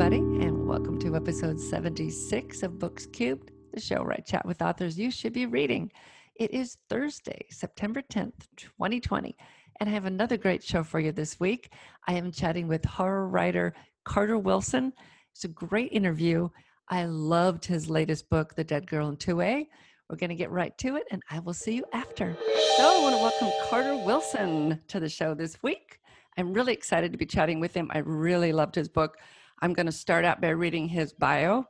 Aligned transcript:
everybody, 0.00 0.46
and 0.46 0.64
welcome 0.64 0.96
to 0.96 1.16
episode 1.16 1.58
76 1.58 2.62
of 2.62 2.78
Books 2.78 3.06
Cubed, 3.06 3.50
the 3.74 3.80
show 3.80 4.00
where 4.00 4.12
I 4.12 4.20
chat 4.20 4.46
with 4.46 4.62
authors 4.62 4.96
you 4.96 5.10
should 5.10 5.32
be 5.32 5.46
reading. 5.46 5.90
It 6.36 6.52
is 6.52 6.76
Thursday, 6.88 7.44
September 7.50 8.00
10th, 8.02 8.46
2020, 8.56 9.36
and 9.80 9.90
I 9.90 9.92
have 9.92 10.04
another 10.04 10.36
great 10.36 10.62
show 10.62 10.84
for 10.84 11.00
you 11.00 11.10
this 11.10 11.40
week. 11.40 11.72
I 12.06 12.12
am 12.12 12.30
chatting 12.30 12.68
with 12.68 12.84
horror 12.84 13.26
writer 13.26 13.74
Carter 14.04 14.38
Wilson. 14.38 14.92
It's 15.32 15.42
a 15.42 15.48
great 15.48 15.90
interview. 15.90 16.48
I 16.88 17.06
loved 17.06 17.64
his 17.64 17.90
latest 17.90 18.30
book, 18.30 18.54
The 18.54 18.62
Dead 18.62 18.86
Girl 18.86 19.08
in 19.08 19.16
2A. 19.16 19.66
We're 20.08 20.16
going 20.16 20.30
to 20.30 20.36
get 20.36 20.52
right 20.52 20.78
to 20.78 20.94
it, 20.94 21.08
and 21.10 21.24
I 21.28 21.40
will 21.40 21.54
see 21.54 21.74
you 21.74 21.84
after. 21.92 22.36
So, 22.76 22.88
I 22.88 23.00
want 23.02 23.16
to 23.16 23.20
welcome 23.20 23.68
Carter 23.68 23.96
Wilson 23.96 24.80
to 24.86 25.00
the 25.00 25.08
show 25.08 25.34
this 25.34 25.60
week. 25.64 25.98
I'm 26.36 26.52
really 26.52 26.72
excited 26.72 27.10
to 27.10 27.18
be 27.18 27.26
chatting 27.26 27.58
with 27.58 27.74
him. 27.74 27.90
I 27.92 27.98
really 27.98 28.52
loved 28.52 28.76
his 28.76 28.88
book. 28.88 29.18
I'm 29.60 29.72
going 29.72 29.86
to 29.86 29.92
start 29.92 30.24
out 30.24 30.40
by 30.40 30.50
reading 30.50 30.88
his 30.88 31.12
bio. 31.12 31.64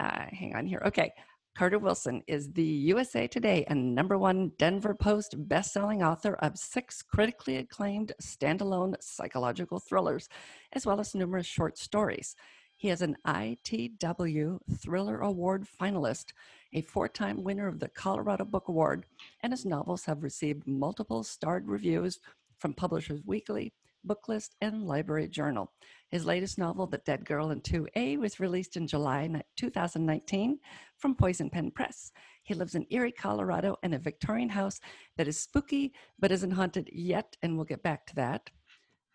Uh, 0.00 0.26
hang 0.30 0.54
on 0.56 0.66
here. 0.66 0.82
Okay. 0.84 1.12
Carter 1.56 1.78
Wilson 1.78 2.22
is 2.28 2.52
the 2.52 2.62
USA 2.62 3.26
Today 3.26 3.64
and 3.68 3.94
number 3.94 4.16
one 4.16 4.52
Denver 4.58 4.94
Post 4.94 5.34
best-selling 5.48 6.02
author 6.04 6.34
of 6.34 6.56
six 6.56 7.02
critically 7.02 7.56
acclaimed 7.56 8.12
standalone 8.22 8.94
psychological 9.00 9.80
thrillers, 9.80 10.28
as 10.72 10.86
well 10.86 11.00
as 11.00 11.14
numerous 11.14 11.46
short 11.46 11.76
stories. 11.76 12.36
He 12.76 12.90
is 12.90 13.02
an 13.02 13.16
ITW 13.26 14.60
Thriller 14.80 15.20
Award 15.20 15.66
finalist, 15.80 16.26
a 16.72 16.82
four-time 16.82 17.42
winner 17.42 17.66
of 17.66 17.80
the 17.80 17.88
Colorado 17.88 18.44
Book 18.44 18.68
Award, 18.68 19.04
and 19.42 19.52
his 19.52 19.64
novels 19.64 20.04
have 20.04 20.22
received 20.22 20.64
multiple 20.64 21.24
starred 21.24 21.66
reviews 21.66 22.20
from 22.58 22.74
Publishers 22.74 23.20
Weekly, 23.26 23.72
Booklist, 24.06 24.50
and 24.60 24.84
Library 24.84 25.26
Journal. 25.26 25.72
His 26.10 26.24
latest 26.24 26.56
novel, 26.56 26.86
The 26.86 26.98
Dead 26.98 27.24
Girl 27.26 27.50
in 27.50 27.60
2A, 27.60 28.18
was 28.18 28.40
released 28.40 28.76
in 28.76 28.86
July 28.86 29.42
2019 29.56 30.58
from 30.96 31.14
Poison 31.14 31.50
Pen 31.50 31.70
Press. 31.70 32.12
He 32.42 32.54
lives 32.54 32.74
in 32.74 32.86
Erie, 32.88 33.12
Colorado, 33.12 33.76
in 33.82 33.92
a 33.92 33.98
Victorian 33.98 34.48
house 34.48 34.80
that 35.18 35.28
is 35.28 35.38
spooky 35.38 35.92
but 36.18 36.32
isn't 36.32 36.50
haunted 36.50 36.88
yet, 36.90 37.36
and 37.42 37.56
we'll 37.56 37.66
get 37.66 37.82
back 37.82 38.06
to 38.06 38.14
that. 38.14 38.48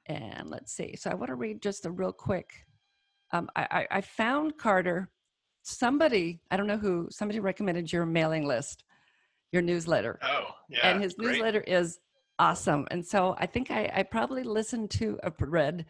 And 0.06 0.50
let's 0.50 0.72
see. 0.72 0.96
So 0.96 1.10
I 1.10 1.16
want 1.16 1.30
to 1.30 1.36
read 1.36 1.64
just 1.64 1.88
a 1.88 1.92
real 1.92 2.12
quick. 2.12 2.66
Um, 3.32 3.50
I, 3.56 3.68
I, 3.72 3.98
I 3.98 4.02
found 4.02 4.58
Carter. 4.58 5.10
Somebody, 5.64 6.42
I 6.52 6.58
don't 6.58 6.68
know 6.68 6.78
who, 6.78 7.08
somebody 7.10 7.40
recommended 7.40 7.92
your 7.92 8.06
mailing 8.06 8.46
list, 8.46 8.84
your 9.52 9.62
newsletter. 9.62 10.20
Oh, 10.22 10.50
yeah. 10.70 10.92
and 10.92 11.02
his 11.02 11.14
great. 11.14 11.32
newsletter 11.32 11.62
is 11.62 12.00
awesome. 12.38 12.86
And 12.92 13.04
so 13.04 13.34
I 13.40 13.46
think 13.46 13.72
I, 13.72 13.90
I 13.96 14.04
probably 14.04 14.44
listened 14.44 14.92
to, 14.92 15.18
uh, 15.24 15.32
read 15.40 15.86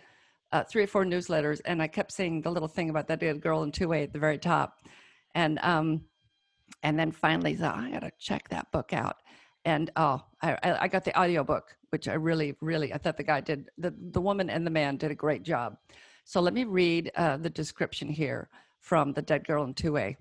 uh, 0.54 0.64
three 0.64 0.84
or 0.84 0.88
four 0.88 1.04
newsletters, 1.04 1.60
and 1.66 1.82
I 1.82 1.88
kept 1.88 2.12
seeing 2.12 2.42
the 2.42 2.52
little 2.52 2.68
thing 2.68 2.90
about 2.90 3.08
that 3.08 3.20
dead 3.20 3.42
girl 3.42 3.64
in 3.64 3.72
two 3.72 3.92
A 3.92 4.04
at 4.04 4.14
the 4.14 4.20
very 4.20 4.38
top, 4.38 4.78
and 5.34 5.60
um, 5.64 6.06
and 6.84 6.98
then 6.98 7.12
finally 7.12 7.56
thought 7.56 7.78
I 7.78 7.90
got 7.90 8.02
to 8.02 8.12
check 8.20 8.48
that 8.50 8.72
book 8.72 8.94
out, 8.94 9.18
and 9.66 9.90
oh, 9.96 10.24
I, 10.42 10.54
I 10.64 10.84
I 10.84 10.88
got 10.88 11.04
the 11.04 11.18
audio 11.20 11.44
book, 11.44 11.76
which 11.90 12.08
I 12.08 12.14
really 12.14 12.56
really 12.62 12.94
I 12.94 13.00
thought 13.00 13.18
the 13.18 13.24
guy 13.24 13.42
did 13.42 13.70
the 13.80 13.94
the 14.12 14.22
woman 14.22 14.52
and 14.52 14.66
the 14.66 14.72
man 14.72 14.96
did 14.96 15.10
a 15.10 15.16
great 15.16 15.42
job. 15.42 15.76
So 16.24 16.40
let 16.40 16.54
me 16.54 16.66
read 16.66 17.12
uh, 17.16 17.38
the 17.38 17.50
description 17.50 18.08
here 18.08 18.48
from 18.80 19.12
the 19.12 19.24
Dead 19.24 19.48
Girl 19.48 19.64
in 19.64 19.74
Two 19.74 19.98
A, 19.98 20.16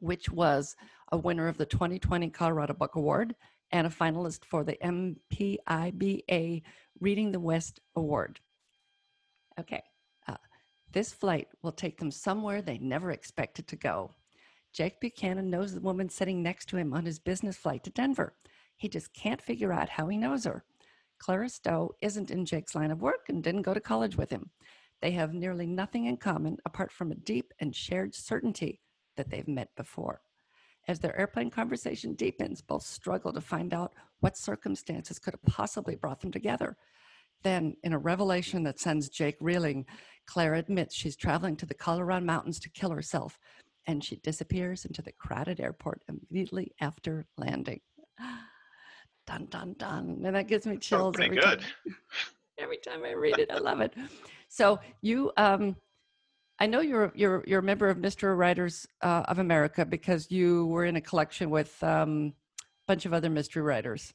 which 0.00 0.28
was 0.30 0.74
a 1.12 1.16
winner 1.16 1.46
of 1.46 1.56
the 1.56 1.64
2020 1.64 2.28
Colorado 2.30 2.74
Book 2.74 2.96
Award 2.96 3.36
and 3.70 3.86
a 3.86 3.90
finalist 3.90 4.44
for 4.44 4.64
the 4.64 4.76
MPIBA 4.82 6.62
Reading 7.00 7.30
the 7.30 7.40
West 7.40 7.80
Award. 7.94 8.40
Okay. 9.58 9.82
Uh, 10.26 10.36
this 10.92 11.12
flight 11.12 11.48
will 11.62 11.72
take 11.72 11.98
them 11.98 12.10
somewhere 12.10 12.62
they 12.62 12.78
never 12.78 13.10
expected 13.10 13.66
to 13.68 13.76
go. 13.76 14.14
Jake 14.72 15.00
Buchanan 15.00 15.50
knows 15.50 15.74
the 15.74 15.80
woman 15.80 16.08
sitting 16.08 16.42
next 16.42 16.66
to 16.66 16.76
him 16.76 16.92
on 16.92 17.04
his 17.04 17.18
business 17.18 17.56
flight 17.56 17.82
to 17.84 17.90
Denver. 17.90 18.34
He 18.76 18.88
just 18.88 19.12
can't 19.12 19.42
figure 19.42 19.72
out 19.72 19.88
how 19.88 20.08
he 20.08 20.16
knows 20.16 20.44
her. 20.44 20.64
Clara 21.18 21.48
Stowe 21.48 21.94
isn't 22.00 22.30
in 22.30 22.44
Jake's 22.44 22.74
line 22.74 22.92
of 22.92 23.02
work 23.02 23.26
and 23.28 23.42
didn't 23.42 23.62
go 23.62 23.74
to 23.74 23.80
college 23.80 24.16
with 24.16 24.30
him. 24.30 24.50
They 25.00 25.10
have 25.12 25.34
nearly 25.34 25.66
nothing 25.66 26.06
in 26.06 26.16
common 26.16 26.58
apart 26.64 26.92
from 26.92 27.10
a 27.10 27.16
deep 27.16 27.52
and 27.58 27.74
shared 27.74 28.14
certainty 28.14 28.80
that 29.16 29.30
they've 29.30 29.48
met 29.48 29.74
before. 29.76 30.20
As 30.86 31.00
their 31.00 31.18
airplane 31.18 31.50
conversation 31.50 32.14
deepens, 32.14 32.62
both 32.62 32.82
struggle 32.82 33.32
to 33.32 33.40
find 33.40 33.74
out 33.74 33.94
what 34.20 34.38
circumstances 34.38 35.18
could 35.18 35.34
have 35.34 35.54
possibly 35.54 35.96
brought 35.96 36.20
them 36.20 36.32
together. 36.32 36.76
Then, 37.42 37.76
in 37.82 37.92
a 37.92 37.98
revelation 37.98 38.64
that 38.64 38.80
sends 38.80 39.08
Jake 39.08 39.36
reeling, 39.40 39.86
Claire 40.26 40.54
admits 40.54 40.94
she's 40.94 41.16
traveling 41.16 41.56
to 41.56 41.66
the 41.66 41.74
Colorado 41.74 42.24
mountains 42.24 42.58
to 42.60 42.70
kill 42.70 42.90
herself, 42.90 43.38
and 43.86 44.04
she 44.04 44.16
disappears 44.16 44.84
into 44.84 45.02
the 45.02 45.12
crowded 45.12 45.60
airport 45.60 46.02
immediately 46.08 46.72
after 46.80 47.26
landing. 47.36 47.80
Dun 49.26 49.46
dun 49.50 49.74
dun, 49.76 50.22
and 50.24 50.34
that 50.34 50.48
gives 50.48 50.66
me 50.66 50.78
chills 50.78 51.14
pretty 51.14 51.38
every 51.38 51.40
good. 51.40 51.60
time. 51.60 51.96
Every 52.58 52.78
time 52.78 53.04
I 53.04 53.12
read 53.12 53.38
it, 53.38 53.50
I 53.52 53.58
love 53.58 53.80
it. 53.82 53.94
So 54.48 54.80
you, 55.02 55.30
um, 55.36 55.76
I 56.58 56.66
know 56.66 56.80
you're 56.80 57.12
you're 57.14 57.44
you're 57.46 57.60
a 57.60 57.62
member 57.62 57.88
of 57.88 57.98
Mystery 57.98 58.34
Writers 58.34 58.86
uh, 59.02 59.24
of 59.28 59.38
America 59.38 59.84
because 59.84 60.30
you 60.30 60.66
were 60.66 60.86
in 60.86 60.96
a 60.96 61.00
collection 61.00 61.50
with 61.50 61.80
um, 61.84 62.32
a 62.60 62.64
bunch 62.88 63.06
of 63.06 63.12
other 63.12 63.30
mystery 63.30 63.62
writers. 63.62 64.12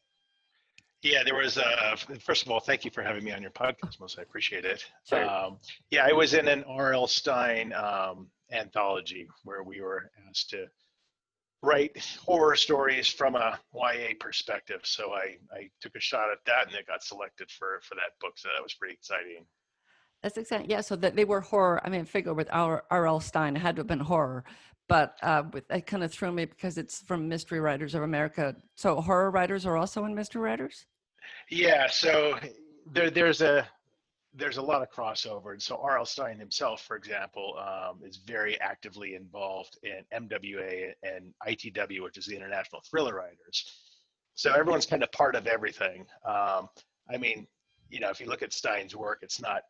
Yeah, 1.04 1.22
there 1.24 1.36
was. 1.36 1.58
Uh, 1.58 1.96
first 2.22 2.46
of 2.46 2.52
all, 2.52 2.62
thank 2.62 2.86
you 2.86 2.92
for 2.92 3.04
having 3.04 3.26
me 3.26 3.32
on 3.34 3.42
your 3.42 3.52
podcast, 3.52 4.00
Most. 4.00 4.18
I 4.18 4.22
appreciate 4.22 4.64
it. 4.64 4.86
Sure. 5.08 5.30
Um, 5.30 5.58
yeah, 5.92 6.08
I 6.10 6.14
was 6.14 6.34
in 6.34 6.48
an 6.48 6.64
R.L. 6.64 7.08
Stine 7.08 7.74
um, 7.74 8.28
anthology 8.54 9.28
where 9.44 9.64
we 9.64 9.82
were 9.82 10.10
asked 10.30 10.50
to 10.52 10.66
write 11.62 11.98
horror 12.26 12.56
stories 12.56 13.10
from 13.10 13.36
a 13.36 13.60
YA 13.74 14.14
perspective. 14.18 14.82
So 14.84 15.12
I, 15.12 15.38
I 15.52 15.70
took 15.82 15.96
a 15.96 16.00
shot 16.00 16.32
at 16.32 16.40
that, 16.46 16.68
and 16.68 16.76
it 16.76 16.88
got 16.88 17.04
selected 17.04 17.52
for 17.52 17.82
for 17.84 17.96
that 17.96 18.18
book. 18.22 18.34
So 18.38 18.48
that 18.56 18.64
was 18.64 18.74
pretty 18.74 18.94
exciting. 18.94 19.46
That's 20.22 20.38
exciting. 20.38 20.70
Yeah, 20.70 20.80
so 20.80 20.96
that 20.96 21.18
they 21.18 21.26
were 21.26 21.42
horror. 21.42 21.82
I 21.84 21.90
mean, 21.90 22.02
I 22.02 22.04
figure 22.06 22.34
with 22.34 22.48
R.L. 22.50 23.20
Stine, 23.20 23.58
it 23.58 23.60
had 23.60 23.76
to 23.76 23.82
have 23.82 23.88
been 23.88 24.00
horror, 24.00 24.46
but 24.88 25.18
uh, 25.22 25.44
with, 25.52 25.70
it 25.70 25.86
kind 25.86 26.02
of 26.02 26.14
threw 26.14 26.32
me 26.32 26.46
because 26.46 26.78
it's 26.78 27.02
from 27.02 27.28
Mystery 27.28 27.60
Writers 27.60 27.94
of 27.94 28.04
America. 28.04 28.56
So 28.76 29.02
horror 29.02 29.32
writers 29.32 29.66
are 29.66 29.76
also 29.76 30.06
in 30.06 30.16
Mystery 30.16 30.42
Writers. 30.42 30.86
Yeah, 31.50 31.88
so 31.90 32.40
there, 32.92 33.10
there's 33.10 33.42
a 33.42 33.68
there's 34.36 34.58
a 34.58 34.62
lot 34.62 34.82
of 34.82 34.90
crossover, 34.90 35.52
and 35.52 35.62
so 35.62 35.80
R.L. 35.82 36.06
Stine 36.06 36.40
himself, 36.40 36.82
for 36.82 36.96
example, 36.96 37.56
um, 37.60 38.00
is 38.04 38.18
very 38.18 38.60
actively 38.62 39.14
involved 39.14 39.78
in 39.84 40.04
MWA 40.28 40.92
and 41.04 41.34
ITW, 41.48 42.02
which 42.02 42.18
is 42.18 42.26
the 42.26 42.36
International 42.36 42.82
Thriller 42.90 43.14
Writers. 43.14 43.72
So 44.34 44.52
everyone's 44.52 44.88
kind 44.88 45.04
of 45.04 45.12
part 45.12 45.36
of 45.36 45.46
everything. 45.46 46.06
Um, 46.26 46.68
I 47.14 47.18
mean, 47.20 47.46
you 47.90 48.00
know, 48.00 48.10
if 48.10 48.20
you 48.20 48.26
look 48.26 48.42
at 48.42 48.54
Stine's 48.54 48.96
work, 48.96 49.20
it's 49.22 49.40
not 49.40 49.62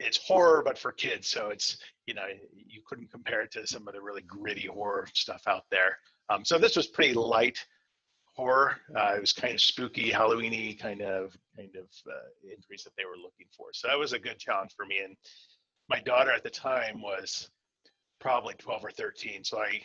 it's 0.00 0.18
horror, 0.18 0.62
but 0.64 0.78
for 0.78 0.92
kids. 0.92 1.28
So 1.28 1.48
it's 1.48 1.78
you 2.06 2.14
know 2.14 2.26
you 2.54 2.82
couldn't 2.86 3.10
compare 3.10 3.42
it 3.42 3.50
to 3.52 3.66
some 3.66 3.88
of 3.88 3.94
the 3.94 4.00
really 4.00 4.22
gritty 4.22 4.68
horror 4.68 5.08
stuff 5.12 5.42
out 5.48 5.64
there. 5.70 5.98
Um, 6.30 6.44
so 6.44 6.58
this 6.58 6.76
was 6.76 6.86
pretty 6.86 7.14
light 7.14 7.58
horror. 8.34 8.76
Uh, 8.94 9.14
it 9.16 9.20
was 9.20 9.32
kind 9.32 9.54
of 9.54 9.60
spooky, 9.60 10.10
Halloweeny 10.10 10.78
kind 10.78 11.00
of 11.00 11.36
kind 11.56 11.74
of 11.76 11.86
uh, 12.08 12.50
entries 12.50 12.84
that 12.84 12.92
they 12.96 13.04
were 13.04 13.16
looking 13.16 13.46
for. 13.56 13.68
So 13.72 13.88
that 13.88 13.98
was 13.98 14.12
a 14.12 14.18
good 14.18 14.38
challenge 14.38 14.72
for 14.76 14.84
me. 14.84 14.98
And 15.04 15.16
my 15.88 16.00
daughter 16.00 16.32
at 16.32 16.42
the 16.42 16.50
time 16.50 17.00
was 17.00 17.50
probably 18.20 18.54
12 18.54 18.84
or 18.84 18.90
13, 18.90 19.44
so 19.44 19.58
I 19.58 19.80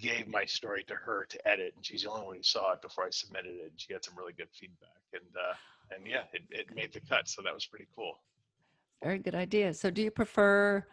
gave 0.00 0.26
my 0.26 0.44
story 0.44 0.84
to 0.84 0.94
her 0.94 1.26
to 1.28 1.48
edit, 1.48 1.74
and 1.76 1.84
she's 1.84 2.02
the 2.02 2.10
only 2.10 2.26
one 2.26 2.36
who 2.36 2.42
saw 2.42 2.72
it 2.72 2.82
before 2.82 3.04
I 3.04 3.10
submitted 3.10 3.54
it. 3.54 3.70
And 3.70 3.72
she 3.80 3.92
had 3.92 4.04
some 4.04 4.14
really 4.16 4.32
good 4.32 4.48
feedback, 4.52 5.02
and 5.12 5.22
uh, 5.36 5.54
and 5.94 6.06
yeah, 6.06 6.22
it, 6.32 6.42
it 6.50 6.74
made 6.74 6.92
the 6.92 7.00
cut. 7.00 7.28
So 7.28 7.42
that 7.42 7.54
was 7.54 7.66
pretty 7.66 7.86
cool. 7.94 8.18
Very 9.02 9.18
good 9.18 9.34
idea. 9.34 9.74
So, 9.74 9.90
do 9.90 10.02
you 10.02 10.10
prefer? 10.10 10.84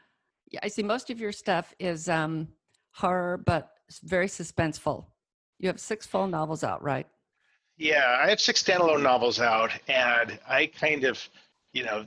I 0.63 0.68
see 0.68 0.84
most 0.84 1.10
of 1.10 1.19
your 1.19 1.31
stuff 1.31 1.74
is 1.80 2.10
um, 2.10 2.48
horror, 2.92 3.38
but 3.38 3.72
very 4.04 4.28
suspenseful. 4.28 5.06
You 5.60 5.68
have 5.68 5.80
six 5.80 6.08
full 6.08 6.28
novels 6.28 6.64
out, 6.64 6.82
right? 6.82 7.06
Yeah, 7.78 8.18
I 8.22 8.30
have 8.30 8.42
six 8.42 8.62
standalone 8.64 9.04
novels 9.04 9.40
out, 9.40 9.72
and 9.88 10.38
I 10.48 10.66
kind 10.66 11.06
of, 11.06 11.22
you 11.72 11.84
know, 11.84 12.06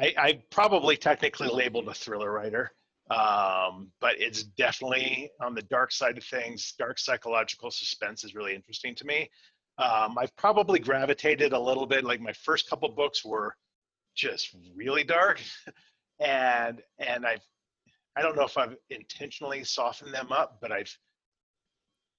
I, 0.00 0.14
I 0.16 0.42
probably 0.50 0.96
technically 0.96 1.48
labeled 1.48 1.88
a 1.88 1.94
thriller 1.94 2.32
writer, 2.32 2.72
um, 3.10 3.90
but 4.00 4.20
it's 4.20 4.42
definitely 4.42 5.30
on 5.40 5.54
the 5.54 5.62
dark 5.62 5.92
side 5.92 6.18
of 6.18 6.24
things. 6.24 6.74
Dark 6.78 6.98
psychological 6.98 7.70
suspense 7.70 8.24
is 8.24 8.34
really 8.34 8.54
interesting 8.54 8.94
to 8.96 9.04
me. 9.04 9.30
Um, 9.78 10.18
I've 10.18 10.34
probably 10.36 10.80
gravitated 10.80 11.52
a 11.52 11.58
little 11.58 11.86
bit. 11.86 12.04
Like 12.04 12.20
my 12.20 12.32
first 12.32 12.68
couple 12.68 12.88
books 12.88 13.24
were 13.24 13.56
just 14.16 14.54
really 14.74 15.04
dark, 15.04 15.40
and 16.20 16.82
and 16.98 17.24
I've 17.24 17.42
I 18.16 18.22
don't 18.22 18.34
know 18.34 18.44
if 18.44 18.58
I've 18.58 18.76
intentionally 18.90 19.62
softened 19.62 20.12
them 20.12 20.32
up, 20.32 20.58
but 20.60 20.72
I've 20.72 20.92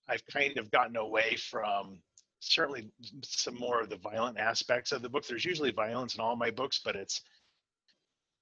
I've 0.10 0.26
kind 0.28 0.58
of 0.58 0.72
gotten 0.72 0.96
away 0.96 1.36
from 1.36 2.00
certainly 2.40 2.90
some 3.24 3.56
more 3.56 3.82
of 3.82 3.90
the 3.90 3.98
violent 3.98 4.38
aspects 4.38 4.92
of 4.92 5.02
the 5.02 5.10
book. 5.10 5.26
There's 5.28 5.46
usually 5.46 5.72
violence 5.72 6.16
in 6.16 6.22
all 6.22 6.36
my 6.36 6.52
books, 6.52 6.80
but 6.84 6.96
it's 6.96 7.22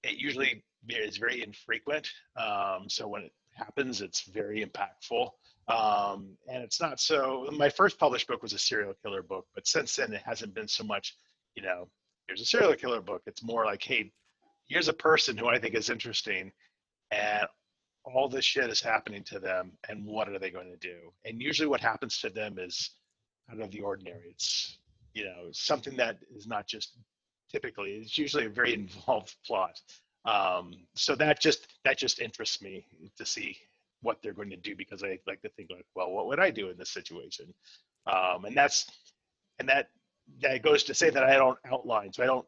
it 0.03 0.17
usually 0.17 0.63
is 0.89 1.17
very 1.17 1.43
infrequent. 1.43 2.09
Um, 2.35 2.85
so 2.87 3.07
when 3.07 3.23
it 3.23 3.33
happens, 3.55 4.01
it's 4.01 4.21
very 4.21 4.65
impactful. 4.65 5.29
Um, 5.67 6.37
and 6.47 6.63
it's 6.63 6.79
not 6.79 6.99
so. 6.99 7.49
My 7.51 7.69
first 7.69 7.99
published 7.99 8.27
book 8.27 8.41
was 8.41 8.53
a 8.53 8.59
serial 8.59 8.93
killer 9.03 9.21
book, 9.21 9.45
but 9.53 9.67
since 9.67 9.95
then 9.95 10.13
it 10.13 10.21
hasn't 10.23 10.53
been 10.53 10.67
so 10.67 10.83
much. 10.83 11.15
You 11.55 11.63
know, 11.63 11.89
here's 12.27 12.41
a 12.41 12.45
serial 12.45 12.75
killer 12.75 13.01
book. 13.01 13.23
It's 13.25 13.43
more 13.43 13.65
like, 13.65 13.83
hey, 13.83 14.11
here's 14.67 14.87
a 14.87 14.93
person 14.93 15.35
who 15.35 15.47
I 15.47 15.59
think 15.59 15.75
is 15.75 15.89
interesting, 15.89 16.51
and 17.11 17.47
all 18.13 18.29
this 18.29 18.45
shit 18.45 18.69
is 18.69 18.81
happening 18.81 19.23
to 19.25 19.39
them, 19.39 19.71
and 19.89 20.05
what 20.05 20.29
are 20.29 20.39
they 20.39 20.49
going 20.49 20.71
to 20.71 20.77
do? 20.77 21.11
And 21.25 21.41
usually, 21.41 21.67
what 21.67 21.81
happens 21.81 22.19
to 22.19 22.29
them 22.29 22.57
is 22.59 22.91
out 23.51 23.59
of 23.59 23.71
the 23.71 23.81
ordinary. 23.81 24.29
It's 24.29 24.77
you 25.13 25.25
know 25.25 25.49
something 25.51 25.95
that 25.97 26.17
is 26.35 26.47
not 26.47 26.67
just 26.67 26.97
typically. 27.51 27.91
It's 27.91 28.17
usually 28.17 28.45
a 28.45 28.49
very 28.49 28.73
involved 28.81 29.35
plot. 29.45 29.79
Um, 30.25 30.73
so 30.95 31.15
that 31.15 31.41
just 31.41 31.67
that 31.85 31.97
just 31.97 32.19
interests 32.19 32.61
me 32.61 32.85
to 33.17 33.25
see 33.25 33.57
what 34.01 34.21
they're 34.21 34.33
going 34.33 34.49
to 34.49 34.57
do 34.57 34.75
because 34.75 35.03
I 35.03 35.19
like 35.25 35.41
to 35.41 35.49
think 35.49 35.69
like, 35.71 35.85
well, 35.95 36.11
what 36.11 36.27
would 36.27 36.39
I 36.39 36.51
do 36.51 36.69
in 36.69 36.77
this 36.77 36.91
situation? 36.91 37.53
Um, 38.05 38.45
and 38.45 38.55
that's 38.55 38.85
and 39.59 39.67
that 39.69 39.89
that 40.41 40.61
goes 40.61 40.83
to 40.83 40.93
say 40.93 41.09
that 41.09 41.23
I 41.23 41.35
don't 41.35 41.57
outline. 41.65 42.13
So 42.13 42.23
I 42.23 42.27
don't 42.27 42.45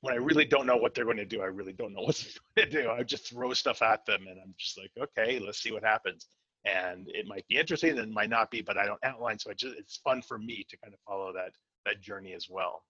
when 0.00 0.14
I 0.14 0.16
really 0.16 0.44
don't 0.44 0.66
know 0.66 0.76
what 0.76 0.94
they're 0.94 1.04
going 1.04 1.16
to 1.18 1.24
do, 1.24 1.42
I 1.42 1.46
really 1.46 1.72
don't 1.72 1.92
know 1.92 2.02
what 2.06 2.24
they're 2.56 2.66
going 2.66 2.72
to 2.72 2.82
do. 2.82 2.90
I 2.90 3.02
just 3.02 3.28
throw 3.28 3.52
stuff 3.52 3.82
at 3.82 4.06
them 4.06 4.26
and 4.28 4.38
I'm 4.40 4.54
just 4.58 4.78
like, 4.78 4.90
okay, 5.00 5.38
let's 5.38 5.62
see 5.62 5.72
what 5.72 5.84
happens. 5.84 6.26
And 6.64 7.08
it 7.08 7.26
might 7.26 7.46
be 7.48 7.56
interesting 7.56 7.90
and 7.90 7.98
it 7.98 8.10
might 8.10 8.30
not 8.30 8.50
be, 8.50 8.60
but 8.60 8.76
I 8.76 8.84
don't 8.84 9.00
outline. 9.02 9.38
So 9.38 9.52
just 9.52 9.76
it's 9.78 9.96
fun 9.96 10.20
for 10.22 10.38
me 10.38 10.64
to 10.68 10.76
kind 10.76 10.92
of 10.92 11.00
follow 11.06 11.32
that 11.32 11.52
that 11.86 12.02
journey 12.02 12.34
as 12.34 12.48
well. 12.50 12.82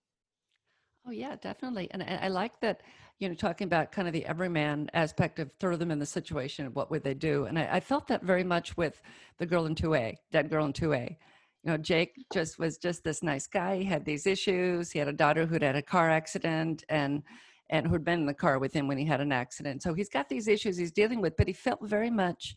Oh 1.07 1.11
yeah, 1.11 1.35
definitely. 1.41 1.87
And 1.91 2.03
I, 2.03 2.19
I 2.23 2.27
like 2.27 2.59
that, 2.59 2.81
you 3.19 3.27
know, 3.29 3.33
talking 3.33 3.65
about 3.65 3.91
kind 3.91 4.07
of 4.07 4.13
the 4.13 4.25
everyman 4.25 4.89
aspect 4.93 5.39
of 5.39 5.49
throw 5.59 5.75
them 5.75 5.89
in 5.89 5.99
the 5.99 6.05
situation, 6.05 6.73
what 6.73 6.91
would 6.91 7.03
they 7.03 7.13
do? 7.13 7.45
And 7.45 7.57
I, 7.57 7.69
I 7.75 7.79
felt 7.79 8.07
that 8.09 8.23
very 8.23 8.43
much 8.43 8.75
with 8.77 9.01
the 9.37 9.45
girl 9.45 9.65
in 9.65 9.73
2A, 9.73 10.17
dead 10.31 10.49
girl 10.49 10.65
in 10.65 10.73
2A. 10.73 11.15
You 11.63 11.71
know, 11.71 11.77
Jake 11.77 12.15
just 12.33 12.57
was 12.57 12.77
just 12.77 13.03
this 13.03 13.21
nice 13.21 13.47
guy. 13.47 13.77
He 13.77 13.83
had 13.83 14.05
these 14.05 14.25
issues. 14.25 14.91
He 14.91 14.99
had 14.99 15.07
a 15.07 15.13
daughter 15.13 15.45
who'd 15.45 15.61
had 15.61 15.75
a 15.75 15.81
car 15.81 16.09
accident 16.09 16.83
and 16.89 17.23
and 17.69 17.87
who'd 17.87 18.03
been 18.03 18.19
in 18.19 18.25
the 18.25 18.33
car 18.33 18.59
with 18.59 18.73
him 18.73 18.87
when 18.87 18.97
he 18.97 19.05
had 19.05 19.21
an 19.21 19.31
accident. 19.31 19.81
So 19.81 19.93
he's 19.93 20.09
got 20.09 20.27
these 20.27 20.49
issues 20.49 20.75
he's 20.75 20.91
dealing 20.91 21.21
with, 21.21 21.37
but 21.37 21.47
he 21.47 21.53
felt 21.53 21.79
very 21.81 22.09
much 22.09 22.55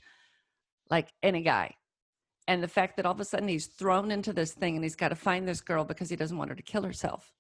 like 0.91 1.13
any 1.23 1.43
guy. 1.43 1.75
And 2.49 2.63
the 2.63 2.69
fact 2.69 2.97
that 2.97 3.07
all 3.07 3.13
of 3.13 3.21
a 3.21 3.25
sudden 3.25 3.49
he's 3.49 3.67
thrown 3.67 4.11
into 4.11 4.33
this 4.33 4.53
thing 4.53 4.75
and 4.75 4.85
he's 4.85 4.97
got 4.97 5.11
to 5.11 5.15
find 5.15 5.47
this 5.47 5.61
girl 5.61 5.85
because 5.85 6.11
he 6.11 6.17
doesn't 6.17 6.37
want 6.37 6.51
her 6.51 6.57
to 6.57 6.63
kill 6.63 6.83
herself 6.83 7.33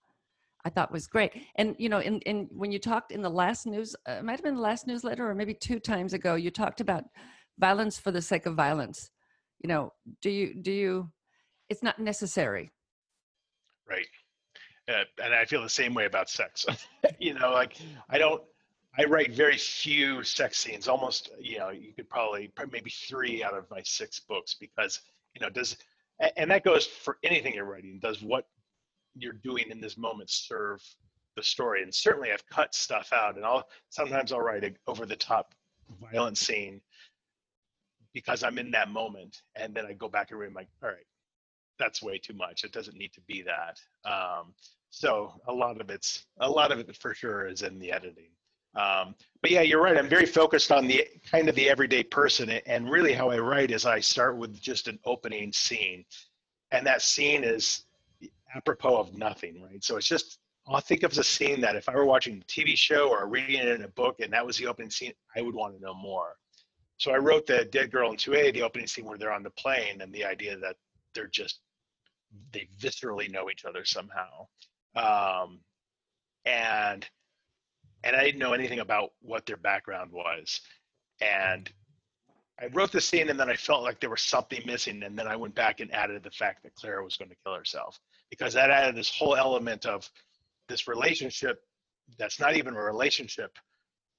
I 0.64 0.70
thought 0.70 0.90
was 0.90 1.06
great. 1.06 1.32
And 1.56 1.76
you 1.78 1.88
know, 1.88 1.98
in, 1.98 2.20
in 2.20 2.48
when 2.50 2.72
you 2.72 2.78
talked 2.78 3.12
in 3.12 3.22
the 3.22 3.30
last 3.30 3.66
news, 3.66 3.94
uh, 4.08 4.12
it 4.12 4.24
might 4.24 4.32
have 4.32 4.42
been 4.42 4.54
the 4.54 4.60
last 4.60 4.86
newsletter 4.86 5.28
or 5.28 5.34
maybe 5.34 5.54
two 5.54 5.78
times 5.78 6.14
ago, 6.14 6.34
you 6.34 6.50
talked 6.50 6.80
about 6.80 7.04
violence 7.58 7.98
for 7.98 8.10
the 8.10 8.22
sake 8.22 8.46
of 8.46 8.54
violence. 8.54 9.10
You 9.62 9.68
know, 9.68 9.92
do 10.22 10.30
you 10.30 10.54
do 10.54 10.72
you? 10.72 11.10
It's 11.68 11.82
not 11.82 11.98
necessary. 11.98 12.72
Right. 13.88 14.06
Uh, 14.88 15.04
and 15.22 15.34
I 15.34 15.44
feel 15.44 15.62
the 15.62 15.68
same 15.68 15.94
way 15.94 16.04
about 16.04 16.28
sex. 16.28 16.66
you 17.18 17.34
know, 17.34 17.52
like 17.52 17.76
I 18.10 18.18
don't. 18.18 18.42
I 18.96 19.04
write 19.04 19.32
very 19.32 19.56
few 19.56 20.22
sex 20.22 20.58
scenes. 20.58 20.86
Almost, 20.86 21.30
you 21.40 21.58
know, 21.58 21.70
you 21.70 21.92
could 21.92 22.08
probably 22.08 22.52
maybe 22.70 22.90
three 22.90 23.42
out 23.42 23.54
of 23.54 23.68
my 23.68 23.82
six 23.82 24.20
books 24.20 24.54
because 24.60 25.00
you 25.34 25.40
know 25.40 25.50
does 25.50 25.76
and 26.36 26.50
that 26.50 26.64
goes 26.64 26.86
for 26.86 27.18
anything 27.24 27.54
you're 27.54 27.64
writing. 27.64 27.98
Does 28.00 28.22
what 28.22 28.46
you're 29.16 29.32
doing 29.32 29.70
in 29.70 29.80
this 29.80 29.96
moment 29.96 30.30
serve 30.30 30.80
the 31.36 31.42
story 31.42 31.82
and 31.82 31.94
certainly 31.94 32.30
i've 32.32 32.46
cut 32.48 32.74
stuff 32.74 33.12
out 33.12 33.36
and 33.36 33.44
i'll 33.44 33.64
sometimes 33.90 34.32
i'll 34.32 34.40
write 34.40 34.64
an 34.64 34.76
over 34.86 35.06
the 35.06 35.16
top 35.16 35.54
violent 36.12 36.38
scene 36.38 36.80
because 38.12 38.42
i'm 38.42 38.58
in 38.58 38.70
that 38.70 38.88
moment 38.88 39.42
and 39.56 39.74
then 39.74 39.86
i 39.86 39.92
go 39.92 40.08
back 40.08 40.30
and 40.30 40.38
read 40.38 40.54
like 40.54 40.68
all 40.82 40.90
right 40.90 41.06
that's 41.78 42.02
way 42.02 42.18
too 42.18 42.34
much. 42.34 42.64
It 42.64 42.72
doesn't 42.72 42.96
need 42.96 43.12
to 43.14 43.20
be 43.22 43.42
that. 43.42 43.80
Um, 44.08 44.54
so 44.90 45.32
a 45.48 45.52
lot 45.52 45.80
of 45.80 45.90
it's 45.90 46.26
a 46.38 46.48
lot 46.48 46.70
of 46.70 46.78
it 46.78 46.96
for 46.96 47.14
sure 47.14 47.46
is 47.46 47.62
in 47.62 47.78
the 47.78 47.92
editing. 47.92 48.30
Um, 48.76 49.14
but 49.40 49.50
yeah 49.50 49.62
you're 49.62 49.82
right. 49.82 49.96
I'm 49.96 50.08
very 50.08 50.26
focused 50.26 50.72
on 50.72 50.86
the 50.86 51.06
kind 51.30 51.48
of 51.48 51.54
the 51.54 51.68
everyday 51.68 52.02
person. 52.02 52.50
And 52.50 52.90
really 52.90 53.12
how 53.12 53.30
i 53.30 53.38
write 53.38 53.70
is 53.70 53.86
i 53.86 54.00
start 54.00 54.36
with 54.36 54.60
just 54.60 54.88
an 54.88 54.98
opening 55.04 55.52
scene. 55.52 56.04
And 56.70 56.86
that 56.86 57.02
scene 57.02 57.44
is 57.44 57.84
apropos 58.54 58.96
of 58.96 59.16
nothing, 59.16 59.62
right? 59.62 59.82
So 59.82 59.96
it's 59.96 60.08
just 60.08 60.38
I'll 60.66 60.80
think 60.80 61.02
of 61.02 61.16
a 61.18 61.24
scene 61.24 61.60
that 61.60 61.76
if 61.76 61.88
I 61.88 61.94
were 61.94 62.06
watching 62.06 62.40
a 62.40 62.44
TV 62.44 62.76
show 62.76 63.10
or 63.10 63.28
reading 63.28 63.56
it 63.56 63.68
in 63.68 63.82
a 63.82 63.88
book 63.88 64.20
and 64.20 64.32
that 64.32 64.46
was 64.46 64.56
the 64.56 64.66
opening 64.66 64.90
scene, 64.90 65.12
I 65.36 65.42
would 65.42 65.54
want 65.54 65.76
to 65.76 65.82
know 65.82 65.94
more. 65.94 66.36
So 66.96 67.12
I 67.12 67.18
wrote 67.18 67.46
the 67.46 67.64
Dead 67.66 67.90
Girl 67.90 68.10
in 68.10 68.16
2A, 68.16 68.54
the 68.54 68.62
opening 68.62 68.86
scene 68.86 69.04
where 69.04 69.18
they're 69.18 69.32
on 69.32 69.42
the 69.42 69.50
plane, 69.50 70.00
and 70.00 70.12
the 70.12 70.24
idea 70.24 70.56
that 70.58 70.76
they're 71.14 71.26
just 71.26 71.60
they 72.52 72.68
viscerally 72.80 73.30
know 73.30 73.50
each 73.50 73.64
other 73.64 73.84
somehow. 73.84 74.46
Um, 74.96 75.60
and 76.44 77.06
and 78.04 78.14
I 78.14 78.22
didn't 78.22 78.38
know 78.38 78.52
anything 78.52 78.80
about 78.80 79.12
what 79.20 79.46
their 79.46 79.56
background 79.56 80.12
was. 80.12 80.60
And 81.20 81.70
I 82.60 82.66
wrote 82.66 82.92
the 82.92 83.00
scene 83.00 83.30
and 83.30 83.40
then 83.40 83.48
I 83.48 83.56
felt 83.56 83.82
like 83.82 83.98
there 83.98 84.10
was 84.10 84.20
something 84.22 84.60
missing. 84.66 85.02
And 85.02 85.18
then 85.18 85.26
I 85.26 85.36
went 85.36 85.54
back 85.54 85.80
and 85.80 85.92
added 85.92 86.22
the 86.22 86.30
fact 86.30 86.62
that 86.62 86.74
Clara 86.74 87.02
was 87.02 87.16
going 87.16 87.30
to 87.30 87.36
kill 87.44 87.54
herself 87.54 87.98
because 88.30 88.52
that 88.54 88.70
added 88.70 88.94
this 88.94 89.10
whole 89.10 89.34
element 89.34 89.86
of 89.86 90.08
this 90.68 90.86
relationship 90.86 91.62
that's 92.18 92.38
not 92.38 92.56
even 92.56 92.74
a 92.74 92.82
relationship, 92.82 93.58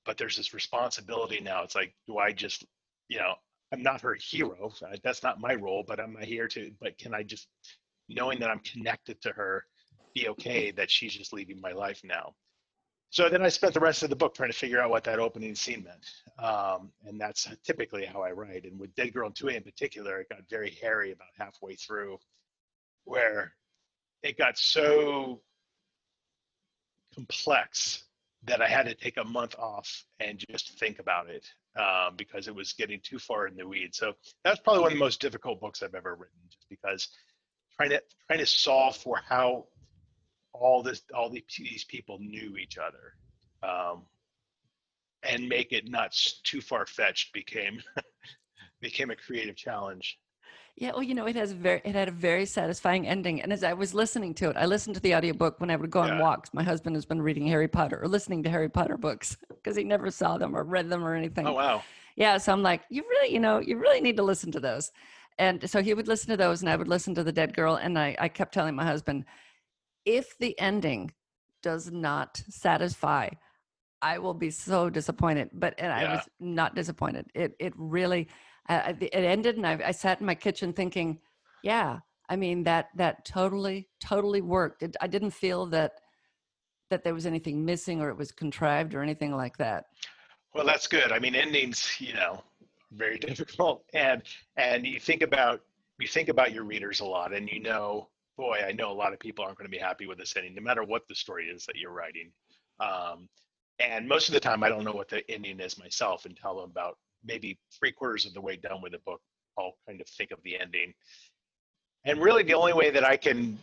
but 0.06 0.18
there's 0.18 0.38
this 0.38 0.53
responsibility 0.53 1.39
now. 1.39 1.63
It's 1.63 1.75
like, 1.75 1.94
do 2.07 2.18
I 2.18 2.31
just, 2.31 2.65
you 3.07 3.19
know, 3.19 3.35
I'm 3.71 3.83
not 3.83 4.01
her 4.01 4.15
hero. 4.15 4.71
That's 5.03 5.23
not 5.23 5.39
my 5.39 5.56
role, 5.56 5.83
but 5.88 6.00
I'm 6.00 6.18
here 6.21 6.47
to, 6.50 6.71
but 6.81 6.97
can 6.97 7.13
I 7.13 7.23
just, 7.23 7.47
knowing 8.10 8.40
that 8.40 8.50
I'm 8.50 8.60
connected 8.60 9.22
to 9.22 9.30
her, 9.30 9.66
be 10.13 10.30
okay 10.30 10.72
that 10.72 10.90
she's 10.90 11.13
just 11.13 11.34
leaving 11.34 11.60
my 11.60 11.72
life 11.72 12.02
now? 12.04 12.34
So 13.10 13.30
then 13.30 13.44
I 13.44 13.50
spent 13.50 13.74
the 13.74 13.80
rest 13.80 14.04
of 14.04 14.10
the 14.10 14.16
book 14.16 14.34
trying 14.34 14.52
to 14.52 14.57
figure 14.57 14.81
out 14.81 14.90
what 14.90 15.06
that 15.06 15.19
opening 15.19 15.56
scene 15.56 15.86
meant. 15.86 16.06
Um, 16.38 16.92
and 17.06 17.19
that's 17.19 17.48
typically 17.63 18.06
how 18.06 18.22
I 18.22 18.31
write. 18.31 18.66
And 18.66 18.80
with 18.80 18.94
Dead 18.96 19.13
Girl 19.13 19.28
in 19.28 19.34
2A 19.34 19.56
in 19.56 19.63
particular, 19.63 20.19
it 20.19 20.30
got 20.30 20.40
very 20.50 20.78
hairy 20.81 21.12
about 21.12 21.28
halfway 21.38 21.75
through, 21.75 22.18
where 23.06 23.54
it 24.21 24.38
got 24.38 24.57
so 24.57 25.42
complex 27.14 28.04
that 28.44 28.62
I 28.62 28.68
had 28.68 28.85
to 28.85 28.94
take 28.94 29.18
a 29.18 29.24
month 29.24 29.56
off 29.57 30.04
and 30.19 30.44
just 30.52 30.78
think 30.78 31.00
about 31.00 31.30
it 31.30 31.45
um, 31.80 32.16
because 32.16 32.47
it 32.47 32.56
was 32.56 32.74
getting 32.74 33.00
too 33.02 33.18
far 33.18 33.47
in 33.47 33.56
the 33.56 33.68
weeds. 33.68 33.97
So 33.97 34.14
that's 34.44 34.59
probably 34.59 34.81
one 34.81 34.92
of 34.92 34.97
the 34.97 35.04
most 35.04 35.21
difficult 35.21 35.59
books 35.59 35.81
I've 35.81 35.95
ever 35.95 36.16
written, 36.16 36.38
just 36.50 36.66
because 36.69 37.07
trying 37.77 37.89
to 37.91 38.01
trying 38.27 38.39
to 38.39 38.45
solve 38.45 38.95
for 38.97 39.19
how 39.27 39.65
all 40.53 40.81
this 40.81 41.03
all 41.13 41.29
these 41.29 41.83
people 41.85 42.17
knew 42.19 42.57
each 42.57 42.77
other 42.77 43.15
um, 43.63 44.03
and 45.23 45.47
make 45.47 45.71
it 45.71 45.89
not 45.89 46.15
too 46.44 46.61
far 46.61 46.85
fetched 46.85 47.33
became 47.33 47.81
became 48.81 49.09
a 49.09 49.15
creative 49.15 49.55
challenge. 49.55 50.17
Yeah, 50.77 50.91
well, 50.91 51.03
you 51.03 51.15
know, 51.15 51.25
it 51.25 51.37
has 51.37 51.53
very 51.53 51.81
it 51.85 51.95
had 51.95 52.09
a 52.09 52.11
very 52.11 52.45
satisfying 52.45 53.07
ending. 53.07 53.41
And 53.41 53.53
as 53.53 53.63
I 53.63 53.73
was 53.73 53.94
listening 53.94 54.33
to 54.35 54.49
it, 54.49 54.57
I 54.57 54.65
listened 54.65 54.95
to 54.95 55.01
the 55.01 55.15
audiobook 55.15 55.61
when 55.61 55.69
I 55.69 55.77
would 55.77 55.89
go 55.89 56.01
on 56.01 56.09
yeah. 56.09 56.21
walks. 56.21 56.53
My 56.53 56.63
husband 56.63 56.95
has 56.97 57.05
been 57.05 57.21
reading 57.21 57.47
Harry 57.47 57.69
Potter 57.69 58.01
or 58.01 58.09
listening 58.09 58.44
to 58.44 58.49
Harry 58.49 58.69
Potter 58.69 58.97
books 58.97 59.37
because 59.47 59.77
he 59.77 59.85
never 59.85 60.11
saw 60.11 60.37
them 60.37 60.55
or 60.55 60.63
read 60.63 60.89
them 60.89 61.03
or 61.03 61.15
anything. 61.15 61.47
Oh 61.47 61.53
wow. 61.53 61.83
Yeah, 62.17 62.37
so 62.37 62.53
I'm 62.53 62.63
like, 62.63 62.81
you 62.89 63.03
really, 63.03 63.33
you 63.33 63.41
know, 63.41 63.59
you 63.59 63.77
really 63.77 63.99
need 63.99 64.15
to 64.17 64.23
listen 64.23 64.51
to 64.53 64.59
those. 64.59 64.91
And 65.37 65.69
so 65.69 65.81
he 65.81 65.94
would 65.94 66.07
listen 66.07 66.30
to 66.30 66.37
those 66.37 66.61
and 66.61 66.69
I 66.69 66.75
would 66.75 66.87
listen 66.87 67.13
to 67.15 67.23
the 67.23 67.31
dead 67.31 67.54
girl. 67.54 67.75
And 67.75 67.99
I, 67.99 68.15
I 68.19 68.30
kept 68.30 68.54
telling 68.54 68.75
my 68.75 68.85
husband, 68.85 69.25
if 70.06 70.37
the 70.37 70.57
ending 70.59 71.11
does 71.61 71.92
not 71.92 72.42
satisfy, 72.49 73.30
I 74.01 74.19
will 74.19 74.33
be 74.33 74.51
so 74.51 74.89
disappointed. 74.89 75.49
But 75.54 75.73
and 75.77 75.87
yeah. 75.87 76.09
I 76.09 76.15
was 76.15 76.23
not 76.39 76.75
disappointed. 76.75 77.25
It 77.33 77.56
it 77.59 77.73
really 77.75 78.27
uh, 78.69 78.94
it 78.99 79.13
ended, 79.13 79.57
and 79.57 79.65
I, 79.65 79.80
I 79.85 79.92
sat 79.92 80.19
in 80.19 80.25
my 80.25 80.35
kitchen 80.35 80.73
thinking, 80.73 81.19
yeah, 81.63 81.99
I 82.30 82.35
mean 82.35 82.63
that 82.63 82.89
that 82.95 83.25
totally 83.25 83.87
totally 83.99 84.42
worked. 84.42 84.83
It, 84.83 84.95
I 85.01 85.07
didn't 85.07 85.31
feel 85.31 85.65
that 85.68 85.94
that 86.92 87.04
there 87.04 87.15
was 87.15 87.25
anything 87.25 87.65
missing 87.65 87.99
or 87.99 88.09
it 88.09 88.18
was 88.18 88.31
contrived 88.31 88.94
or 88.94 89.01
anything 89.01 89.35
like 89.35 89.57
that. 89.57 89.85
Well, 90.54 90.65
that's 90.65 90.87
good. 90.87 91.11
I 91.11 91.19
mean, 91.19 91.35
endings, 91.35 91.95
you 91.99 92.13
know, 92.13 92.42
very 92.95 93.18
difficult, 93.19 93.83
and 93.94 94.23
and 94.57 94.85
you 94.85 94.99
think 94.99 95.21
about 95.21 95.61
you 95.99 96.07
think 96.07 96.30
about 96.30 96.54
your 96.54 96.64
readers 96.64 96.99
a 96.99 97.06
lot, 97.06 97.33
and 97.33 97.49
you 97.49 97.61
know 97.61 98.09
boy, 98.37 98.59
I 98.68 98.73
know 98.73 98.92
a 98.92 98.94
lot 98.94 99.14
of 99.14 99.19
people 99.19 99.45
aren't 99.45 99.57
going 99.57 99.69
to 99.69 99.71
be 99.71 99.81
happy 99.81 100.07
with 100.07 100.18
this 100.18 100.35
ending, 100.35 100.56
no 100.56 100.61
matter 100.61 100.83
what 100.83 101.04
the 101.07 101.16
story 101.16 101.45
is 101.45 101.66
that 101.68 101.78
you're 101.78 101.94
writing. 101.94 102.31
Um, 102.81 103.30
and 103.80 104.09
most 104.09 104.28
of 104.28 104.33
the 104.33 104.42
time, 104.42 104.61
I 104.61 104.68
don't 104.68 104.83
know 104.83 104.92
what 104.92 105.07
the 105.07 105.23
ending 105.31 105.61
is 105.61 105.80
myself 105.80 106.25
until 106.25 106.59
I'm 106.59 106.69
about 106.69 106.97
maybe 107.23 107.57
three 107.80 107.94
quarters 107.94 108.25
of 108.25 108.33
the 108.33 108.42
way 108.42 108.57
done 108.57 108.81
with 108.81 108.92
the 108.92 108.99
book. 109.06 109.21
I'll 109.57 109.78
kind 109.87 110.02
of 110.02 110.07
think 110.07 110.31
of 110.31 110.40
the 110.44 110.59
ending. 110.59 110.94
And 112.04 112.21
really, 112.21 112.44
the 112.44 112.56
only 112.56 112.73
way 112.73 112.90
that 112.90 113.06
I 113.06 113.16
can 113.16 113.57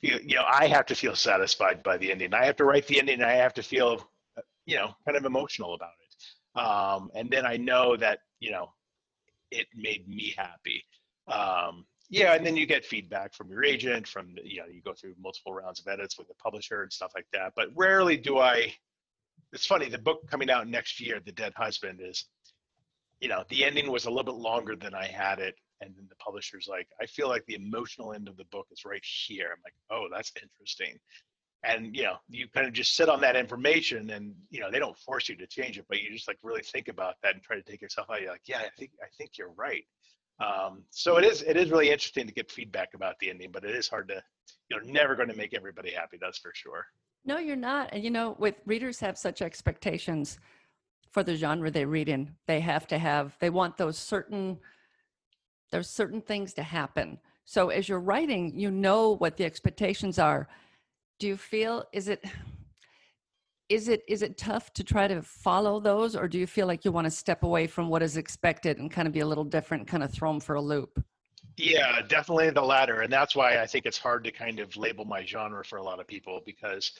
feel, 0.00 0.18
you 0.22 0.36
know, 0.36 0.44
I 0.50 0.68
have 0.68 0.86
to 0.86 0.94
feel 0.94 1.14
satisfied 1.14 1.82
by 1.82 1.98
the 1.98 2.10
ending. 2.10 2.32
I 2.32 2.46
have 2.46 2.56
to 2.56 2.64
write 2.64 2.86
the 2.86 2.98
ending. 2.98 3.22
I 3.22 3.32
have 3.32 3.52
to 3.54 3.62
feel 3.62 4.08
you 4.66 4.76
know, 4.76 4.94
kind 5.04 5.16
of 5.16 5.24
emotional 5.24 5.74
about 5.74 5.90
it. 6.00 6.01
Um, 6.54 7.10
and 7.14 7.30
then 7.30 7.46
I 7.46 7.56
know 7.56 7.96
that, 7.96 8.20
you 8.40 8.50
know, 8.50 8.70
it 9.50 9.66
made 9.74 10.08
me 10.08 10.34
happy. 10.36 10.84
Um, 11.28 11.86
yeah, 12.10 12.34
and 12.34 12.44
then 12.44 12.56
you 12.56 12.66
get 12.66 12.84
feedback 12.84 13.32
from 13.32 13.50
your 13.50 13.64
agent, 13.64 14.06
from 14.06 14.34
you 14.44 14.60
know, 14.60 14.66
you 14.70 14.82
go 14.82 14.92
through 14.92 15.14
multiple 15.18 15.54
rounds 15.54 15.80
of 15.80 15.86
edits 15.88 16.18
with 16.18 16.28
the 16.28 16.34
publisher 16.34 16.82
and 16.82 16.92
stuff 16.92 17.12
like 17.14 17.26
that. 17.32 17.52
But 17.56 17.68
rarely 17.74 18.16
do 18.16 18.38
I. 18.38 18.74
It's 19.52 19.66
funny. 19.66 19.88
The 19.88 19.98
book 19.98 20.28
coming 20.30 20.50
out 20.50 20.68
next 20.68 21.00
year, 21.00 21.20
The 21.24 21.32
Dead 21.32 21.52
Husband, 21.56 22.00
is, 22.02 22.26
you 23.20 23.28
know, 23.28 23.44
the 23.48 23.64
ending 23.64 23.90
was 23.90 24.04
a 24.06 24.10
little 24.10 24.24
bit 24.24 24.34
longer 24.34 24.76
than 24.76 24.94
I 24.94 25.06
had 25.06 25.38
it, 25.38 25.54
and 25.80 25.94
then 25.96 26.06
the 26.08 26.16
publisher's 26.16 26.66
like, 26.68 26.88
I 27.00 27.06
feel 27.06 27.28
like 27.28 27.44
the 27.46 27.54
emotional 27.54 28.12
end 28.12 28.28
of 28.28 28.36
the 28.36 28.44
book 28.50 28.66
is 28.70 28.84
right 28.84 29.04
here. 29.04 29.48
I'm 29.52 29.62
like, 29.64 29.74
oh, 29.90 30.08
that's 30.12 30.32
interesting. 30.42 30.98
And 31.64 31.94
you 31.94 32.02
know, 32.02 32.16
you 32.28 32.48
kind 32.48 32.66
of 32.66 32.72
just 32.72 32.96
sit 32.96 33.08
on 33.08 33.20
that 33.20 33.36
information, 33.36 34.10
and 34.10 34.34
you 34.50 34.60
know, 34.60 34.70
they 34.70 34.80
don't 34.80 34.98
force 34.98 35.28
you 35.28 35.36
to 35.36 35.46
change 35.46 35.78
it, 35.78 35.84
but 35.88 36.00
you 36.00 36.10
just 36.12 36.26
like 36.26 36.38
really 36.42 36.62
think 36.62 36.88
about 36.88 37.14
that 37.22 37.34
and 37.34 37.42
try 37.42 37.56
to 37.56 37.62
take 37.62 37.80
yourself 37.80 38.08
out. 38.10 38.20
You're 38.20 38.32
like, 38.32 38.42
yeah, 38.46 38.58
I 38.58 38.68
think 38.78 38.90
I 39.02 39.06
think 39.16 39.38
you're 39.38 39.52
right. 39.56 39.84
Um, 40.40 40.82
so 40.90 41.18
it 41.18 41.24
is 41.24 41.42
it 41.42 41.56
is 41.56 41.70
really 41.70 41.90
interesting 41.90 42.26
to 42.26 42.32
get 42.32 42.50
feedback 42.50 42.94
about 42.94 43.14
the 43.20 43.30
ending, 43.30 43.50
but 43.52 43.64
it 43.64 43.76
is 43.76 43.88
hard 43.88 44.08
to 44.08 44.22
you're 44.70 44.82
never 44.82 45.14
going 45.14 45.28
to 45.28 45.36
make 45.36 45.54
everybody 45.54 45.92
happy. 45.92 46.18
That's 46.20 46.38
for 46.38 46.52
sure. 46.54 46.84
No, 47.24 47.38
you're 47.38 47.56
not. 47.56 47.90
And 47.92 48.02
you 48.02 48.10
know, 48.10 48.36
with 48.38 48.56
readers 48.66 48.98
have 49.00 49.16
such 49.16 49.42
expectations 49.42 50.38
for 51.12 51.22
the 51.22 51.36
genre 51.36 51.70
they 51.70 51.84
read 51.84 52.08
in, 52.08 52.34
they 52.46 52.60
have 52.60 52.86
to 52.88 52.98
have 52.98 53.36
they 53.38 53.50
want 53.50 53.76
those 53.76 53.98
certain 53.98 54.58
there's 55.70 55.88
certain 55.88 56.20
things 56.20 56.52
to 56.54 56.62
happen. 56.62 57.18
So 57.44 57.70
as 57.70 57.88
you're 57.88 58.00
writing, 58.00 58.52
you 58.58 58.70
know 58.70 59.16
what 59.16 59.36
the 59.36 59.44
expectations 59.44 60.18
are. 60.18 60.48
Do 61.22 61.28
you 61.28 61.36
feel 61.36 61.84
is 61.92 62.08
it 62.08 62.24
is 63.68 63.86
it 63.86 64.02
is 64.08 64.22
it 64.22 64.36
tough 64.36 64.72
to 64.72 64.82
try 64.82 65.06
to 65.06 65.22
follow 65.22 65.78
those 65.78 66.16
or 66.16 66.26
do 66.26 66.36
you 66.36 66.48
feel 66.48 66.66
like 66.66 66.84
you 66.84 66.90
want 66.90 67.04
to 67.04 67.12
step 67.12 67.44
away 67.44 67.68
from 67.68 67.88
what 67.88 68.02
is 68.02 68.16
expected 68.16 68.78
and 68.78 68.90
kind 68.90 69.06
of 69.06 69.14
be 69.14 69.20
a 69.20 69.26
little 69.26 69.44
different 69.44 69.86
kind 69.86 70.02
of 70.02 70.12
throw 70.12 70.32
them 70.32 70.40
for 70.40 70.56
a 70.56 70.60
loop? 70.60 71.00
Yeah 71.56 72.02
definitely 72.08 72.50
the 72.50 72.60
latter 72.60 73.02
and 73.02 73.12
that's 73.12 73.36
why 73.36 73.58
i 73.58 73.68
think 73.68 73.86
it's 73.86 73.98
hard 73.98 74.24
to 74.24 74.32
kind 74.32 74.58
of 74.58 74.76
label 74.76 75.04
my 75.04 75.24
genre 75.24 75.64
for 75.64 75.76
a 75.76 75.82
lot 75.84 76.00
of 76.00 76.08
people 76.08 76.40
because 76.44 76.90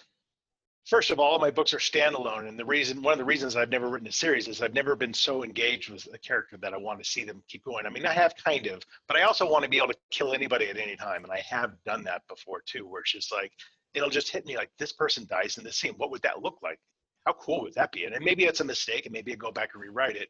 first 0.87 1.11
of 1.11 1.19
all 1.19 1.41
my 1.41 1.51
books 1.51 1.75
are 1.75 1.79
standalone 1.79 2.47
and 2.47 2.57
the 2.57 2.65
reason 2.65 3.03
one 3.03 3.15
of 3.15 3.19
the 3.19 3.25
reasons 3.25 3.57
i've 3.57 3.71
never 3.71 3.89
written 3.89 4.07
a 4.07 4.13
series 4.13 4.47
is 4.47 4.63
i've 4.63 4.73
never 4.73 4.95
been 4.95 5.13
so 5.13 5.43
engaged 5.43 5.91
with 5.91 6.07
a 6.15 6.19
character 6.19 6.57
that 6.59 6.73
i 6.73 6.77
want 6.77 7.03
to 7.03 7.11
see 7.11 7.25
them 7.25 7.43
keep 7.49 7.65
going. 7.65 7.87
I 7.87 7.91
mean 7.91 8.07
i 8.07 8.13
have 8.13 8.37
kind 8.37 8.69
of 8.69 8.85
but 9.09 9.17
i 9.17 9.23
also 9.23 9.51
want 9.51 9.65
to 9.65 9.69
be 9.69 9.79
able 9.79 9.89
to 9.89 9.99
kill 10.13 10.33
anybody 10.33 10.69
at 10.69 10.77
any 10.77 10.95
time 10.95 11.25
and 11.25 11.33
i 11.33 11.41
have 11.41 11.73
done 11.85 12.05
that 12.05 12.23
before 12.29 12.63
too 12.65 12.87
where 12.87 13.01
it's 13.01 13.11
just 13.11 13.33
like 13.33 13.51
it'll 13.95 14.11
just 14.11 14.31
hit 14.31 14.47
me 14.47 14.57
like 14.57 14.71
this 14.79 14.93
person 14.93 15.27
dies 15.29 15.59
in 15.59 15.65
the 15.65 15.73
scene. 15.73 15.95
What 15.97 16.11
would 16.11 16.23
that 16.23 16.43
look 16.43 16.59
like? 16.63 16.79
How 17.27 17.35
cool 17.35 17.63
would 17.63 17.75
that 17.75 17.93
be? 17.93 18.05
And 18.05 18.17
maybe 18.25 18.45
it's 18.45 18.61
a 18.61 18.65
mistake, 18.65 19.07
and 19.07 19.13
maybe 19.13 19.33
I 19.33 19.37
go 19.37 19.53
back 19.53 19.71
and 19.75 19.83
rewrite 19.83 20.17
it. 20.17 20.29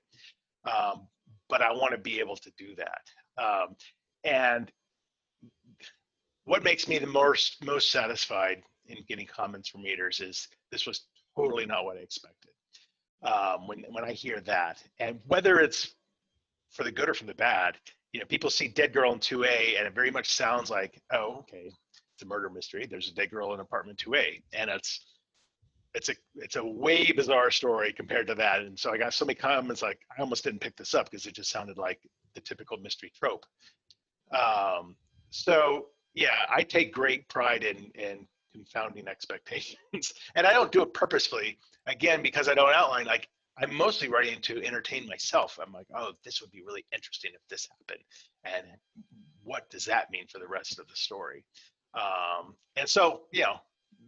Um, 0.71 1.07
but 1.49 1.63
I 1.63 1.73
want 1.73 1.93
to 1.93 1.99
be 1.99 2.21
able 2.21 2.37
to 2.37 2.53
do 2.59 2.75
that. 2.77 3.43
Um, 3.43 3.77
and 4.25 4.71
what 6.45 6.63
makes 6.63 6.89
me 6.89 6.99
the 6.99 7.07
most 7.07 7.65
most 7.65 7.91
satisfied 7.91 8.63
in 8.87 8.99
getting 9.09 9.27
comments 9.27 9.69
from 9.69 9.83
readers 9.83 10.21
is 10.21 10.49
this 10.71 10.87
was 10.87 11.07
totally 11.37 11.67
not 11.67 11.85
what 11.85 11.97
I 11.97 12.01
expected. 12.01 12.51
Um, 13.23 13.69
when 13.69 13.85
when 13.91 14.05
I 14.05 14.13
hear 14.13 14.41
that, 14.41 14.83
and 14.99 15.21
whether 15.27 15.61
it's 15.61 15.95
for 16.71 16.85
the 16.85 16.93
good 16.93 17.09
or 17.09 17.15
for 17.15 17.25
the 17.25 17.35
bad, 17.35 17.77
you 18.13 18.21
know, 18.21 18.27
people 18.27 18.51
see 18.51 18.69
Dead 18.69 18.93
Girl 18.93 19.13
in 19.13 19.19
2A, 19.19 19.79
and 19.79 19.87
it 19.87 19.95
very 19.95 20.11
much 20.11 20.33
sounds 20.33 20.71
like, 20.71 21.01
oh, 21.13 21.39
okay, 21.41 21.71
it's 22.15 22.23
a 22.23 22.27
murder 22.27 22.51
mystery. 22.51 22.87
There's 22.89 23.09
a 23.09 23.15
dead 23.15 23.31
girl 23.31 23.55
in 23.55 23.61
apartment 23.61 23.99
2A, 23.99 24.43
and 24.53 24.71
it's 24.71 25.01
it's 25.95 26.09
a 26.09 26.15
it's 26.37 26.57
a 26.57 26.65
way 26.65 27.13
bizarre 27.13 27.51
story 27.51 27.93
compared 27.93 28.27
to 28.29 28.35
that. 28.37 28.61
And 28.61 28.79
so 28.79 28.93
I 28.93 28.99
got 28.99 29.15
so 29.15 29.25
many 29.25 29.35
comments 29.35 29.83
like 29.83 30.01
I 30.17 30.21
almost 30.21 30.45
didn't 30.45 30.61
pick 30.61 30.77
this 30.77 30.95
up 30.95 31.11
because 31.11 31.27
it 31.27 31.35
just 31.35 31.51
sounded 31.51 31.79
like 31.79 32.01
the 32.35 32.41
typical 32.41 32.79
mystery 32.79 33.13
trope. 33.19 33.45
Um, 34.35 34.97
so 35.31 35.87
yeah, 36.15 36.47
I 36.49 36.63
take 36.63 36.93
great 36.93 37.29
pride 37.29 37.65
in 37.65 37.91
in 37.95 38.27
confounding 38.53 39.09
expectations, 39.09 39.77
and 40.35 40.47
I 40.47 40.53
don't 40.53 40.73
do 40.73 40.83
it 40.83 40.95
purposefully. 40.95 41.59
Again, 41.87 42.23
because 42.23 42.49
I 42.49 42.55
don't 42.55 42.73
outline 42.73 43.07
like 43.07 43.29
I'm 43.59 43.75
mostly 43.75 44.09
writing 44.09 44.41
to 44.43 44.65
entertain 44.65 45.07
myself. 45.07 45.59
I'm 45.63 45.73
like, 45.73 45.87
oh, 45.95 46.13
this 46.25 46.41
would 46.41 46.51
be 46.51 46.63
really 46.63 46.87
interesting 46.93 47.33
if 47.35 47.43
this 47.51 47.69
happened, 47.79 48.05
and 48.45 48.67
what 49.43 49.69
does 49.71 49.85
that 49.87 50.11
mean 50.11 50.27
for 50.29 50.39
the 50.39 50.47
rest 50.47 50.79
of 50.79 50.89
the 50.89 50.97
story? 50.97 51.45
Um, 51.95 52.55
and 52.77 52.89
so, 52.89 53.23
you 53.33 53.43
know, 53.43 53.57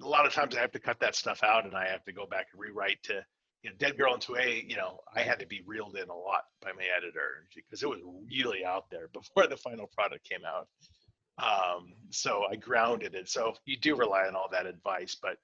a 0.03 0.09
lot 0.09 0.27
of 0.27 0.33
times 0.33 0.57
I 0.57 0.61
have 0.61 0.73
to 0.73 0.81
cut 0.81 0.99
that 1.01 1.15
stuff 1.15 1.43
out 1.43 1.65
and 1.65 1.75
I 1.75 1.89
have 1.89 2.05
to 2.05 2.13
go 2.13 2.27
back 2.27 2.49
and 2.53 2.61
rewrite 2.61 3.03
to, 3.05 3.25
you 3.63 3.71
know, 3.71 3.77
Dead 3.79 3.97
Girl 3.97 4.15
in 4.15 4.21
2A, 4.21 4.69
you 4.69 4.77
know, 4.77 5.01
I 5.15 5.21
had 5.21 5.39
to 5.41 5.47
be 5.47 5.63
reeled 5.67 5.97
in 5.97 6.09
a 6.09 6.15
lot 6.15 6.45
by 6.61 6.73
my 6.73 6.85
editor 6.97 7.47
because 7.55 7.83
it 7.83 7.89
was 7.89 8.01
really 8.31 8.65
out 8.65 8.91
there 8.91 9.09
before 9.13 9.47
the 9.47 9.57
final 9.57 9.87
product 9.87 10.29
came 10.29 10.45
out. 10.45 10.69
Um, 11.39 11.95
so 12.11 12.45
I 12.51 12.57
grounded 12.57 13.15
it. 13.15 13.29
So 13.29 13.55
you 13.65 13.77
do 13.77 13.97
rely 13.97 14.27
on 14.27 14.37
all 14.37 14.49
that 14.53 14.67
advice, 14.67 15.17
but 15.21 15.37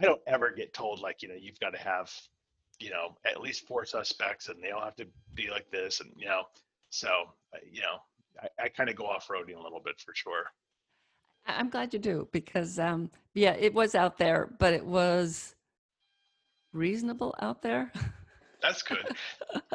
I 0.00 0.04
don't 0.04 0.20
ever 0.26 0.50
get 0.50 0.74
told 0.74 1.00
like, 1.00 1.22
you 1.22 1.28
know, 1.28 1.36
you've 1.38 1.60
got 1.60 1.70
to 1.70 1.78
have, 1.78 2.12
you 2.80 2.90
know, 2.90 3.16
at 3.24 3.40
least 3.40 3.66
four 3.66 3.86
suspects 3.86 4.48
and 4.48 4.62
they 4.62 4.70
all 4.70 4.84
have 4.84 4.96
to 4.96 5.06
be 5.34 5.48
like 5.50 5.70
this. 5.70 6.00
And, 6.00 6.10
you 6.16 6.26
know, 6.26 6.42
so, 6.90 7.08
uh, 7.54 7.58
you 7.70 7.80
know, 7.80 7.98
I, 8.42 8.64
I 8.64 8.68
kind 8.68 8.90
of 8.90 8.96
go 8.96 9.06
off 9.06 9.28
roading 9.28 9.56
a 9.56 9.62
little 9.62 9.80
bit 9.82 10.00
for 10.00 10.14
sure. 10.14 10.44
I'm 11.46 11.68
glad 11.68 11.92
you 11.92 11.98
do 11.98 12.28
because, 12.32 12.78
um, 12.78 13.10
yeah, 13.34 13.54
it 13.58 13.74
was 13.74 13.94
out 13.94 14.18
there, 14.18 14.50
but 14.58 14.72
it 14.72 14.84
was 14.84 15.54
reasonable 16.72 17.34
out 17.40 17.62
there. 17.62 17.92
That's 18.62 18.82
good. 18.82 18.98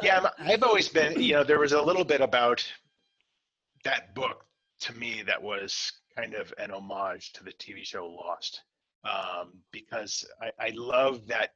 Yeah, 0.02 0.28
I've 0.38 0.62
always 0.62 0.88
been, 0.88 1.20
you 1.20 1.34
know, 1.34 1.44
there 1.44 1.58
was 1.58 1.72
a 1.72 1.80
little 1.80 2.04
bit 2.04 2.22
about 2.22 2.66
that 3.84 4.14
book 4.14 4.46
to 4.80 4.94
me 4.94 5.22
that 5.26 5.40
was 5.42 5.92
kind 6.16 6.34
of 6.34 6.52
an 6.58 6.70
homage 6.70 7.32
to 7.34 7.44
the 7.44 7.52
TV 7.52 7.84
show 7.84 8.06
Lost 8.06 8.62
um, 9.04 9.52
because 9.72 10.24
I, 10.40 10.50
I 10.58 10.70
love 10.74 11.26
that. 11.26 11.50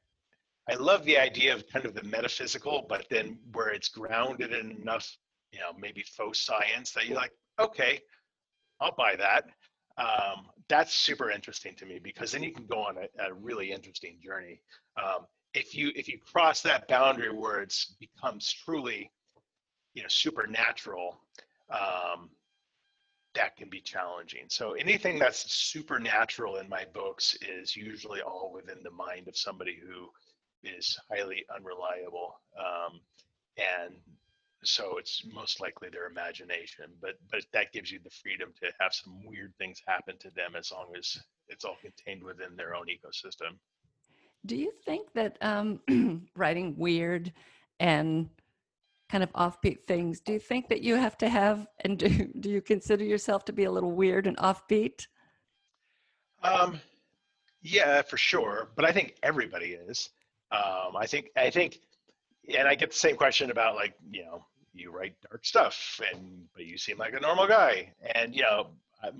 I 0.69 0.75
love 0.75 1.03
the 1.05 1.17
idea 1.17 1.53
of 1.53 1.67
kind 1.67 1.85
of 1.85 1.93
the 1.93 2.03
metaphysical, 2.03 2.85
but 2.87 3.05
then 3.09 3.39
where 3.51 3.69
it's 3.69 3.89
grounded 3.89 4.53
in 4.53 4.71
enough, 4.81 5.17
you 5.51 5.59
know, 5.59 5.71
maybe 5.77 6.03
faux 6.03 6.39
science 6.39 6.91
that 6.91 7.05
you're 7.07 7.17
like, 7.17 7.33
okay, 7.59 7.99
I'll 8.79 8.95
buy 8.95 9.15
that 9.17 9.45
um, 9.97 10.47
that's 10.67 10.93
super 10.93 11.31
interesting 11.31 11.75
to 11.75 11.85
me 11.85 11.99
because 12.01 12.31
then 12.31 12.43
you 12.43 12.51
can 12.51 12.65
go 12.65 12.79
on 12.79 12.97
a, 12.97 13.29
a 13.29 13.33
really 13.33 13.71
interesting 13.71 14.17
journey. 14.23 14.61
Um, 15.01 15.25
if 15.53 15.75
you 15.75 15.91
if 15.95 16.07
you 16.07 16.19
cross 16.19 16.61
that 16.61 16.87
boundary 16.87 17.33
where 17.33 17.61
it 17.61 17.73
becomes 17.99 18.51
truly, 18.51 19.09
you 19.93 20.01
know, 20.01 20.09
supernatural, 20.09 21.21
um, 21.69 22.29
that 23.35 23.55
can 23.55 23.69
be 23.69 23.79
challenging. 23.79 24.45
So 24.49 24.73
anything 24.73 25.19
that's 25.19 25.53
supernatural 25.53 26.57
in 26.57 26.67
my 26.67 26.85
books 26.93 27.37
is 27.41 27.75
usually 27.75 28.21
all 28.21 28.51
within 28.53 28.79
the 28.83 28.91
mind 28.91 29.27
of 29.27 29.37
somebody 29.37 29.77
who 29.81 30.09
is 30.63 30.97
highly 31.09 31.45
unreliable. 31.55 32.39
Um, 32.57 32.99
and 33.57 33.95
so 34.67 34.97
it's 34.97 35.23
most 35.33 35.61
likely 35.61 35.89
their 35.89 36.07
imagination 36.07 36.85
but 37.01 37.15
but 37.31 37.41
that 37.53 37.71
gives 37.71 37.91
you 37.91 37.99
the 38.03 38.09
freedom 38.09 38.53
to 38.61 38.71
have 38.79 38.93
some 38.93 39.23
weird 39.25 39.53
things 39.57 39.81
happen 39.87 40.17
to 40.19 40.29
them 40.31 40.55
as 40.57 40.71
long 40.71 40.87
as 40.97 41.17
it's 41.47 41.65
all 41.65 41.77
contained 41.81 42.23
within 42.23 42.55
their 42.55 42.75
own 42.75 42.85
ecosystem. 42.85 43.57
Do 44.45 44.55
you 44.55 44.71
think 44.85 45.11
that 45.13 45.37
um, 45.41 45.79
writing 46.35 46.75
weird 46.77 47.31
and 47.79 48.29
kind 49.09 49.23
of 49.23 49.31
offbeat 49.33 49.83
things 49.83 50.19
do 50.19 50.33
you 50.33 50.39
think 50.39 50.67
that 50.67 50.81
you 50.81 50.95
have 50.95 51.15
to 51.15 51.29
have 51.29 51.67
and 51.81 51.99
do, 51.99 52.27
do 52.39 52.49
you 52.49 52.59
consider 52.59 53.03
yourself 53.03 53.45
to 53.45 53.53
be 53.53 53.65
a 53.65 53.71
little 53.71 53.91
weird 53.91 54.25
and 54.25 54.35
offbeat? 54.37 55.05
Um 56.43 56.79
yeah 57.61 58.01
for 58.01 58.17
sure 58.17 58.69
but 58.75 58.83
i 58.83 58.91
think 58.91 59.15
everybody 59.21 59.77
is. 59.87 60.09
Um 60.51 60.95
i 60.97 61.05
think 61.05 61.29
i 61.37 61.51
think 61.51 61.81
and 62.53 62.67
I 62.67 62.75
get 62.75 62.91
the 62.91 62.97
same 62.97 63.15
question 63.15 63.51
about 63.51 63.75
like, 63.75 63.93
you 64.11 64.23
know, 64.23 64.45
you 64.75 64.91
write 64.91 65.15
dark 65.29 65.45
stuff 65.45 65.99
and 66.13 66.45
but 66.53 66.65
you 66.65 66.77
seem 66.77 66.97
like 66.97 67.13
a 67.13 67.19
normal 67.19 67.47
guy. 67.47 67.91
And 68.13 68.35
you 68.35 68.43
know 68.43 68.71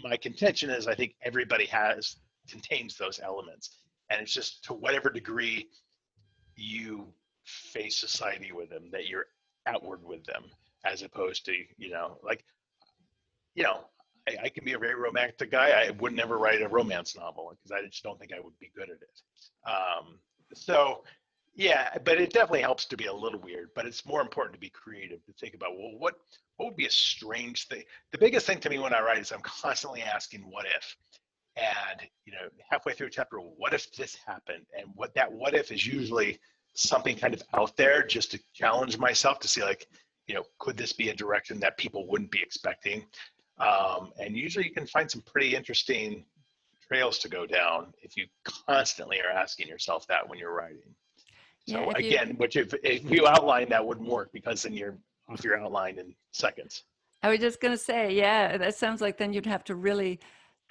my 0.03 0.17
contention 0.17 0.71
is 0.71 0.87
i 0.87 0.95
think 0.95 1.13
everybody 1.21 1.65
has 1.67 2.15
contains 2.49 2.97
those 2.97 3.19
elements. 3.23 3.77
And 4.09 4.21
it's 4.21 4.33
just 4.33 4.63
to 4.65 4.73
whatever 4.73 5.09
degree 5.09 5.67
you 6.55 7.07
face 7.45 7.97
society 7.97 8.51
with 8.51 8.69
them 8.69 8.89
that 8.91 9.07
you're 9.07 9.25
outward 9.67 10.03
with 10.03 10.23
them 10.25 10.43
as 10.85 11.01
opposed 11.01 11.45
to 11.45 11.53
you 11.77 11.89
know 11.89 12.17
like 12.23 12.43
you 13.55 13.63
know 13.63 13.81
I, 14.27 14.45
I, 14.45 14.49
can 14.49 14.65
be 14.65 14.73
a 14.73 14.79
very 14.79 14.95
romantic 14.95 15.51
guy. 15.51 15.69
I 15.69 15.91
would 15.91 16.13
never 16.13 16.39
write 16.39 16.61
a 16.63 16.67
romance 16.67 17.15
novel 17.15 17.51
because 17.51 17.71
i 17.71 17.85
just 17.85 18.03
don't 18.03 18.19
think 18.19 18.31
i 18.33 18.39
would 18.39 18.57
be 18.59 18.71
good 18.75 18.89
at 18.89 18.97
it. 19.01 19.21
Um, 19.69 20.19
so 20.53 21.03
yeah, 21.55 21.97
but 22.03 22.19
it 22.19 22.33
definitely 22.33 22.61
helps 22.61 22.85
to 22.85 22.97
be 22.97 23.05
a 23.05 23.13
little 23.13 23.39
weird. 23.39 23.69
But 23.75 23.85
it's 23.85 24.05
more 24.05 24.21
important 24.21 24.53
to 24.55 24.59
be 24.59 24.69
creative 24.69 25.25
to 25.25 25.33
think 25.33 25.53
about 25.55 25.71
well, 25.77 25.93
what 25.97 26.15
what 26.57 26.67
would 26.67 26.75
be 26.75 26.85
a 26.85 26.91
strange 26.91 27.67
thing? 27.67 27.83
The 28.11 28.17
biggest 28.17 28.45
thing 28.45 28.59
to 28.59 28.69
me 28.69 28.79
when 28.79 28.93
I 28.93 29.01
write 29.01 29.19
is 29.19 29.31
I'm 29.31 29.41
constantly 29.43 30.01
asking 30.01 30.41
what 30.41 30.65
if, 30.65 30.95
and 31.55 32.07
you 32.25 32.33
know, 32.33 32.49
halfway 32.69 32.93
through 32.93 33.07
a 33.07 33.11
chapter, 33.11 33.37
what 33.37 33.73
if 33.73 33.91
this 33.93 34.17
happened? 34.25 34.65
And 34.77 34.87
what 34.95 35.13
that 35.15 35.31
what 35.31 35.53
if 35.53 35.71
is 35.71 35.85
usually 35.85 36.39
something 36.73 37.15
kind 37.15 37.33
of 37.33 37.41
out 37.53 37.77
there 37.77 38.05
just 38.05 38.31
to 38.31 38.39
challenge 38.53 38.97
myself 38.97 39.39
to 39.39 39.47
see 39.47 39.63
like, 39.63 39.87
you 40.27 40.35
know, 40.35 40.43
could 40.59 40.75
this 40.75 40.91
be 40.91 41.09
a 41.09 41.15
direction 41.15 41.59
that 41.61 41.77
people 41.77 42.05
wouldn't 42.07 42.31
be 42.31 42.41
expecting? 42.41 43.05
Um, 43.59 44.11
and 44.19 44.35
usually 44.35 44.65
you 44.65 44.73
can 44.73 44.85
find 44.85 45.09
some 45.09 45.21
pretty 45.21 45.55
interesting 45.55 46.25
trails 46.85 47.17
to 47.19 47.29
go 47.29 47.45
down 47.45 47.93
if 48.01 48.17
you 48.17 48.25
constantly 48.67 49.21
are 49.21 49.31
asking 49.31 49.67
yourself 49.67 50.05
that 50.07 50.27
when 50.27 50.37
you're 50.37 50.53
writing. 50.53 50.93
So 51.67 51.79
Yeah, 51.79 51.91
if 51.97 52.01
you- 52.01 52.07
again, 52.09 52.37
which 52.37 52.55
if, 52.55 52.73
if 52.83 53.09
you 53.09 53.27
outline 53.27 53.69
that 53.69 53.85
wouldn't 53.85 54.07
work 54.07 54.31
because 54.31 54.63
then 54.63 54.73
you're 54.73 54.97
off 55.27 55.43
your 55.43 55.59
outline 55.59 55.97
in 55.97 56.13
seconds. 56.31 56.83
I 57.23 57.29
was 57.29 57.39
just 57.39 57.59
going 57.59 57.73
to 57.73 57.77
say, 57.77 58.13
yeah, 58.13 58.57
that 58.57 58.75
sounds 58.75 59.01
like 59.01 59.17
then 59.17 59.33
you'd 59.33 59.47
have 59.47 59.63
to 59.65 59.75
really 59.75 60.19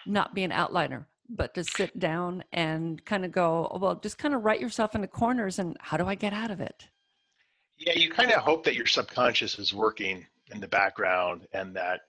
not 0.06 0.34
be 0.34 0.44
an 0.44 0.52
outliner, 0.52 1.06
but 1.28 1.54
to 1.54 1.64
sit 1.64 1.98
down 1.98 2.44
and 2.52 3.04
kind 3.04 3.24
of 3.24 3.32
go, 3.32 3.68
"Oh, 3.72 3.78
well, 3.78 3.96
just 3.96 4.18
kind 4.18 4.34
of 4.34 4.44
write 4.44 4.60
yourself 4.60 4.94
into 4.94 5.08
corners 5.08 5.58
and 5.58 5.76
how 5.80 5.96
do 5.96 6.06
I 6.06 6.14
get 6.14 6.32
out 6.32 6.52
of 6.52 6.60
it? 6.60 6.88
Yeah, 7.76 7.94
you 7.94 8.08
kind 8.08 8.30
of 8.30 8.40
hope 8.40 8.62
that 8.64 8.76
your 8.76 8.86
subconscious 8.86 9.58
is 9.58 9.74
working 9.74 10.24
in 10.52 10.60
the 10.60 10.68
background 10.68 11.48
and 11.52 11.74
that, 11.74 12.02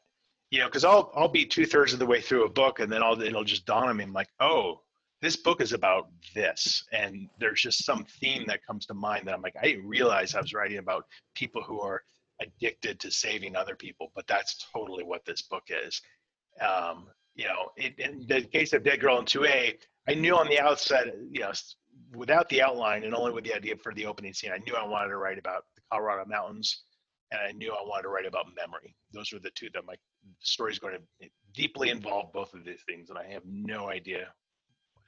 you 0.51 0.60
know, 0.60 0.65
because 0.68 0.86
I'll 0.86 1.12
I'll 1.15 1.27
be 1.27 1.46
two 1.46 1.65
thirds 1.65 1.94
of 1.94 1.98
the 2.00 2.06
way 2.06 2.22
through 2.22 2.46
a 2.46 2.50
book 2.50 2.80
and 2.80 2.92
then 2.92 3.01
I'll 3.01 3.20
it'll 3.20 3.44
just 3.44 3.65
dawn 3.65 3.89
on 3.89 3.98
me. 3.98 4.04
I'm 4.04 4.13
like, 4.13 4.30
oh, 4.39 4.82
this 5.22 5.36
book 5.36 5.62
is 5.62 5.74
about 5.74 6.10
this, 6.34 6.84
and 6.91 7.29
there's 7.39 7.62
just 7.62 7.86
some 7.86 8.05
theme 8.19 8.45
that 8.48 8.65
comes 8.65 8.86
to 8.88 8.93
mind 8.93 9.27
that 9.27 9.34
I'm 9.34 9.41
like, 9.41 9.55
I 9.60 9.65
didn't 9.65 9.88
realize 9.88 10.36
I 10.36 10.41
was 10.41 10.53
writing 10.53 10.77
about 10.77 11.05
people 11.36 11.63
who 11.63 11.79
are 11.81 12.03
addicted 12.41 13.00
to 13.00 13.12
saving 13.12 13.55
other 13.55 13.75
people, 13.75 14.12
but 14.15 14.27
that's 14.27 14.67
totally 14.74 15.03
what 15.03 15.25
this 15.25 15.41
book 15.41 15.63
is. 15.69 16.01
Um, 16.62 17.07
you 17.36 17.45
know, 17.45 17.72
it, 17.77 17.98
in 18.00 18.25
the 18.27 18.41
case 18.41 18.74
of 18.74 18.84
Dead 18.84 19.00
Girl 19.00 19.19
in 19.19 19.25
2A, 19.25 19.75
I 20.07 20.13
knew 20.13 20.36
on 20.36 20.48
the 20.48 20.60
outset, 20.60 21.07
you 21.31 21.41
know, 21.41 21.51
without 22.13 22.48
the 22.50 22.62
outline 22.62 23.03
and 23.03 23.15
only 23.15 23.31
with 23.31 23.43
the 23.45 23.55
idea 23.55 23.75
for 23.77 23.93
the 23.93 24.05
opening 24.05 24.34
scene, 24.34 24.51
I 24.51 24.60
knew 24.60 24.75
I 24.75 24.86
wanted 24.86 25.10
to 25.10 25.17
write 25.17 25.38
about 25.38 25.63
the 25.75 25.81
Colorado 25.91 26.29
mountains, 26.29 26.84
and 27.31 27.41
I 27.41 27.51
knew 27.51 27.72
I 27.72 27.81
wanted 27.81 28.03
to 28.03 28.10
write 28.10 28.25
about 28.25 28.45
memory. 28.55 28.95
Those 29.12 29.31
were 29.31 29.39
the 29.39 29.51
two 29.55 29.69
that 29.74 29.86
my 29.86 29.95
story 30.39 30.72
is 30.72 30.79
going 30.79 30.98
to 31.22 31.29
deeply 31.53 31.89
involve 31.89 32.31
both 32.34 32.53
of 32.53 32.63
these 32.65 32.84
things, 32.88 33.10
and 33.10 33.17
I 33.17 33.25
have 33.27 33.43
no 33.45 33.89
idea 33.89 34.27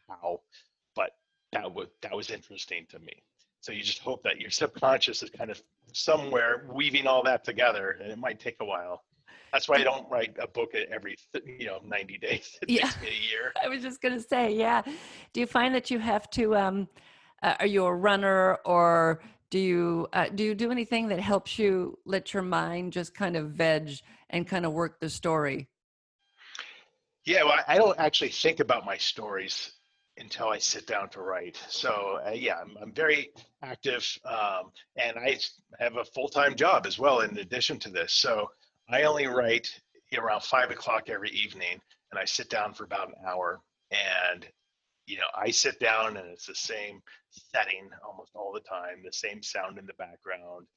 how, 0.10 0.42
but 0.96 1.12
that 1.52 1.74
was 1.74 1.88
that 2.02 2.16
was 2.16 2.30
interesting 2.30 2.86
to 2.90 3.00
me. 3.00 3.24
So 3.62 3.72
you 3.72 3.84
just 3.84 4.00
hope 4.00 4.24
that 4.24 4.40
your 4.40 4.50
subconscious 4.50 5.24
is 5.24 5.30
kind 5.30 5.50
of 5.50 5.62
somewhere 5.94 6.68
weaving 6.72 7.08
all 7.08 7.24
that 7.24 7.44
together, 7.44 7.98
and 8.02 8.12
it 8.12 8.18
might 8.18 8.40
take 8.40 8.58
a 8.62 8.66
while. 8.66 9.04
That's 9.54 9.68
why 9.70 9.78
I 9.78 9.84
don't 9.84 10.10
write 10.10 10.36
a 10.40 10.48
book 10.48 10.76
every 10.76 11.16
th- 11.34 11.46
you 11.60 11.68
know 11.68 11.80
90 11.84 12.18
days. 12.18 12.58
It 12.62 12.70
Yeah. 12.70 12.84
takes 12.84 13.02
me 13.02 13.08
a 13.08 13.30
year. 13.30 13.54
I 13.64 13.68
was 13.70 13.82
just 13.82 14.02
going 14.02 14.14
to 14.14 14.22
say, 14.22 14.54
yeah. 14.54 14.82
Do 15.34 15.40
you 15.40 15.48
find 15.48 15.74
that 15.74 15.90
you 15.90 16.00
have 16.00 16.30
to, 16.32 16.56
um, 16.56 16.88
uh, 17.42 17.56
are 17.60 17.66
you 17.66 17.86
a 17.86 17.94
runner 17.96 18.56
or 18.66 19.22
do 19.50 19.58
you, 19.60 20.08
uh, 20.12 20.28
do 20.36 20.44
you 20.44 20.54
do 20.54 20.70
anything 20.70 21.08
that 21.08 21.20
helps 21.20 21.58
you 21.58 21.98
let 22.06 22.34
your 22.34 22.44
mind 22.44 22.92
just 22.92 23.16
kind 23.16 23.38
of 23.38 23.52
veg 23.52 23.92
and 24.30 24.46
kind 24.46 24.66
of 24.66 24.74
work 24.74 25.00
the 25.00 25.10
story? 25.10 25.70
Yeah, 27.26 27.44
well, 27.44 27.60
I 27.68 27.78
don't 27.78 27.98
actually 27.98 28.30
think 28.30 28.60
about 28.60 28.86
my 28.86 28.98
stories 28.98 29.72
until 30.18 30.50
I 30.50 30.58
sit 30.58 30.88
down 30.88 31.10
to 31.10 31.22
write. 31.22 31.58
So 31.70 32.20
uh, 32.26 32.32
yeah, 32.32 32.56
I'm, 32.62 32.78
I'm 32.82 32.92
very 32.92 33.32
active, 33.64 34.06
um, 34.26 34.72
and 34.96 35.18
I 35.18 35.38
have 35.80 35.98
a 35.98 36.06
full-time 36.06 36.56
job 36.56 36.86
as 36.86 36.98
well 36.98 37.22
in 37.22 37.38
addition 37.38 37.80
to 37.80 37.90
this. 37.90 38.14
So 38.14 38.50
I 38.90 39.04
only 39.04 39.28
write 39.28 39.70
around 40.18 40.44
five 40.44 40.72
o'clock 40.72 41.10
every 41.10 41.30
evening, 41.32 41.80
and 42.12 42.20
I 42.20 42.26
sit 42.26 42.50
down 42.50 42.74
for 42.74 42.86
about 42.86 43.10
an 43.10 43.16
hour. 43.28 43.60
And 43.92 44.46
you 45.06 45.18
know, 45.18 45.30
I 45.36 45.52
sit 45.52 45.80
down, 45.80 46.18
and 46.18 46.28
it's 46.30 46.48
the 46.48 46.56
same 46.56 47.02
setting 47.30 47.90
almost 48.06 48.32
all 48.36 48.52
the 48.52 48.60
time, 48.60 49.02
the 49.04 49.12
same 49.12 49.42
sound 49.42 49.78
in 49.78 49.86
the 49.86 49.94
background, 49.94 50.68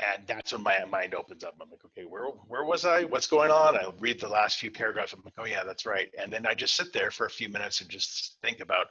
and 0.00 0.26
that's 0.26 0.52
when 0.52 0.62
my 0.62 0.84
mind 0.84 1.14
opens 1.14 1.42
up. 1.42 1.54
I'm 1.60 1.70
like, 1.70 1.84
okay, 1.86 2.04
where 2.04 2.26
where 2.46 2.64
was 2.64 2.84
I? 2.84 3.04
What's 3.04 3.26
going 3.26 3.50
on? 3.50 3.76
I 3.76 3.90
read 3.98 4.20
the 4.20 4.28
last 4.28 4.58
few 4.58 4.70
paragraphs. 4.70 5.12
I'm 5.12 5.22
like, 5.24 5.34
oh 5.38 5.46
yeah, 5.46 5.64
that's 5.64 5.86
right. 5.86 6.08
And 6.18 6.32
then 6.32 6.46
I 6.46 6.54
just 6.54 6.76
sit 6.76 6.92
there 6.92 7.10
for 7.10 7.26
a 7.26 7.30
few 7.30 7.48
minutes 7.48 7.80
and 7.80 7.90
just 7.90 8.36
think 8.42 8.60
about 8.60 8.86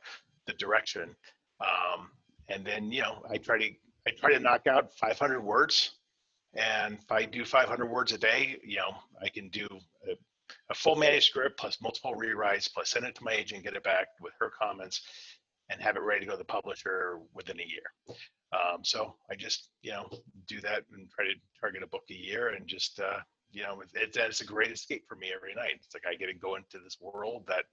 the 0.45 0.53
direction. 0.53 1.15
Um, 1.61 2.09
and 2.49 2.65
then 2.65 2.91
you 2.91 3.01
know, 3.01 3.23
I 3.29 3.37
try 3.37 3.57
to 3.57 3.69
I 4.07 4.11
try 4.11 4.33
to 4.33 4.39
knock 4.39 4.67
out 4.67 4.93
500 4.97 5.41
words. 5.41 5.91
And 6.55 6.95
if 6.95 7.11
I 7.11 7.25
do 7.25 7.45
500 7.45 7.85
words 7.85 8.13
a 8.13 8.17
day, 8.17 8.57
you 8.63 8.77
know, 8.77 8.95
I 9.21 9.29
can 9.29 9.49
do 9.49 9.67
a, 10.09 10.13
a 10.69 10.73
full 10.73 10.95
manuscript 10.95 11.59
plus 11.59 11.77
multiple 11.81 12.15
rewrites 12.15 12.71
plus 12.73 12.89
send 12.89 13.05
it 13.05 13.15
to 13.15 13.23
my 13.23 13.33
agent, 13.33 13.63
get 13.63 13.75
it 13.75 13.83
back 13.83 14.07
with 14.21 14.33
her 14.39 14.51
comments, 14.59 15.01
and 15.69 15.81
have 15.81 15.95
it 15.95 16.01
ready 16.01 16.21
to 16.21 16.25
go 16.25 16.31
to 16.33 16.37
the 16.37 16.45
publisher 16.45 17.19
within 17.33 17.59
a 17.59 17.63
year. 17.63 18.17
Um, 18.53 18.83
so 18.83 19.15
I 19.29 19.35
just, 19.35 19.69
you 19.81 19.91
know, 19.91 20.07
do 20.47 20.61
that 20.61 20.83
and 20.93 21.09
try 21.09 21.25
to 21.25 21.33
target 21.59 21.83
a 21.83 21.87
book 21.87 22.03
a 22.09 22.13
year 22.13 22.49
and 22.49 22.67
just, 22.67 22.99
uh, 22.99 23.19
you 23.51 23.63
know, 23.63 23.81
it, 23.81 23.89
it, 23.93 24.15
it's 24.15 24.41
a 24.41 24.45
great 24.45 24.71
escape 24.71 25.03
for 25.07 25.15
me 25.15 25.31
every 25.35 25.53
night. 25.53 25.73
It's 25.75 25.93
like 25.93 26.03
I 26.09 26.15
get 26.15 26.27
to 26.27 26.33
go 26.33 26.55
into 26.55 26.79
this 26.83 26.97
world 27.01 27.43
that 27.47 27.65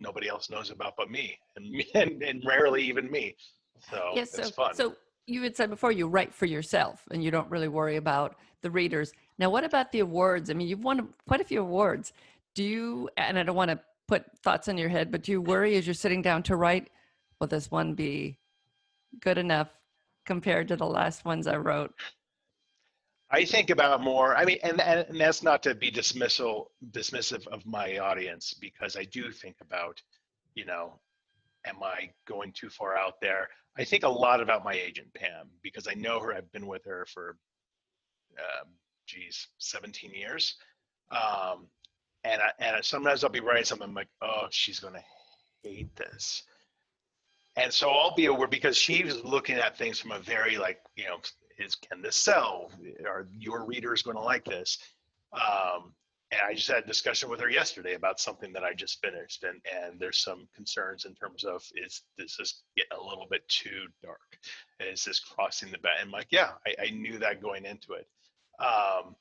nobody 0.00 0.28
else 0.28 0.50
knows 0.50 0.70
about 0.70 0.94
but 0.96 1.10
me 1.10 1.38
and, 1.56 1.84
and, 1.94 2.22
and 2.22 2.42
rarely 2.44 2.82
even 2.82 3.10
me. 3.10 3.36
So 3.90 4.10
Yes. 4.14 4.32
so, 4.32 4.44
fun. 4.50 4.74
so 4.74 4.96
you 5.26 5.42
had 5.42 5.56
said 5.56 5.70
before 5.70 5.92
you 5.92 6.08
write 6.08 6.34
for 6.34 6.46
yourself 6.46 7.02
and 7.10 7.22
you 7.22 7.30
don't 7.30 7.50
really 7.50 7.68
worry 7.68 7.96
about 7.96 8.36
the 8.62 8.70
readers. 8.70 9.12
Now, 9.38 9.50
what 9.50 9.64
about 9.64 9.92
the 9.92 10.00
awards? 10.00 10.50
I 10.50 10.54
mean, 10.54 10.66
you've 10.66 10.82
won 10.82 11.08
quite 11.28 11.40
a 11.40 11.44
few 11.44 11.60
awards. 11.60 12.12
Do 12.54 12.64
you, 12.64 13.08
and 13.16 13.38
I 13.38 13.42
don't 13.42 13.56
want 13.56 13.70
to 13.70 13.80
put 14.08 14.24
thoughts 14.42 14.66
in 14.68 14.78
your 14.78 14.88
head, 14.88 15.10
but 15.10 15.22
do 15.22 15.32
you 15.32 15.40
worry 15.40 15.76
as 15.76 15.86
you're 15.86 15.94
sitting 15.94 16.22
down 16.22 16.42
to 16.44 16.56
write, 16.56 16.88
will 17.38 17.46
this 17.48 17.70
one 17.70 17.94
be 17.94 18.38
good 19.20 19.38
enough 19.38 19.68
compared 20.26 20.68
to 20.68 20.76
the 20.76 20.86
last 20.86 21.24
ones 21.24 21.46
I 21.46 21.56
wrote? 21.56 21.94
I 23.30 23.44
think 23.44 23.70
about 23.70 24.02
more. 24.02 24.36
I 24.36 24.44
mean, 24.44 24.58
and, 24.62 24.80
and 24.80 25.20
that's 25.20 25.42
not 25.42 25.62
to 25.64 25.74
be 25.74 25.90
dismissal 25.90 26.70
dismissive 26.90 27.46
of 27.48 27.66
my 27.66 27.98
audience 27.98 28.54
because 28.54 28.96
I 28.96 29.04
do 29.04 29.32
think 29.32 29.56
about, 29.60 30.00
you 30.54 30.64
know, 30.64 31.00
am 31.66 31.82
I 31.82 32.10
going 32.26 32.52
too 32.52 32.70
far 32.70 32.96
out 32.96 33.20
there? 33.20 33.48
I 33.76 33.84
think 33.84 34.04
a 34.04 34.08
lot 34.08 34.40
about 34.40 34.64
my 34.64 34.74
agent 34.74 35.12
Pam 35.14 35.50
because 35.62 35.88
I 35.88 35.94
know 35.94 36.20
her. 36.20 36.32
I've 36.32 36.50
been 36.52 36.66
with 36.66 36.84
her 36.84 37.06
for, 37.12 37.36
um, 38.38 38.68
geez, 39.06 39.48
17 39.58 40.12
years, 40.12 40.54
um, 41.10 41.66
and 42.24 42.40
I, 42.40 42.50
and 42.58 42.84
sometimes 42.84 43.22
I'll 43.24 43.30
be 43.30 43.40
writing 43.40 43.64
something 43.64 43.88
I'm 43.88 43.94
like, 43.94 44.08
oh, 44.22 44.46
she's 44.50 44.80
gonna 44.80 45.02
hate 45.62 45.94
this, 45.96 46.44
and 47.56 47.72
so 47.72 47.90
I'll 47.90 48.14
be 48.14 48.26
aware 48.26 48.48
because 48.48 48.76
she's 48.76 49.22
looking 49.24 49.56
at 49.56 49.76
things 49.76 49.98
from 49.98 50.12
a 50.12 50.18
very 50.18 50.58
like, 50.58 50.80
you 50.96 51.04
know, 51.04 51.18
is 51.58 51.74
can 51.74 52.02
this 52.02 52.16
sell? 52.16 52.70
Are 53.06 53.26
your 53.38 53.64
readers 53.64 54.02
going 54.02 54.16
to 54.16 54.22
like 54.22 54.44
this? 54.44 54.78
Um, 55.32 55.92
and 56.32 56.40
I 56.46 56.54
just 56.54 56.68
had 56.68 56.84
a 56.84 56.86
discussion 56.86 57.30
with 57.30 57.40
her 57.40 57.48
yesterday 57.48 57.94
about 57.94 58.18
something 58.18 58.52
that 58.52 58.64
I 58.64 58.74
just 58.74 59.00
finished, 59.00 59.44
and 59.44 59.60
and 59.74 59.98
there's 59.98 60.18
some 60.18 60.48
concerns 60.54 61.04
in 61.04 61.14
terms 61.14 61.44
of 61.44 61.62
is 61.76 62.02
this 62.18 62.62
get 62.76 62.86
a 62.98 63.02
little 63.02 63.26
bit 63.30 63.48
too 63.48 63.86
dark? 64.02 64.38
Is 64.80 65.04
this 65.04 65.20
crossing 65.20 65.70
the 65.70 65.78
bat? 65.78 65.92
And 66.00 66.08
I'm 66.08 66.12
like, 66.12 66.28
yeah, 66.30 66.50
I, 66.66 66.86
I 66.86 66.90
knew 66.90 67.18
that 67.18 67.40
going 67.40 67.64
into 67.64 67.92
it. 67.92 68.08
Um, 68.58 69.14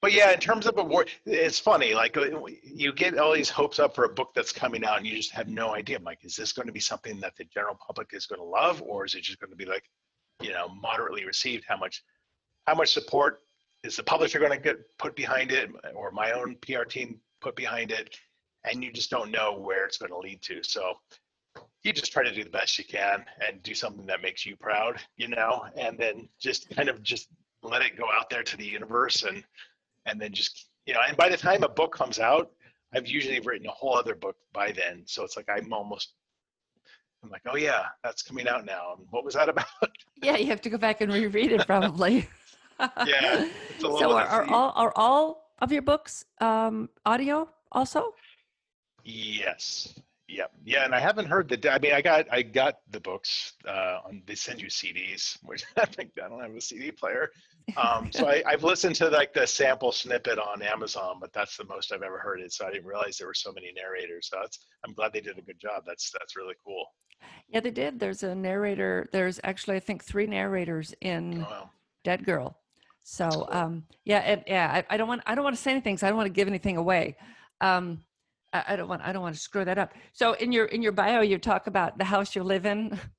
but 0.00 0.12
yeah, 0.12 0.32
in 0.32 0.38
terms 0.38 0.66
of 0.66 0.78
award, 0.78 1.10
it's 1.26 1.58
funny. 1.58 1.92
Like 1.92 2.16
uh, 2.16 2.26
you 2.62 2.92
get 2.92 3.18
all 3.18 3.32
these 3.32 3.50
hopes 3.50 3.78
up 3.80 3.94
for 3.94 4.04
a 4.04 4.08
book 4.08 4.30
that's 4.34 4.52
coming 4.52 4.84
out, 4.84 4.98
and 4.98 5.06
you 5.06 5.16
just 5.16 5.32
have 5.32 5.48
no 5.48 5.74
idea. 5.74 5.96
I'm 5.96 6.04
like, 6.04 6.24
is 6.24 6.36
this 6.36 6.52
going 6.52 6.66
to 6.66 6.72
be 6.72 6.80
something 6.80 7.18
that 7.20 7.36
the 7.36 7.44
general 7.44 7.76
public 7.84 8.10
is 8.12 8.26
going 8.26 8.40
to 8.40 8.44
love, 8.44 8.80
or 8.82 9.04
is 9.04 9.14
it 9.14 9.22
just 9.22 9.40
going 9.40 9.50
to 9.50 9.56
be 9.56 9.64
like, 9.64 9.84
you 10.40 10.52
know, 10.52 10.68
moderately 10.68 11.24
received? 11.24 11.64
How 11.66 11.76
much, 11.76 12.04
how 12.66 12.76
much 12.76 12.92
support 12.92 13.42
is 13.82 13.96
the 13.96 14.04
publisher 14.04 14.38
going 14.38 14.52
to 14.52 14.58
get 14.58 14.76
put 14.98 15.16
behind 15.16 15.50
it, 15.50 15.70
or 15.94 16.12
my 16.12 16.30
own 16.30 16.56
PR 16.62 16.84
team 16.84 17.18
put 17.40 17.56
behind 17.56 17.90
it? 17.90 18.16
And 18.64 18.84
you 18.84 18.92
just 18.92 19.10
don't 19.10 19.32
know 19.32 19.58
where 19.58 19.84
it's 19.84 19.98
going 19.98 20.12
to 20.12 20.18
lead 20.18 20.42
to. 20.42 20.62
So 20.62 20.94
you 21.82 21.92
just 21.92 22.12
try 22.12 22.22
to 22.22 22.34
do 22.34 22.44
the 22.44 22.50
best 22.50 22.78
you 22.78 22.84
can 22.84 23.24
and 23.46 23.62
do 23.64 23.74
something 23.74 24.06
that 24.06 24.22
makes 24.22 24.46
you 24.46 24.56
proud, 24.56 25.00
you 25.16 25.28
know, 25.28 25.64
and 25.76 25.98
then 25.98 26.28
just 26.38 26.70
kind 26.70 26.88
of 26.88 27.02
just 27.02 27.28
let 27.62 27.82
it 27.82 27.96
go 27.96 28.04
out 28.16 28.30
there 28.30 28.42
to 28.42 28.56
the 28.56 28.64
universe 28.64 29.24
and 29.24 29.42
and 30.08 30.20
then 30.20 30.32
just 30.32 30.68
you 30.86 30.94
know 30.94 31.00
and 31.06 31.16
by 31.16 31.28
the 31.28 31.36
time 31.36 31.62
a 31.62 31.68
book 31.68 31.94
comes 31.94 32.18
out 32.18 32.50
i've 32.94 33.06
usually 33.06 33.40
written 33.40 33.66
a 33.66 33.70
whole 33.70 33.96
other 33.96 34.14
book 34.14 34.36
by 34.52 34.72
then. 34.72 35.02
So 35.06 35.24
it's 35.24 35.36
like 35.36 35.48
i'm 35.48 35.72
almost 35.72 36.14
i'm 37.22 37.30
like 37.30 37.42
oh 37.46 37.56
yeah 37.56 37.86
that's 38.02 38.22
coming 38.22 38.48
out 38.48 38.64
now. 38.64 38.94
And 38.98 39.06
what 39.10 39.24
was 39.24 39.34
that 39.34 39.48
about? 39.54 39.66
Yeah, 40.22 40.36
you 40.36 40.46
have 40.46 40.60
to 40.62 40.70
go 40.70 40.78
back 40.78 41.00
and 41.00 41.12
reread 41.12 41.52
it 41.52 41.66
probably. 41.66 42.28
Yeah, 42.80 43.48
it's 43.70 43.82
a 43.82 43.88
so 43.88 44.12
are, 44.12 44.24
are 44.24 44.44
all 44.44 44.72
are 44.76 44.92
all 44.94 45.50
of 45.58 45.72
your 45.72 45.82
books 45.82 46.24
um, 46.40 46.88
audio 47.04 47.48
also? 47.72 48.14
yes. 49.04 49.98
Yep. 50.28 50.52
Yeah 50.64 50.84
and 50.84 50.94
i 50.94 51.00
haven't 51.00 51.26
heard 51.26 51.48
the 51.48 51.72
i 51.72 51.78
mean 51.78 51.94
i 51.94 52.02
got 52.02 52.26
i 52.30 52.42
got 52.42 52.80
the 52.90 53.00
books 53.00 53.54
uh 53.66 54.00
on 54.04 54.22
they 54.26 54.34
send 54.34 54.60
you 54.60 54.68
cds 54.68 55.38
which 55.42 55.64
i 55.78 55.86
think 55.86 56.10
i 56.22 56.28
don't 56.28 56.40
have 56.40 56.54
a 56.54 56.60
cd 56.60 56.92
player 56.92 57.30
um 57.76 58.10
so 58.12 58.26
I, 58.26 58.42
i've 58.46 58.64
listened 58.64 58.94
to 58.96 59.08
like 59.08 59.32
the 59.34 59.46
sample 59.46 59.92
snippet 59.92 60.38
on 60.38 60.62
amazon 60.62 61.16
but 61.20 61.32
that's 61.32 61.56
the 61.56 61.64
most 61.64 61.92
i've 61.92 62.02
ever 62.02 62.18
heard 62.18 62.40
it 62.40 62.52
so 62.52 62.66
i 62.66 62.70
didn't 62.70 62.86
realize 62.86 63.18
there 63.18 63.26
were 63.26 63.34
so 63.34 63.52
many 63.52 63.72
narrators 63.76 64.28
so 64.30 64.38
that's 64.40 64.58
i'm 64.86 64.94
glad 64.94 65.12
they 65.12 65.20
did 65.20 65.38
a 65.38 65.42
good 65.42 65.58
job 65.60 65.82
that's 65.86 66.10
that's 66.18 66.34
really 66.36 66.54
cool 66.64 66.86
Yeah, 67.48 67.60
they 67.60 67.70
did. 67.70 67.98
There's 67.98 68.22
a 68.22 68.34
narrator. 68.34 69.08
There's 69.12 69.40
actually, 69.42 69.76
I 69.76 69.80
think, 69.80 70.04
three 70.04 70.26
narrators 70.26 70.94
in 71.00 71.44
Oh, 71.48 71.50
wow. 71.50 71.70
Dead 72.04 72.24
Girl. 72.24 72.58
So, 73.02 73.26
cool. 73.48 73.58
um, 73.58 73.84
yeah, 74.04 74.40
yeah. 74.46 74.70
I, 74.76 74.94
I 74.94 74.96
don't 74.98 75.08
want. 75.08 75.22
I 75.26 75.34
don't 75.34 75.42
want 75.44 75.56
to 75.56 75.62
say 75.62 75.70
anything. 75.72 75.96
So 75.98 76.06
I 76.06 76.10
don't 76.10 76.16
want 76.18 76.26
to 76.32 76.38
give 76.40 76.46
anything 76.46 76.76
away. 76.76 77.16
Um, 77.60 78.04
I, 78.52 78.64
I 78.68 78.76
don't 78.76 78.88
want. 78.88 79.02
I 79.02 79.12
don't 79.12 79.22
want 79.22 79.34
to 79.34 79.40
screw 79.40 79.64
that 79.64 79.78
up. 79.78 79.94
So 80.12 80.34
in 80.34 80.52
your 80.52 80.66
in 80.66 80.82
your 80.82 80.92
bio, 80.92 81.22
you 81.22 81.38
talk 81.38 81.66
about 81.66 81.96
the 81.98 82.04
house 82.04 82.36
you 82.36 82.42
live 82.44 82.66
in. 82.66 82.98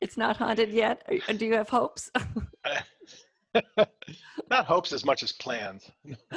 It's 0.00 0.16
not 0.16 0.36
haunted 0.36 0.70
yet. 0.70 1.02
Do 1.38 1.44
you 1.44 1.54
have 1.54 1.68
hopes? 1.70 2.08
Not 4.50 4.66
hopes 4.66 4.92
as 4.92 5.04
much 5.04 5.22
as 5.22 5.32
plans. 5.32 5.90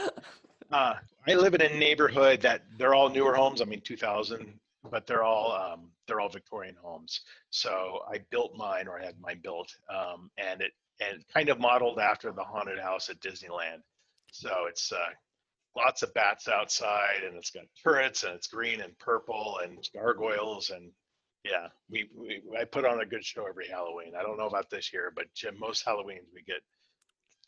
Uh, 0.71 0.95
I 1.28 1.34
live 1.34 1.54
in 1.54 1.62
a 1.62 1.78
neighborhood 1.78 2.39
that 2.43 2.62
they're 2.78 2.93
all 2.93 3.10
newer 3.10 3.36
homes. 3.36 3.62
I 3.62 3.65
mean, 3.65 3.82
2000, 3.82 4.54
but 4.89 5.06
they're 5.06 5.21
all 5.24 5.52
um, 5.52 5.89
they're 6.08 6.21
all 6.21 6.30
Victorian 6.30 6.78
homes. 6.82 7.21
So 7.50 8.00
I 8.10 8.19
built 8.30 8.56
mine, 8.56 8.88
or 8.88 8.97
I 8.97 9.06
had 9.06 9.19
mine 9.19 9.41
built, 9.43 9.69
um, 9.93 10.32
and 10.38 10.62
it 10.62 10.71
and 11.02 11.26
kind 11.34 11.50
of 11.50 11.60
modeled 11.60 12.00
after 12.00 12.32
the 12.32 12.43
haunted 12.43 12.80
house 12.80 13.10
at 13.10 13.19
Disneyland. 13.19 13.82
So 14.32 14.50
it's 14.69 14.93
uh, 14.93 15.10
lots 15.76 16.04
of 16.04 16.13
bats 16.13 16.47
outside, 16.47 17.24
and 17.28 17.36
it's 17.36 17.52
got 17.52 17.65
turrets, 17.84 18.24
and 18.24 18.34
it's 18.34 18.47
green 18.47 18.80
and 18.80 18.97
purple, 18.97 19.60
and 19.63 19.78
gargoyles, 19.93 20.69
and 20.69 20.91
yeah, 21.43 21.67
we, 21.89 22.10
we 22.15 22.41
I 22.60 22.65
put 22.65 22.86
on 22.86 23.02
a 23.02 23.06
good 23.06 23.26
show 23.26 23.45
every 23.47 23.67
Halloween. 23.67 24.13
I 24.17 24.21
don't 24.21 24.38
know 24.38 24.47
about 24.47 24.69
this 24.69 24.93
year, 24.93 25.12
but 25.15 25.26
Jim, 25.34 25.58
most 25.60 25.86
Halloweens 25.86 26.28
we 26.34 26.43
get. 26.43 26.62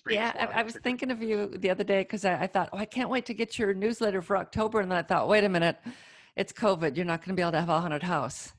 To 0.09 0.15
yeah, 0.15 0.49
I, 0.53 0.59
I 0.59 0.63
was 0.63 0.75
thinking 0.75 1.11
of 1.11 1.21
you 1.21 1.47
the 1.47 1.69
other 1.69 1.83
day 1.83 2.01
because 2.01 2.25
I, 2.25 2.41
I 2.43 2.47
thought, 2.47 2.69
oh, 2.73 2.77
I 2.77 2.85
can't 2.85 3.09
wait 3.09 3.25
to 3.27 3.33
get 3.33 3.57
your 3.57 3.73
newsletter 3.73 4.21
for 4.21 4.37
October, 4.37 4.79
and 4.81 4.91
then 4.91 4.97
I 4.97 5.03
thought, 5.03 5.27
wait 5.27 5.43
a 5.43 5.49
minute, 5.49 5.77
it's 6.35 6.53
COVID. 6.53 6.95
You're 6.95 7.05
not 7.05 7.21
going 7.21 7.29
to 7.29 7.33
be 7.35 7.41
able 7.41 7.53
to 7.53 7.59
have 7.59 7.69
a 7.69 7.79
haunted 7.81 8.03
house. 8.03 8.53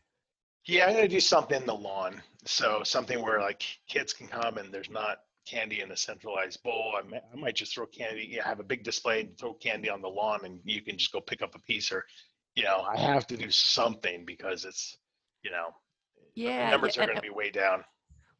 Yeah, 0.67 0.87
I'm 0.87 0.95
gonna 0.95 1.09
do 1.09 1.21
something 1.21 1.61
in 1.61 1.67
the 1.67 1.75
lawn. 1.75 2.23
So 2.47 2.83
something 2.85 3.21
where 3.23 3.41
like 3.41 3.63
kids 3.89 4.13
can 4.13 4.29
come 4.29 4.59
and 4.59 4.73
there's 4.73 4.91
not 4.91 5.19
candy 5.47 5.81
in 5.81 5.91
a 5.93 5.97
centralized 5.97 6.63
bowl. 6.63 6.95
I 6.99 7.03
might, 7.07 7.23
I 7.33 7.37
might 7.37 7.55
just 7.55 7.75
throw 7.75 7.87
candy, 7.87 8.27
yeah, 8.31 8.45
have 8.47 8.61
a 8.61 8.65
big 8.65 8.83
display 8.83 9.21
and 9.21 9.37
throw 9.39 9.55
candy 9.55 9.91
on 9.91 10.01
the 10.01 10.09
lawn 10.09 10.45
and 10.45 10.61
you 10.65 10.81
can 10.83 10.97
just 10.97 11.13
go 11.13 11.21
pick 11.21 11.43
up 11.43 11.55
a 11.55 11.59
piece 11.61 11.93
or, 11.93 12.05
you 12.55 12.65
know, 12.65 12.81
I 12.83 12.97
have 12.99 13.27
to 13.29 13.37
do 13.37 13.51
something 13.51 14.25
because 14.25 14.65
it's, 14.65 14.97
you 15.43 15.51
know, 15.51 15.69
the 16.57 16.65
Yeah, 16.65 16.71
numbers 16.71 16.97
yeah, 16.97 17.03
are 17.03 17.07
gonna 17.07 17.21
be 17.21 17.31
way 17.31 17.51
down. 17.51 17.85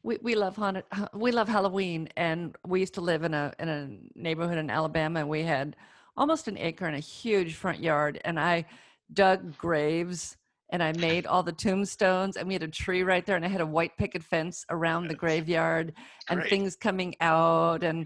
We 0.05 0.19
we 0.21 0.35
love 0.35 0.55
haunted. 0.55 0.83
We 1.15 1.31
love 1.31 1.49
Halloween, 1.49 2.09
and 2.15 2.55
we 2.63 2.79
used 2.79 2.93
to 2.93 3.01
live 3.01 3.23
in 3.23 3.33
a 3.33 3.51
in 3.57 3.67
a 3.67 3.89
neighborhood 4.13 4.59
in 4.59 4.69
Alabama, 4.69 5.21
and 5.21 5.29
we 5.29 5.41
had 5.41 5.75
almost 6.15 6.47
an 6.47 6.59
acre 6.59 6.85
and 6.85 6.95
a 6.95 6.99
huge 6.99 7.55
front 7.55 7.79
yard. 7.79 8.21
And 8.23 8.39
I 8.39 8.65
dug 9.11 9.57
graves, 9.57 10.37
and 10.69 10.83
I 10.83 10.91
made 10.91 11.25
all 11.25 11.41
the 11.41 11.51
tombstones, 11.51 12.37
and 12.37 12.47
we 12.47 12.53
had 12.53 12.61
a 12.61 12.67
tree 12.67 13.01
right 13.01 13.25
there, 13.25 13.35
and 13.35 13.43
I 13.43 13.47
had 13.47 13.61
a 13.61 13.65
white 13.65 13.97
picket 13.97 14.23
fence 14.23 14.63
around 14.69 15.07
the 15.07 15.15
graveyard, 15.15 15.91
and 16.29 16.39
Great. 16.39 16.49
things 16.51 16.75
coming 16.75 17.15
out, 17.19 17.83
and 17.83 18.05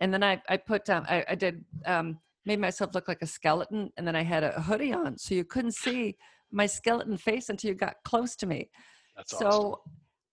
and 0.00 0.14
then 0.14 0.22
I 0.22 0.40
I 0.48 0.56
put 0.56 0.88
um, 0.88 1.04
I 1.08 1.24
I 1.30 1.34
did 1.34 1.64
um, 1.84 2.20
made 2.46 2.60
myself 2.60 2.94
look 2.94 3.08
like 3.08 3.22
a 3.22 3.26
skeleton, 3.26 3.90
and 3.96 4.06
then 4.06 4.14
I 4.14 4.22
had 4.22 4.44
a 4.44 4.52
hoodie 4.52 4.92
on, 4.92 5.18
so 5.18 5.34
you 5.34 5.44
couldn't 5.44 5.74
see 5.74 6.16
my 6.52 6.66
skeleton 6.66 7.16
face 7.16 7.48
until 7.48 7.70
you 7.70 7.74
got 7.74 7.96
close 8.04 8.36
to 8.36 8.46
me 8.46 8.70
That's 9.16 9.36
so 9.36 9.46
awesome. 9.46 9.74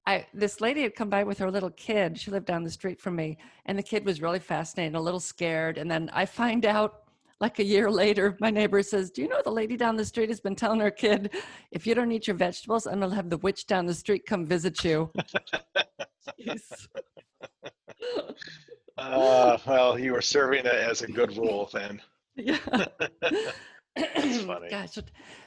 I 0.07 0.25
this 0.33 0.61
lady 0.61 0.81
had 0.83 0.95
come 0.95 1.09
by 1.09 1.23
with 1.25 1.37
her 1.39 1.51
little 1.51 1.69
kid. 1.71 2.17
She 2.17 2.31
lived 2.31 2.45
down 2.45 2.63
the 2.63 2.71
street 2.71 2.99
from 2.99 3.15
me, 3.17 3.37
and 3.65 3.77
the 3.77 3.83
kid 3.83 4.05
was 4.05 4.21
really 4.21 4.39
fascinated, 4.39 4.95
a 4.95 5.01
little 5.01 5.19
scared. 5.19 5.77
And 5.77 5.91
then 5.91 6.09
I 6.13 6.25
find 6.25 6.65
out 6.65 7.03
like 7.41 7.59
a 7.59 7.63
year 7.63 7.91
later, 8.03 8.37
my 8.39 8.49
neighbor 8.49 8.81
says, 8.81 9.11
"Do 9.11 9.21
you 9.21 9.27
know 9.27 9.41
the 9.43 9.51
lady 9.51 9.75
down 9.75 9.97
the 9.97 10.05
street 10.05 10.29
has 10.29 10.39
been 10.39 10.55
telling 10.55 10.79
her 10.79 10.89
kid, 10.89 11.35
if 11.71 11.85
you 11.85 11.93
don't 11.93 12.11
eat 12.11 12.25
your 12.25 12.37
vegetables, 12.37 12.87
I'm 12.87 13.01
gonna 13.01 13.13
have 13.13 13.29
the 13.29 13.37
witch 13.37 13.67
down 13.67 13.85
the 13.85 13.93
street 13.93 14.25
come 14.25 14.45
visit 14.45 14.83
you." 14.83 15.11
Uh, 18.99 19.59
well, 19.67 19.99
you 19.99 20.11
were 20.11 20.23
serving 20.23 20.65
it 20.65 20.73
as 20.73 21.03
a 21.03 21.07
good 21.07 21.37
rule 21.37 21.69
then. 21.71 22.01
yeah. 22.35 22.57
That's 23.95 24.41
funny. 24.41 24.69
Gosh. 24.71 24.97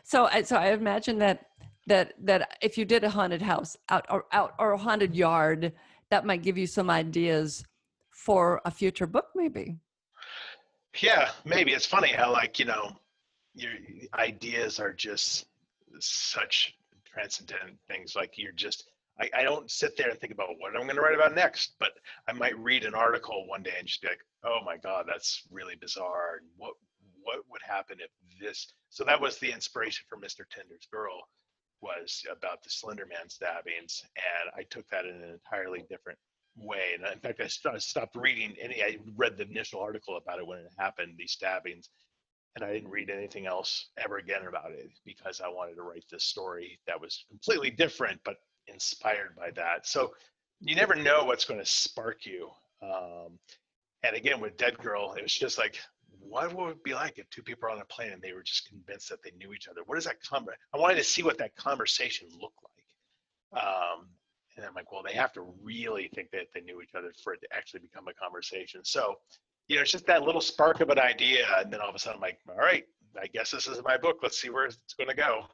So 0.04 0.26
I 0.26 0.42
so 0.42 0.56
I 0.56 0.70
imagine 0.70 1.18
that 1.18 1.49
that 1.86 2.14
that 2.20 2.58
if 2.60 2.76
you 2.78 2.84
did 2.84 3.04
a 3.04 3.10
haunted 3.10 3.42
house 3.42 3.76
out 3.88 4.06
or 4.10 4.26
out 4.32 4.54
or 4.58 4.72
a 4.72 4.78
haunted 4.78 5.14
yard, 5.14 5.72
that 6.10 6.26
might 6.26 6.42
give 6.42 6.58
you 6.58 6.66
some 6.66 6.90
ideas 6.90 7.64
for 8.10 8.60
a 8.64 8.70
future 8.70 9.06
book, 9.06 9.28
maybe. 9.34 9.76
Yeah, 11.00 11.30
maybe 11.44 11.72
it's 11.72 11.86
funny 11.86 12.08
how 12.08 12.32
like 12.32 12.58
you 12.58 12.64
know 12.64 12.92
your 13.54 13.72
ideas 14.14 14.78
are 14.78 14.92
just 14.92 15.46
such 15.98 16.74
transcendent 17.04 17.78
things. 17.88 18.14
Like 18.16 18.34
you're 18.36 18.52
just 18.52 18.84
I, 19.20 19.30
I 19.34 19.42
don't 19.42 19.70
sit 19.70 19.96
there 19.96 20.08
and 20.10 20.18
think 20.18 20.32
about 20.32 20.48
what 20.58 20.74
I'm 20.74 20.84
going 20.84 20.96
to 20.96 21.02
write 21.02 21.14
about 21.14 21.34
next, 21.34 21.74
but 21.78 21.92
I 22.26 22.32
might 22.32 22.58
read 22.58 22.84
an 22.84 22.94
article 22.94 23.46
one 23.46 23.62
day 23.62 23.74
and 23.78 23.86
just 23.86 24.00
be 24.00 24.08
like, 24.08 24.24
oh 24.44 24.60
my 24.64 24.76
god, 24.78 25.04
that's 25.06 25.42
really 25.50 25.76
bizarre. 25.80 26.38
And 26.40 26.48
what 26.56 26.74
what 27.22 27.40
would 27.50 27.62
happen 27.66 27.98
if 28.00 28.10
this? 28.40 28.72
So 28.88 29.04
that 29.04 29.20
was 29.20 29.38
the 29.38 29.52
inspiration 29.52 30.06
for 30.08 30.16
Mr. 30.16 30.42
Tender's 30.50 30.86
Girl 30.90 31.20
was 31.82 32.22
about 32.30 32.62
the 32.62 32.70
Slender 32.70 33.06
Man 33.06 33.28
stabbings, 33.28 34.02
and 34.16 34.50
I 34.56 34.64
took 34.70 34.88
that 34.88 35.06
in 35.06 35.16
an 35.16 35.30
entirely 35.30 35.84
different 35.88 36.18
way. 36.56 36.92
And 36.94 37.06
in 37.12 37.20
fact, 37.20 37.40
I 37.40 37.46
st- 37.46 37.82
stopped 37.82 38.16
reading 38.16 38.54
any. 38.60 38.82
I 38.82 38.98
read 39.16 39.36
the 39.36 39.48
initial 39.48 39.80
article 39.80 40.16
about 40.16 40.38
it 40.38 40.46
when 40.46 40.58
it 40.58 40.72
happened, 40.78 41.14
these 41.16 41.32
stabbings, 41.32 41.88
and 42.56 42.64
I 42.64 42.72
didn't 42.72 42.90
read 42.90 43.10
anything 43.10 43.46
else 43.46 43.90
ever 43.98 44.18
again 44.18 44.46
about 44.48 44.72
it 44.72 44.90
because 45.04 45.40
I 45.40 45.48
wanted 45.48 45.76
to 45.76 45.82
write 45.82 46.04
this 46.10 46.24
story 46.24 46.78
that 46.86 47.00
was 47.00 47.24
completely 47.28 47.70
different, 47.70 48.20
but 48.24 48.36
inspired 48.66 49.36
by 49.36 49.50
that. 49.52 49.86
So 49.86 50.12
you 50.60 50.74
never 50.74 50.94
know 50.94 51.24
what's 51.24 51.44
going 51.44 51.60
to 51.60 51.66
spark 51.66 52.26
you. 52.26 52.50
Um, 52.82 53.38
and 54.02 54.16
again, 54.16 54.40
with 54.40 54.56
Dead 54.56 54.78
Girl, 54.78 55.14
it 55.14 55.22
was 55.22 55.34
just 55.34 55.58
like, 55.58 55.78
what 56.30 56.54
would 56.54 56.70
it 56.70 56.84
be 56.84 56.94
like 56.94 57.18
if 57.18 57.28
two 57.28 57.42
people 57.42 57.68
are 57.68 57.72
on 57.72 57.80
a 57.80 57.84
plane 57.86 58.12
and 58.12 58.22
they 58.22 58.32
were 58.32 58.42
just 58.42 58.68
convinced 58.68 59.08
that 59.08 59.22
they 59.22 59.32
knew 59.36 59.52
each 59.52 59.66
other? 59.68 59.80
What 59.86 59.98
is 59.98 60.04
that? 60.04 60.16
Con- 60.22 60.46
I 60.72 60.78
wanted 60.78 60.96
to 60.96 61.04
see 61.04 61.22
what 61.22 61.36
that 61.38 61.56
conversation 61.56 62.28
looked 62.40 62.58
like. 62.62 63.62
Um, 63.62 64.06
and 64.56 64.64
I'm 64.64 64.74
like, 64.74 64.92
well, 64.92 65.02
they 65.04 65.14
have 65.14 65.32
to 65.32 65.42
really 65.62 66.08
think 66.14 66.30
that 66.30 66.46
they 66.54 66.60
knew 66.60 66.80
each 66.80 66.94
other 66.96 67.12
for 67.24 67.34
it 67.34 67.40
to 67.40 67.48
actually 67.52 67.80
become 67.80 68.06
a 68.08 68.14
conversation. 68.14 68.82
So, 68.84 69.16
you 69.66 69.76
know, 69.76 69.82
it's 69.82 69.90
just 69.90 70.06
that 70.06 70.22
little 70.22 70.40
spark 70.40 70.80
of 70.80 70.90
an 70.90 71.00
idea. 71.00 71.46
And 71.58 71.72
then 71.72 71.80
all 71.80 71.88
of 71.88 71.94
a 71.94 71.98
sudden 71.98 72.16
I'm 72.16 72.20
like, 72.22 72.38
all 72.48 72.56
right, 72.56 72.84
I 73.20 73.26
guess 73.26 73.50
this 73.50 73.66
is 73.66 73.80
my 73.84 73.96
book. 73.96 74.18
Let's 74.22 74.40
see 74.40 74.50
where 74.50 74.66
it's 74.66 74.78
going 74.96 75.10
to 75.10 75.16
go. 75.16 75.46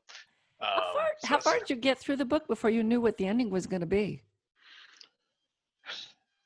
Um, 0.61 0.69
How 0.69 0.93
far, 0.93 1.09
so 1.19 1.27
how 1.29 1.41
far 1.41 1.59
did 1.59 1.71
you 1.71 1.77
get 1.77 1.99
through 1.99 2.17
the 2.17 2.25
book 2.25 2.47
before 2.49 2.71
you 2.71 2.83
knew 2.83 3.01
what 3.01 3.17
the 3.17 3.27
ending 3.27 3.51
was 3.51 3.67
going 3.67 3.81
to 3.81 3.87
be? 3.87 4.23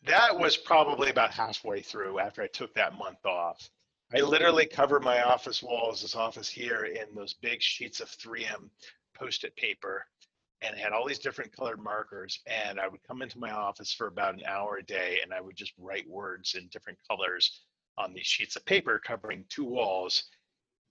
That 0.05 0.39
was 0.39 0.57
probably 0.57 1.11
about 1.11 1.31
halfway 1.31 1.81
through 1.83 2.21
after 2.21 2.43
I 2.43 2.47
took 2.47 2.75
that 2.75 2.97
month 2.97 3.25
off. 3.27 3.69
I 4.13 4.21
literally 4.21 4.67
covered 4.67 5.05
my 5.05 5.23
office 5.23 5.63
walls, 5.63 6.03
this 6.03 6.17
office 6.17 6.49
here, 6.49 6.85
in 6.85 7.15
those 7.15 7.35
big 7.35 7.63
sheets 7.63 8.01
of 8.01 8.09
3M 8.09 8.69
post 9.15 9.45
it 9.45 9.55
paper 9.55 10.05
and 10.63 10.77
had 10.77 10.93
all 10.93 11.07
these 11.07 11.21
different 11.21 11.55
colored 11.57 11.79
markers. 11.81 12.41
And 12.47 12.81
I 12.81 12.89
would 12.89 13.03
come 13.07 13.23
into 13.23 13.39
my 13.39 13.53
office 13.53 13.93
for 13.93 14.09
about 14.09 14.35
an 14.35 14.43
hour 14.47 14.79
a 14.79 14.83
day 14.83 15.19
and 15.23 15.33
I 15.33 15.41
would 15.41 15.57
just 15.57 15.73
write 15.79 16.09
words 16.09 16.55
in 16.55 16.69
different 16.73 16.99
colors 17.09 17.63
on 17.99 18.13
these 18.13 18.27
sheets 18.27 18.57
of 18.57 18.65
paper 18.67 19.01
covering 19.05 19.45
two 19.49 19.65
walls. 19.65 20.25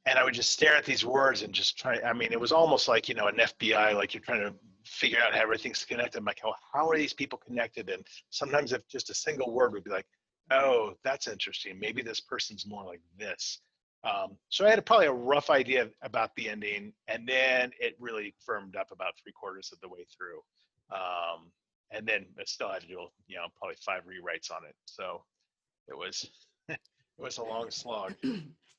And 0.06 0.18
I 0.18 0.24
would 0.24 0.34
just 0.34 0.52
stare 0.52 0.76
at 0.76 0.86
these 0.86 1.06
words 1.06 1.44
and 1.44 1.54
just 1.54 1.78
try. 1.78 2.00
I 2.00 2.14
mean, 2.14 2.32
it 2.32 2.40
was 2.40 2.54
almost 2.54 2.88
like, 2.88 3.10
you 3.10 3.16
know, 3.16 3.28
an 3.28 3.36
FBI, 3.36 3.96
like 3.96 4.14
you're 4.14 4.24
trying 4.24 4.42
to 4.42 4.56
figure 4.86 5.20
out 5.20 5.34
how 5.34 5.42
everything's 5.42 5.84
connected. 5.84 6.20
I'm 6.20 6.26
like, 6.26 6.42
how 6.74 6.90
are 6.90 6.98
these 6.98 7.14
people 7.14 7.38
connected? 7.38 7.90
And 7.90 8.08
sometimes 8.30 8.72
if 8.72 8.88
just 8.88 9.10
a 9.10 9.14
single 9.14 9.52
word 9.52 9.74
would 9.74 9.84
be 9.84 9.92
like, 9.92 10.08
oh, 10.52 10.94
that's 11.04 11.28
interesting. 11.28 11.80
Maybe 11.80 12.02
this 12.02 12.20
person's 12.20 12.66
more 12.66 12.86
like 12.86 13.02
this. 13.18 13.62
Um, 14.04 14.38
so 14.48 14.66
I 14.66 14.70
had 14.70 14.80
a, 14.80 14.82
probably 14.82 15.08
a 15.08 15.14
rough 15.14 15.50
idea 15.50 15.90
about 16.02 16.32
the 16.36 16.50
ending, 16.50 16.94
and 17.08 17.28
then 17.28 17.72
it 17.80 17.96
really 18.00 18.34
firmed 18.46 18.76
up 18.76 18.92
about 18.92 19.14
three 19.22 19.34
quarters 19.34 19.72
of 19.74 19.80
the 19.82 19.90
way 19.90 20.06
through. 20.16 20.40
Um, 20.92 21.52
and 21.92 22.08
then 22.08 22.26
I 22.40 22.44
still 22.46 22.70
had 22.70 22.82
to 22.82 22.88
do, 22.88 23.08
you 23.28 23.36
know, 23.36 23.48
probably 23.58 23.76
five 23.84 24.04
rewrites 24.04 24.52
on 24.52 24.66
it. 24.68 24.76
So 24.86 25.24
it 25.88 25.98
was, 25.98 26.30
it 26.70 26.80
was 27.18 27.38
a 27.38 27.44
long 27.44 27.70
slog. 27.72 28.16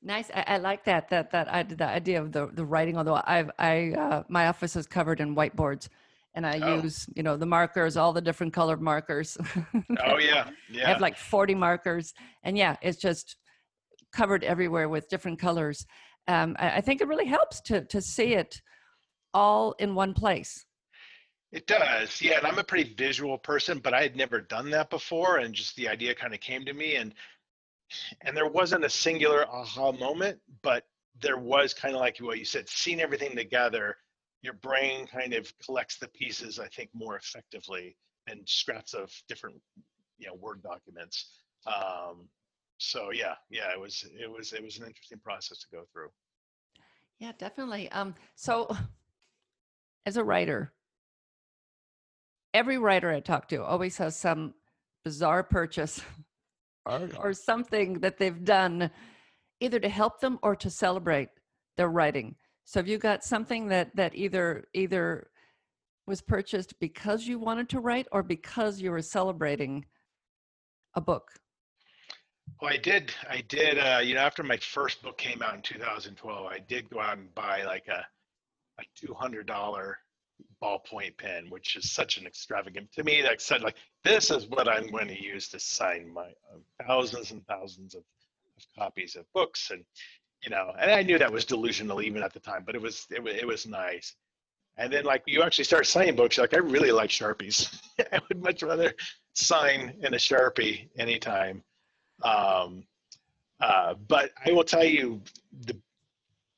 Nice. 0.03 0.31
I, 0.35 0.45
I 0.47 0.57
like 0.57 0.85
that. 0.85 1.11
That 1.11 1.31
that 1.33 1.53
I 1.53 1.63
the 1.63 1.87
idea 1.87 2.23
of 2.23 2.33
the 2.33 2.47
the 2.47 2.65
writing. 2.65 2.97
Although 2.97 3.21
I've 3.27 3.51
I 3.59 3.93
uh, 3.93 4.23
my 4.29 4.47
office 4.47 4.75
is 4.75 4.87
covered 4.87 5.21
in 5.21 5.35
whiteboards, 5.35 5.89
and 6.35 6.47
I 6.47 6.59
Oh. 6.63 6.83
use 6.83 7.07
you 7.15 7.23
know 7.23 7.37
the 7.37 7.47
markers, 7.47 7.97
all 7.97 8.13
the 8.13 8.21
different 8.21 8.53
colored 8.53 8.81
markers. 8.81 9.37
Oh 10.05 10.19
yeah, 10.19 10.51
yeah. 10.71 10.87
I 10.87 10.93
have 10.93 11.01
like 11.01 11.17
40 11.17 11.55
markers, 11.55 12.15
and 12.43 12.57
yeah, 12.57 12.77
it's 12.83 12.99
just 12.99 13.37
covered 14.13 14.45
everywhere 14.45 14.89
with 14.89 15.09
different 15.09 15.39
colors. 15.39 15.87
Um, 16.29 16.57
I, 16.59 16.77
I 16.77 16.81
think 16.81 17.01
it 17.01 17.09
really 17.09 17.27
helps 17.27 17.61
to 17.63 17.85
to 17.87 18.01
see 18.01 18.35
it 18.35 18.61
all 19.35 19.73
in 19.79 19.95
one 19.95 20.15
place. 20.15 20.65
It 21.53 21.67
does, 21.67 22.23
yeah. 22.23 22.39
And 22.39 22.47
I'm 22.47 22.59
a 22.59 22.65
pretty 22.65 22.95
visual 22.95 23.37
person, 23.37 23.79
but 23.79 23.93
I 23.93 24.03
had 24.03 24.15
never 24.15 24.41
done 24.41 24.71
that 24.71 24.89
before, 24.89 25.39
and 25.39 25.53
just 25.53 25.75
the 25.75 25.89
idea 25.89 26.15
kind 26.15 26.33
of 26.33 26.41
came 26.41 26.65
to 26.65 26.73
me, 26.73 26.97
and 26.97 27.13
and 28.23 28.37
there 28.37 28.49
wasn't 28.49 28.85
a 28.85 28.91
singular 28.91 29.47
aha 29.49 29.91
moment, 29.91 30.39
but 30.63 30.85
there 31.21 31.39
was 31.39 31.75
kind 31.75 31.95
of 31.95 32.01
like 32.01 32.19
what 32.19 32.39
you 32.39 32.45
said, 32.45 32.69
seeing 32.69 33.01
everything 33.01 33.35
together 33.35 33.97
your 34.43 34.55
brain 34.55 35.07
kind 35.07 35.35
of 35.35 35.53
collects 35.59 35.99
the 35.99 36.09
pieces, 36.09 36.59
I 36.59 36.69
think, 36.69 36.91
more 36.95 37.17
effectively 37.17 37.97
and 38.27 38.41
scraps 38.47 38.95
of 38.95 39.11
different, 39.29 39.57
you 40.19 40.27
know, 40.29 40.35
Word 40.35 40.63
documents. 40.63 41.31
Um, 41.67 42.29
so 42.79 43.11
yeah, 43.13 43.35
yeah, 43.51 43.73
it 43.75 43.81
was 43.81 44.05
it 44.19 44.31
was 44.31 44.53
it 44.53 44.63
was 44.63 44.79
an 44.79 44.87
interesting 44.87 45.19
process 45.23 45.59
to 45.59 45.67
go 45.71 45.83
through. 45.93 46.09
Yeah, 47.19 47.33
definitely. 47.37 47.91
Um, 47.93 48.15
so 48.35 48.75
as 50.07 50.17
a 50.17 50.25
writer, 50.25 50.73
every 52.55 52.79
writer 52.79 53.11
I 53.11 53.21
talk 53.21 53.49
to 53.49 53.63
always 53.63 53.99
has 53.99 54.17
some 54.17 54.55
bizarre 55.05 55.43
purchase 55.43 56.01
or, 56.87 57.09
or 57.19 57.33
something 57.35 58.01
that 58.01 58.19
they've 58.19 58.45
done 58.45 58.91
either 59.61 59.79
to 59.79 59.89
help 59.89 60.21
them 60.21 60.39
or 60.43 60.57
to 60.57 60.71
celebrate 60.71 61.29
their 61.77 61.89
writing. 61.89 62.35
So 62.71 62.79
have 62.79 62.87
you 62.87 62.99
got 62.99 63.25
something 63.25 63.67
that 63.67 63.97
that 63.97 64.15
either 64.15 64.69
either 64.75 65.29
was 66.07 66.21
purchased 66.21 66.79
because 66.79 67.27
you 67.27 67.37
wanted 67.37 67.69
to 67.71 67.81
write 67.81 68.07
or 68.13 68.23
because 68.23 68.81
you 68.81 68.93
were 68.93 69.03
celebrating 69.03 69.87
a 70.95 71.01
book? 71.01 71.33
Well, 72.63 72.73
I 72.73 72.77
did. 72.77 73.13
I 73.29 73.43
did. 73.49 73.77
Uh, 73.77 73.99
you 74.05 74.15
know, 74.15 74.21
after 74.21 74.45
my 74.45 74.57
first 74.57 75.03
book 75.03 75.19
came 75.19 75.43
out 75.43 75.57
in 75.57 75.63
2012, 75.63 76.47
I 76.47 76.61
did 76.61 76.89
go 76.91 77.01
out 77.01 77.19
and 77.19 77.35
buy 77.35 77.65
like 77.65 77.89
a 77.89 78.07
a 78.79 78.85
two 78.95 79.15
hundred 79.15 79.49
dollar 79.49 79.99
ballpoint 80.63 81.19
pen, 81.19 81.51
which 81.51 81.75
is 81.75 81.91
such 81.91 82.19
an 82.19 82.27
extravagant 82.27 82.93
to 82.93 83.03
me. 83.03 83.25
Like 83.25 83.41
said, 83.41 83.63
like 83.63 83.79
this 84.05 84.31
is 84.31 84.47
what 84.47 84.69
I'm 84.69 84.87
going 84.93 85.09
to 85.09 85.21
use 85.21 85.49
to 85.49 85.59
sign 85.59 86.09
my 86.15 86.29
uh, 86.55 86.59
thousands 86.87 87.33
and 87.33 87.45
thousands 87.49 87.97
of, 87.97 88.03
of 88.03 88.65
copies 88.79 89.17
of 89.17 89.25
books, 89.35 89.73
and 89.73 89.85
you 90.43 90.51
know, 90.51 90.73
and 90.79 90.91
I 90.91 91.03
knew 91.03 91.19
that 91.19 91.31
was 91.31 91.45
delusional 91.45 92.01
even 92.03 92.23
at 92.23 92.33
the 92.33 92.41
time, 92.41 92.63
but 92.65 92.75
it 92.75 92.81
was 92.81 93.07
it, 93.11 93.23
was, 93.23 93.35
it 93.35 93.47
was 93.47 93.67
nice. 93.67 94.15
And 94.77 94.93
then 94.93 95.05
like 95.05 95.23
you 95.27 95.43
actually 95.43 95.65
start 95.65 95.87
signing 95.87 96.17
books, 96.17 96.39
like 96.39 96.55
I 96.55 96.59
really 96.59 96.93
like 96.93 97.11
sharpies. 97.11 97.79
I 98.13 98.21
would 98.29 98.43
much 98.43 98.63
rather 98.63 98.95
sign 99.35 99.95
in 100.03 100.15
a 100.15 100.19
sharpie 100.19 100.89
anytime. 100.99 101.63
Um, 102.23 102.85
uh, 103.61 103.95
but 104.09 104.31
I 104.45 104.53
will 104.53 104.65
tell 104.65 104.85
you 104.85 105.21
the 105.67 105.77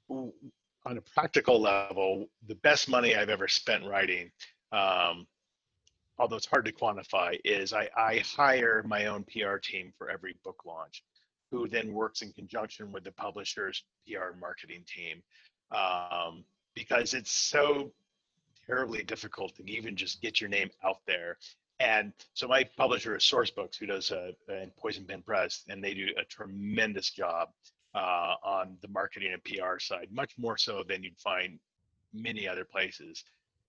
on 0.08 0.98
a 0.98 1.00
practical 1.00 1.60
level, 1.60 2.26
the 2.46 2.54
best 2.56 2.88
money 2.88 3.14
I've 3.14 3.28
ever 3.28 3.48
spent 3.48 3.84
writing, 3.84 4.30
um, 4.72 5.26
although 6.18 6.36
it's 6.36 6.46
hard 6.46 6.64
to 6.66 6.72
quantify, 6.72 7.38
is 7.44 7.72
I, 7.72 7.88
I 7.96 8.22
hire 8.24 8.82
my 8.86 9.06
own 9.06 9.24
PR 9.24 9.56
team 9.56 9.92
for 9.96 10.10
every 10.10 10.36
book 10.44 10.62
launch, 10.64 11.02
who 11.52 11.68
then 11.68 11.92
works 11.92 12.22
in 12.22 12.32
conjunction 12.32 12.90
with 12.90 13.04
the 13.04 13.12
publisher's 13.12 13.84
PR 14.06 14.30
and 14.32 14.40
marketing 14.40 14.82
team. 14.86 15.22
Um, 15.70 16.44
because 16.74 17.12
it's 17.12 17.30
so 17.30 17.92
terribly 18.66 19.02
difficult 19.02 19.54
to 19.56 19.70
even 19.70 19.94
just 19.94 20.22
get 20.22 20.40
your 20.40 20.48
name 20.48 20.70
out 20.82 21.00
there. 21.06 21.36
And 21.78 22.12
so 22.32 22.48
my 22.48 22.64
publisher 22.76 23.16
is 23.16 23.24
Sourcebooks, 23.24 23.76
who 23.78 23.86
does 23.86 24.10
uh, 24.10 24.32
and 24.48 24.74
Poison 24.76 25.04
Pen 25.04 25.22
Press, 25.22 25.64
and 25.68 25.84
they 25.84 25.94
do 25.94 26.08
a 26.18 26.24
tremendous 26.24 27.10
job 27.10 27.48
uh, 27.94 28.34
on 28.42 28.76
the 28.80 28.88
marketing 28.88 29.32
and 29.34 29.44
PR 29.44 29.78
side, 29.78 30.08
much 30.10 30.32
more 30.38 30.56
so 30.56 30.82
than 30.88 31.02
you'd 31.02 31.18
find 31.18 31.58
many 32.14 32.48
other 32.48 32.64
places. 32.64 33.24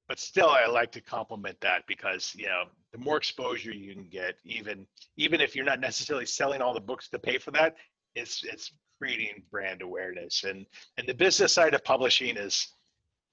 But 0.08 0.20
still, 0.20 0.50
I 0.50 0.68
like 0.68 0.92
to 0.94 1.02
compliment 1.02 1.60
that 1.62 1.84
because 1.88 2.34
you 2.36 2.46
know 2.46 2.66
the 2.94 3.00
more 3.00 3.18
exposure 3.18 3.72
you 3.72 3.94
can 3.94 4.08
get, 4.08 4.36
even 4.46 4.86
even 5.18 5.42
if 5.42 5.56
you're 5.56 5.66
not 5.66 5.80
necessarily 5.80 6.26
selling 6.26 6.62
all 6.62 6.74
the 6.74 6.80
books 6.80 7.10
to 7.10 7.20
pay 7.20 7.38
for 7.38 7.52
that, 7.52 7.76
it's 8.16 8.44
it's 8.44 8.72
creating 9.00 9.44
brand 9.52 9.82
awareness. 9.82 10.44
And 10.44 10.66
and 10.98 11.08
the 11.08 11.14
business 11.14 11.54
side 11.54 11.74
of 11.74 11.84
publishing 11.84 12.38
is 12.38 12.68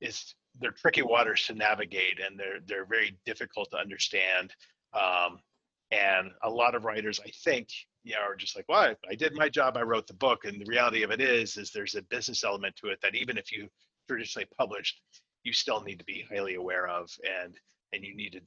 is 0.00 0.34
they're 0.60 0.72
tricky 0.72 1.02
waters 1.02 1.46
to 1.46 1.54
navigate, 1.54 2.20
and 2.24 2.38
they're 2.38 2.60
they're 2.66 2.86
very 2.86 3.18
difficult 3.26 3.70
to 3.72 3.78
understand. 3.78 4.52
Um, 4.94 5.40
and 5.92 6.30
a 6.42 6.50
lot 6.50 6.74
of 6.74 6.84
writers, 6.84 7.20
I 7.24 7.30
think, 7.44 7.68
you 8.04 8.12
know, 8.12 8.20
are 8.20 8.36
just 8.36 8.54
like, 8.56 8.64
well, 8.68 8.80
I, 8.80 8.96
I 9.10 9.14
did 9.14 9.34
my 9.34 9.48
job, 9.48 9.76
I 9.76 9.82
wrote 9.82 10.06
the 10.06 10.14
book. 10.14 10.44
And 10.44 10.60
the 10.60 10.70
reality 10.70 11.02
of 11.02 11.10
it 11.10 11.20
is, 11.20 11.56
is 11.56 11.72
there's 11.72 11.96
a 11.96 12.02
business 12.02 12.44
element 12.44 12.76
to 12.76 12.88
it 12.90 13.00
that 13.02 13.16
even 13.16 13.36
if 13.36 13.50
you 13.50 13.68
traditionally 14.08 14.46
published, 14.56 15.00
you 15.42 15.52
still 15.52 15.82
need 15.82 15.98
to 15.98 16.04
be 16.04 16.24
highly 16.30 16.54
aware 16.54 16.86
of 16.86 17.10
and 17.42 17.54
and 17.92 18.04
you 18.04 18.14
need 18.14 18.32
to 18.32 18.40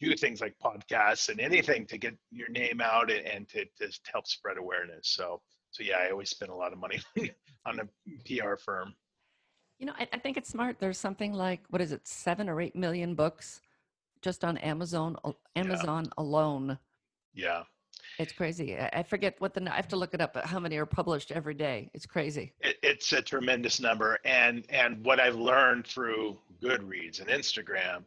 do 0.00 0.14
things 0.16 0.40
like 0.40 0.54
podcasts 0.62 1.28
and 1.28 1.40
anything 1.40 1.86
to 1.86 1.98
get 1.98 2.14
your 2.30 2.48
name 2.48 2.80
out 2.80 3.10
and, 3.10 3.26
and 3.26 3.48
to, 3.48 3.64
to 3.78 3.90
help 4.12 4.26
spread 4.26 4.58
awareness. 4.58 5.08
So 5.08 5.40
so 5.74 5.82
yeah, 5.82 5.96
I 5.98 6.10
always 6.10 6.30
spend 6.30 6.52
a 6.52 6.54
lot 6.54 6.72
of 6.72 6.78
money 6.78 7.00
on 7.66 7.80
a 7.80 7.84
PR 8.24 8.54
firm. 8.54 8.94
You 9.80 9.86
know, 9.86 9.92
I, 9.98 10.06
I 10.12 10.18
think 10.18 10.36
it's 10.36 10.48
smart. 10.48 10.76
There's 10.78 10.98
something 10.98 11.32
like 11.32 11.60
what 11.68 11.82
is 11.82 11.90
it, 11.90 12.06
seven 12.06 12.48
or 12.48 12.60
eight 12.60 12.76
million 12.76 13.16
books 13.16 13.60
just 14.22 14.44
on 14.44 14.56
Amazon 14.58 15.16
Amazon 15.56 16.04
yeah. 16.04 16.10
alone. 16.16 16.78
Yeah. 17.34 17.62
It's 18.20 18.32
crazy. 18.32 18.78
I 18.78 19.02
forget 19.02 19.34
what 19.40 19.54
the 19.54 19.72
I 19.72 19.74
have 19.74 19.88
to 19.88 19.96
look 19.96 20.14
it 20.14 20.20
up. 20.20 20.34
But 20.34 20.46
how 20.46 20.60
many 20.60 20.76
are 20.76 20.86
published 20.86 21.32
every 21.32 21.54
day? 21.54 21.90
It's 21.92 22.06
crazy. 22.06 22.52
It, 22.60 22.76
it's 22.82 23.12
a 23.12 23.20
tremendous 23.20 23.80
number, 23.80 24.18
and 24.24 24.64
and 24.68 25.04
what 25.04 25.18
I've 25.18 25.34
learned 25.34 25.86
through 25.86 26.38
Goodreads 26.62 27.20
and 27.20 27.28
Instagram 27.28 28.04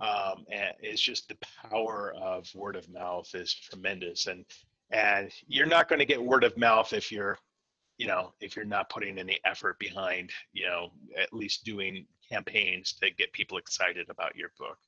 um, 0.00 0.44
and 0.50 0.74
it's 0.80 1.00
just 1.00 1.28
the 1.28 1.36
power 1.68 2.14
of 2.16 2.48
word 2.54 2.76
of 2.76 2.88
mouth 2.90 3.28
is 3.34 3.52
tremendous, 3.52 4.26
and 4.26 4.44
and 4.90 5.30
you're 5.46 5.66
not 5.66 5.88
going 5.88 5.98
to 5.98 6.04
get 6.04 6.22
word 6.22 6.44
of 6.44 6.56
mouth 6.56 6.92
if 6.92 7.10
you're 7.12 7.38
you 7.98 8.06
know 8.06 8.32
if 8.40 8.56
you're 8.56 8.64
not 8.64 8.90
putting 8.90 9.18
any 9.18 9.38
effort 9.44 9.78
behind 9.78 10.30
you 10.52 10.66
know 10.66 10.90
at 11.16 11.32
least 11.32 11.64
doing 11.64 12.06
campaigns 12.28 12.92
to 12.92 13.10
get 13.10 13.32
people 13.32 13.56
excited 13.56 14.08
about 14.10 14.34
your 14.36 14.50
book 14.58 14.78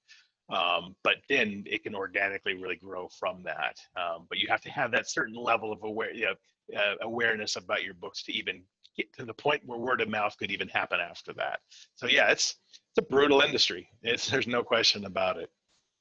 um, 0.48 0.94
but 1.02 1.16
then 1.28 1.64
it 1.66 1.82
can 1.82 1.94
organically 1.94 2.54
really 2.54 2.76
grow 2.76 3.08
from 3.08 3.42
that. 3.44 3.78
Um, 3.96 4.26
but 4.28 4.38
you 4.38 4.46
have 4.48 4.60
to 4.62 4.70
have 4.70 4.92
that 4.92 5.10
certain 5.10 5.34
level 5.34 5.72
of 5.72 5.82
aware, 5.82 6.12
you 6.12 6.26
know, 6.26 6.78
uh, 6.78 6.94
awareness 7.02 7.56
about 7.56 7.82
your 7.82 7.94
books 7.94 8.22
to 8.24 8.32
even 8.32 8.62
get 8.96 9.12
to 9.14 9.24
the 9.24 9.34
point 9.34 9.62
where 9.66 9.78
word 9.78 10.00
of 10.00 10.08
mouth 10.08 10.36
could 10.38 10.50
even 10.50 10.68
happen 10.68 11.00
after 11.00 11.32
that. 11.34 11.60
So 11.96 12.06
yeah, 12.06 12.30
it's 12.30 12.56
it's 12.96 13.06
a 13.06 13.10
brutal 13.10 13.42
industry. 13.42 13.88
It's 14.02 14.30
there's 14.30 14.46
no 14.46 14.62
question 14.62 15.04
about 15.04 15.36
it. 15.36 15.50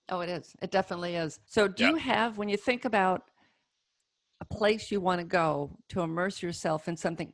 Oh, 0.10 0.22
it 0.22 0.30
is. 0.30 0.56
It 0.62 0.72
definitely 0.72 1.16
is. 1.16 1.40
So 1.46 1.68
do 1.68 1.84
yeah. 1.84 1.90
you 1.90 1.96
have 1.98 2.38
when 2.38 2.48
you 2.48 2.58
think 2.58 2.86
about 2.86 3.24
a 4.40 4.46
place 4.46 4.92
you 4.92 5.02
want 5.02 5.20
to 5.20 5.26
go 5.26 5.78
to 5.90 6.02
immerse 6.02 6.42
yourself 6.42 6.88
in 6.88 6.96
something? 6.96 7.34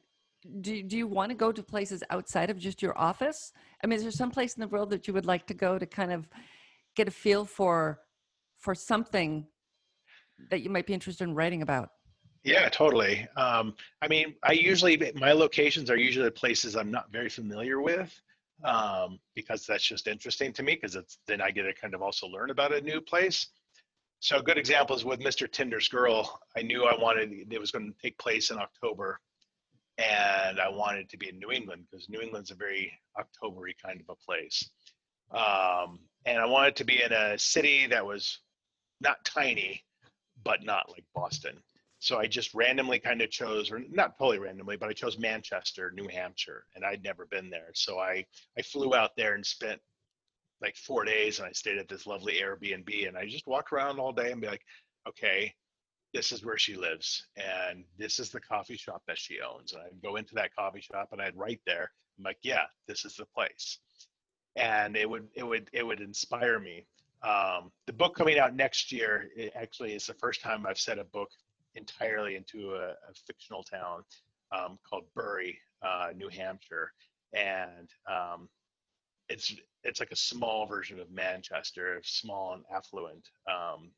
Do, 0.62 0.82
do 0.82 0.98
you 0.98 1.06
want 1.06 1.30
to 1.30 1.36
go 1.36 1.52
to 1.52 1.62
places 1.62 2.04
outside 2.10 2.50
of 2.50 2.58
just 2.58 2.82
your 2.82 2.98
office? 2.98 3.52
I 3.84 3.88
mean, 3.88 3.98
is 3.98 4.04
there 4.04 4.12
some 4.12 4.32
place 4.32 4.56
in 4.56 4.62
the 4.62 4.68
world 4.68 4.90
that 4.90 5.08
you 5.08 5.14
would 5.14 5.26
like 5.26 5.46
to 5.48 5.54
go 5.54 5.78
to 5.78 5.86
kind 5.86 6.12
of 6.12 6.28
get 6.96 7.08
a 7.08 7.12
feel 7.12 7.46
for 7.46 8.00
for 8.58 8.74
something 8.74 9.46
that 10.50 10.62
you 10.62 10.70
might 10.70 10.88
be 10.88 10.94
interested 10.94 11.24
in 11.24 11.34
writing 11.34 11.62
about 11.62 11.90
yeah 12.44 12.68
totally 12.70 13.28
um, 13.38 13.74
i 14.02 14.08
mean 14.08 14.36
i 14.44 14.52
usually 14.52 15.12
my 15.16 15.32
locations 15.32 15.90
are 15.90 15.98
usually 15.98 16.30
places 16.30 16.76
i'm 16.76 16.92
not 16.92 17.12
very 17.12 17.30
familiar 17.30 17.82
with 17.82 18.22
um, 18.64 19.20
because 19.36 19.66
that's 19.66 19.84
just 19.84 20.08
interesting 20.08 20.54
to 20.54 20.64
me 20.64 20.76
because 20.76 20.96
it's 20.96 21.18
then 21.28 21.42
i 21.42 21.52
get 21.52 21.64
to 21.64 21.74
kind 21.74 21.94
of 21.94 22.02
also 22.02 22.28
learn 22.28 22.50
about 22.50 22.74
a 22.74 22.82
new 22.82 23.02
place. 23.02 23.48
So 24.20 24.38
a 24.38 24.44
good 24.44 24.58
example 24.58 24.96
is 24.96 25.06
with 25.06 25.20
mr 25.20 25.52
tender's 25.52 25.88
girl. 25.88 26.40
I 26.56 26.62
knew 26.62 26.86
i 26.86 26.96
wanted 26.98 27.32
it 27.50 27.60
was 27.60 27.72
going 27.72 27.92
to 27.92 28.02
take 28.02 28.18
place 28.18 28.52
in 28.52 28.58
october 28.58 29.20
and 29.98 30.60
i 30.60 30.70
wanted 30.70 31.10
to 31.10 31.18
be 31.18 31.30
in 31.30 31.40
new 31.40 31.52
england 31.52 31.86
because 31.90 32.10
new 32.10 32.22
england's 32.22 32.52
a 32.52 32.56
very 32.56 32.92
octobery 33.18 33.74
kind 33.84 34.02
of 34.02 34.10
a 34.10 34.26
place. 34.26 34.70
Um, 35.34 36.00
and 36.26 36.40
I 36.40 36.46
wanted 36.46 36.76
to 36.78 36.84
be 36.84 37.02
in 37.02 37.12
a 37.12 37.38
city 37.38 37.88
that 37.88 38.06
was 38.06 38.40
not 39.00 39.24
tiny, 39.26 39.84
but 40.44 40.64
not 40.64 40.90
like 40.90 41.06
Boston. 41.16 41.58
So 42.02 42.18
I 42.18 42.26
just 42.26 42.54
randomly 42.56 43.00
kind 43.00 43.22
of 43.22 43.30
chose, 43.30 43.72
or 43.72 43.80
not 43.92 44.18
totally 44.18 44.40
randomly, 44.40 44.76
but 44.76 44.90
I 44.90 44.94
chose 44.94 45.20
Manchester, 45.20 45.92
New 45.92 46.08
Hampshire, 46.08 46.66
and 46.76 46.84
I'd 46.84 47.04
never 47.04 47.28
been 47.28 47.50
there. 47.50 47.70
So 47.74 48.00
I 48.00 48.26
I 48.58 48.64
flew 48.64 48.96
out 48.96 49.16
there 49.16 49.36
and 49.36 49.46
spent 49.46 49.80
like 50.62 50.76
four 50.76 51.06
days, 51.06 51.40
and 51.40 51.48
I 51.48 51.52
stayed 51.52 51.78
at 51.78 51.88
this 51.88 52.08
lovely 52.08 52.42
Airbnb, 52.42 53.08
and 53.08 53.18
I 53.18 53.28
just 53.28 53.48
walked 53.48 53.72
around 53.72 54.00
all 54.00 54.12
day 54.14 54.32
and 54.32 54.42
be 54.42 54.48
like, 54.48 54.66
okay, 55.08 55.54
this 56.14 56.32
is 56.32 56.44
where 56.44 56.58
she 56.58 56.76
lives, 56.76 57.28
and 57.38 57.86
this 57.98 58.20
is 58.20 58.32
the 58.32 58.42
coffee 58.42 58.78
shop 58.78 59.04
that 59.08 59.20
she 59.20 59.40
owns. 59.42 59.74
And 59.74 59.84
I'd 59.84 60.02
go 60.02 60.16
into 60.16 60.36
that 60.36 60.56
coffee 60.56 60.82
shop, 60.82 61.10
and 61.12 61.22
I'd 61.22 61.38
write 61.38 61.62
there. 61.68 61.92
I'm 62.18 62.24
like, 62.26 62.40
yeah, 62.42 62.66
this 62.88 63.06
is 63.06 63.16
the 63.16 63.26
place 63.26 63.80
and 64.56 64.98
it 64.98 65.10
would 65.10 65.28
it 65.36 65.44
would 65.44 65.70
it 65.74 65.86
would 65.86 66.02
inspire 66.02 66.60
me. 66.60 66.86
Um, 67.24 67.72
the 67.86 67.94
book 67.94 68.16
coming 68.16 68.40
out 68.40 68.56
next 68.56 68.92
year 68.92 69.30
actually 69.56 69.94
is 69.94 70.08
the 70.08 70.16
first 70.16 70.42
time 70.42 70.66
I've 70.66 70.80
said 70.80 70.98
a 70.98 71.04
book 71.04 71.30
entirely 71.76 72.36
into 72.36 72.76
a, 72.76 72.90
a 72.90 73.14
fictional 73.28 73.64
town 73.64 74.04
um, 74.52 74.78
called 74.88 75.04
Bury, 75.16 75.58
uh, 75.82 76.10
New 76.16 76.30
Hampshire, 76.30 76.92
and 77.34 77.90
um, 78.10 78.50
it's 79.30 79.56
it's 79.84 80.00
like 80.00 80.12
a 80.12 80.16
small 80.16 80.66
version 80.66 81.00
of 81.00 81.10
Manchester, 81.12 82.00
small 82.04 82.54
and 82.54 82.64
affluent. 82.74 83.30
Um, 83.50 83.92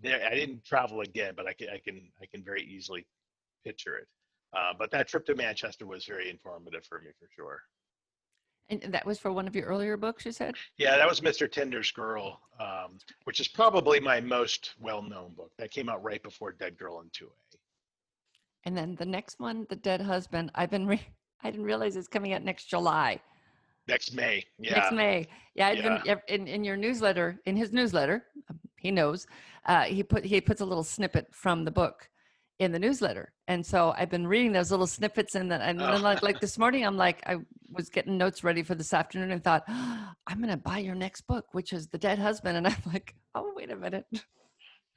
there, 0.00 0.26
I 0.26 0.34
didn't 0.34 0.64
travel 0.64 1.00
again, 1.00 1.34
but 1.36 1.46
I 1.46 1.52
can 1.52 1.68
I 1.68 1.78
can 1.78 2.10
I 2.20 2.26
can 2.26 2.42
very 2.42 2.62
easily 2.62 3.06
picture 3.64 3.96
it. 3.96 4.08
Uh, 4.54 4.72
but 4.78 4.90
that 4.90 5.08
trip 5.08 5.24
to 5.26 5.34
Manchester 5.34 5.86
was 5.86 6.04
very 6.04 6.28
informative 6.28 6.84
for 6.84 7.00
me 7.00 7.10
for 7.18 7.28
sure. 7.34 7.60
And 8.68 8.82
that 8.92 9.04
was 9.04 9.18
for 9.18 9.32
one 9.32 9.46
of 9.46 9.54
your 9.54 9.66
earlier 9.66 9.96
books, 9.96 10.24
you 10.24 10.32
said? 10.32 10.54
Yeah, 10.78 10.96
that 10.96 11.08
was 11.08 11.20
Mr. 11.20 11.50
Tender's 11.50 11.90
Girl, 11.90 12.40
um, 12.58 12.98
which 13.24 13.40
is 13.40 13.48
probably 13.48 14.00
my 14.00 14.20
most 14.20 14.74
well-known 14.80 15.32
book. 15.34 15.52
That 15.58 15.70
came 15.70 15.88
out 15.88 16.02
right 16.02 16.22
before 16.22 16.52
Dead 16.52 16.78
Girl 16.78 17.00
in 17.00 17.08
2A. 17.08 17.28
And 18.64 18.76
then 18.76 18.94
the 18.94 19.04
next 19.04 19.40
one, 19.40 19.66
The 19.68 19.76
Dead 19.76 20.00
Husband, 20.00 20.50
I've 20.54 20.70
been 20.70 20.86
re- 20.86 21.06
I 21.44 21.50
didn't 21.50 21.66
realize 21.66 21.96
it's 21.96 22.06
coming 22.08 22.32
out 22.32 22.42
next 22.44 22.66
July. 22.66 23.20
Next 23.88 24.14
May. 24.14 24.44
Yeah. 24.60 24.74
Next 24.78 24.92
May. 24.92 25.26
Yeah, 25.56 25.68
I've 25.68 25.78
Yeah. 25.78 25.98
been 26.04 26.20
in, 26.28 26.46
in 26.46 26.64
your 26.64 26.76
newsletter, 26.76 27.40
in 27.46 27.56
his 27.56 27.72
newsletter, 27.72 28.24
um, 28.48 28.60
he 28.78 28.92
knows, 28.92 29.26
uh, 29.66 29.82
he 29.82 30.02
put 30.04 30.24
he 30.24 30.40
puts 30.40 30.60
a 30.60 30.64
little 30.64 30.84
snippet 30.84 31.26
from 31.32 31.64
the 31.64 31.70
book 31.70 32.08
in 32.58 32.70
the 32.72 32.78
newsletter. 32.78 33.32
And 33.48 33.64
so 33.64 33.92
I've 33.96 34.10
been 34.10 34.26
reading 34.26 34.52
those 34.52 34.70
little 34.70 34.86
snippets 34.86 35.34
and 35.34 35.50
then 35.50 35.60
and 35.60 35.80
Oh. 35.80 35.86
then 35.92 36.02
like 36.02 36.22
like 36.22 36.40
this 36.40 36.58
morning 36.62 36.84
I'm 36.86 36.96
like 36.96 37.22
I 37.26 37.36
was 37.70 37.88
getting 37.88 38.18
notes 38.18 38.44
ready 38.44 38.62
for 38.62 38.74
this 38.74 38.92
afternoon 38.92 39.30
and 39.30 39.42
thought, 39.42 39.64
I'm 39.68 40.40
gonna 40.40 40.56
buy 40.56 40.78
your 40.78 40.94
next 40.94 41.22
book, 41.22 41.46
which 41.52 41.72
is 41.72 41.88
The 41.88 41.98
Dead 41.98 42.18
Husband. 42.18 42.56
And 42.56 42.66
I'm 42.66 42.76
like, 42.92 43.14
oh 43.34 43.52
wait 43.56 43.70
a 43.70 43.76
minute. 43.76 44.06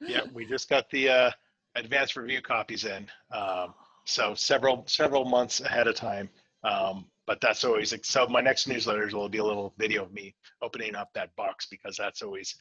yeah, 0.00 0.22
we 0.32 0.46
just 0.46 0.68
got 0.68 0.88
the 0.90 1.08
uh, 1.08 1.30
advanced 1.74 2.16
review 2.16 2.42
copies 2.42 2.84
in. 2.84 3.06
Um, 3.32 3.74
so 4.04 4.34
several 4.34 4.84
several 4.86 5.24
months 5.24 5.60
ahead 5.60 5.86
of 5.88 5.94
time. 5.96 6.28
Um, 6.64 7.06
but 7.26 7.40
that's 7.40 7.64
always 7.64 7.92
so. 8.02 8.26
My 8.28 8.40
next 8.40 8.68
newsletters 8.68 9.12
will 9.12 9.28
be 9.28 9.38
a 9.38 9.44
little 9.44 9.74
video 9.78 10.04
of 10.04 10.12
me 10.12 10.34
opening 10.62 10.94
up 10.94 11.10
that 11.14 11.34
box 11.36 11.66
because 11.66 11.96
that's 11.96 12.22
always 12.22 12.56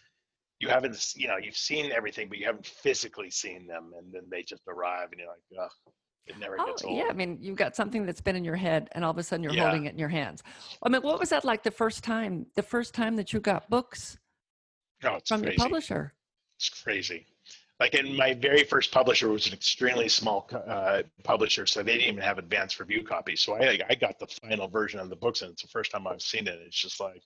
you 0.59 0.69
haven't 0.69 1.13
you 1.15 1.27
know 1.27 1.37
you've 1.37 1.57
seen 1.57 1.91
everything, 1.91 2.29
but 2.29 2.37
you 2.37 2.45
haven't 2.45 2.65
physically 2.65 3.29
seen 3.29 3.67
them, 3.67 3.91
and 3.97 4.11
then 4.13 4.23
they 4.29 4.41
just 4.43 4.63
arrive, 4.67 5.09
and 5.11 5.19
you're 5.19 5.29
like, 5.29 5.41
oh, 5.59 5.91
it 6.27 6.37
never 6.39 6.57
Oh, 6.59 6.65
gets 6.65 6.83
old. 6.83 6.97
yeah. 6.97 7.07
I 7.09 7.13
mean, 7.13 7.37
you've 7.41 7.57
got 7.57 7.75
something 7.75 8.05
that's 8.05 8.21
been 8.21 8.35
in 8.35 8.43
your 8.45 8.55
head, 8.55 8.89
and 8.93 9.03
all 9.03 9.11
of 9.11 9.17
a 9.17 9.23
sudden 9.23 9.43
you're 9.43 9.53
Yeah. 9.53 9.63
holding 9.63 9.85
it 9.85 9.93
in 9.93 9.99
your 9.99 10.09
hands. 10.09 10.43
I 10.81 10.89
mean, 10.89 11.01
what 11.01 11.19
was 11.19 11.29
that 11.29 11.45
like 11.45 11.63
the 11.63 11.71
first 11.71 12.03
time? 12.03 12.47
The 12.55 12.63
first 12.63 12.93
time 12.93 13.15
that 13.17 13.33
you 13.33 13.39
got 13.39 13.69
books 13.69 14.17
No, 15.03 15.15
it's 15.15 15.29
from 15.29 15.41
crazy. 15.41 15.55
your 15.55 15.63
publisher? 15.65 16.13
It's 16.57 16.69
crazy. 16.69 17.27
Like 17.79 17.93
in 17.93 18.15
my 18.15 18.33
very 18.33 18.63
first 18.63 18.91
publisher 18.93 19.27
was 19.27 19.47
an 19.47 19.53
extremely 19.53 20.07
small 20.07 20.49
uh, 20.53 21.03
publisher, 21.23 21.65
so 21.67 21.83
they 21.83 21.97
didn't 21.97 22.07
even 22.13 22.23
have 22.23 22.37
advanced 22.37 22.79
review 22.79 23.03
copies. 23.03 23.41
So 23.41 23.55
I 23.55 23.77
I 23.89 23.95
got 23.95 24.17
the 24.17 24.27
final 24.27 24.69
version 24.69 25.01
of 25.01 25.09
the 25.09 25.17
books, 25.17 25.41
and 25.41 25.51
it's 25.51 25.61
the 25.63 25.67
first 25.67 25.91
time 25.91 26.07
I've 26.07 26.21
seen 26.21 26.47
it. 26.47 26.57
It's 26.65 26.77
just 26.81 27.01
like, 27.01 27.21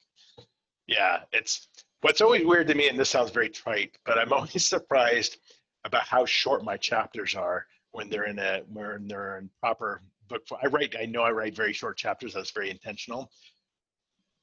yeah, 0.87 1.19
it's 1.31 1.67
what's 2.01 2.21
always 2.21 2.45
weird 2.45 2.67
to 2.67 2.75
me, 2.75 2.89
and 2.89 2.99
this 2.99 3.09
sounds 3.09 3.31
very 3.31 3.49
trite, 3.49 3.97
but 4.05 4.17
I'm 4.17 4.33
always 4.33 4.67
surprised 4.67 5.37
about 5.85 6.03
how 6.03 6.25
short 6.25 6.63
my 6.63 6.77
chapters 6.77 7.35
are 7.35 7.65
when 7.91 8.09
they're 8.09 8.25
in 8.25 8.39
a 8.39 8.61
when 8.67 9.07
they're 9.07 9.37
in 9.37 9.49
proper 9.59 10.01
book. 10.27 10.43
I 10.61 10.67
write, 10.67 10.95
I 10.99 11.05
know 11.05 11.21
I 11.21 11.31
write 11.31 11.55
very 11.55 11.73
short 11.73 11.97
chapters. 11.97 12.33
That's 12.33 12.51
very 12.51 12.69
intentional. 12.69 13.31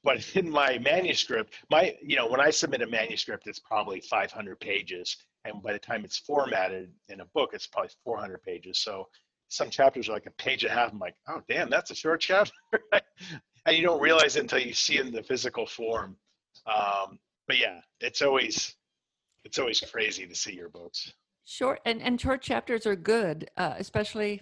But 0.03 0.23
in 0.35 0.49
my 0.49 0.77
manuscript, 0.79 1.53
my 1.69 1.95
you 2.01 2.15
know 2.15 2.27
when 2.27 2.41
I 2.41 2.49
submit 2.49 2.81
a 2.81 2.87
manuscript, 2.87 3.47
it's 3.47 3.59
probably 3.59 4.01
500 4.01 4.59
pages, 4.59 5.17
and 5.45 5.61
by 5.61 5.73
the 5.73 5.79
time 5.79 6.03
it's 6.05 6.17
formatted 6.17 6.91
in 7.09 7.21
a 7.21 7.25
book, 7.33 7.51
it's 7.53 7.67
probably 7.67 7.91
400 8.03 8.41
pages. 8.43 8.79
So 8.79 9.07
some 9.49 9.69
chapters 9.69 10.09
are 10.09 10.13
like 10.13 10.25
a 10.25 10.31
page 10.31 10.63
and 10.63 10.71
a 10.71 10.75
half. 10.75 10.91
I'm 10.91 10.99
like, 10.99 11.15
oh 11.29 11.41
damn, 11.47 11.69
that's 11.69 11.91
a 11.91 11.95
short 11.95 12.21
chapter, 12.21 12.53
and 13.65 13.77
you 13.77 13.83
don't 13.83 14.01
realize 14.01 14.35
until 14.35 14.59
you 14.59 14.73
see 14.73 14.97
it 14.97 15.05
in 15.07 15.13
the 15.13 15.23
physical 15.23 15.65
form. 15.65 16.17
Um, 16.65 17.19
but 17.47 17.57
yeah, 17.57 17.79
it's 18.01 18.21
always 18.21 18.75
it's 19.43 19.59
always 19.59 19.79
crazy 19.79 20.27
to 20.27 20.35
see 20.35 20.53
your 20.53 20.69
books. 20.69 21.13
Short 21.45 21.79
and, 21.85 22.01
and 22.01 22.19
short 22.19 22.41
chapters 22.41 22.85
are 22.85 22.95
good, 22.95 23.49
uh, 23.55 23.75
especially 23.77 24.41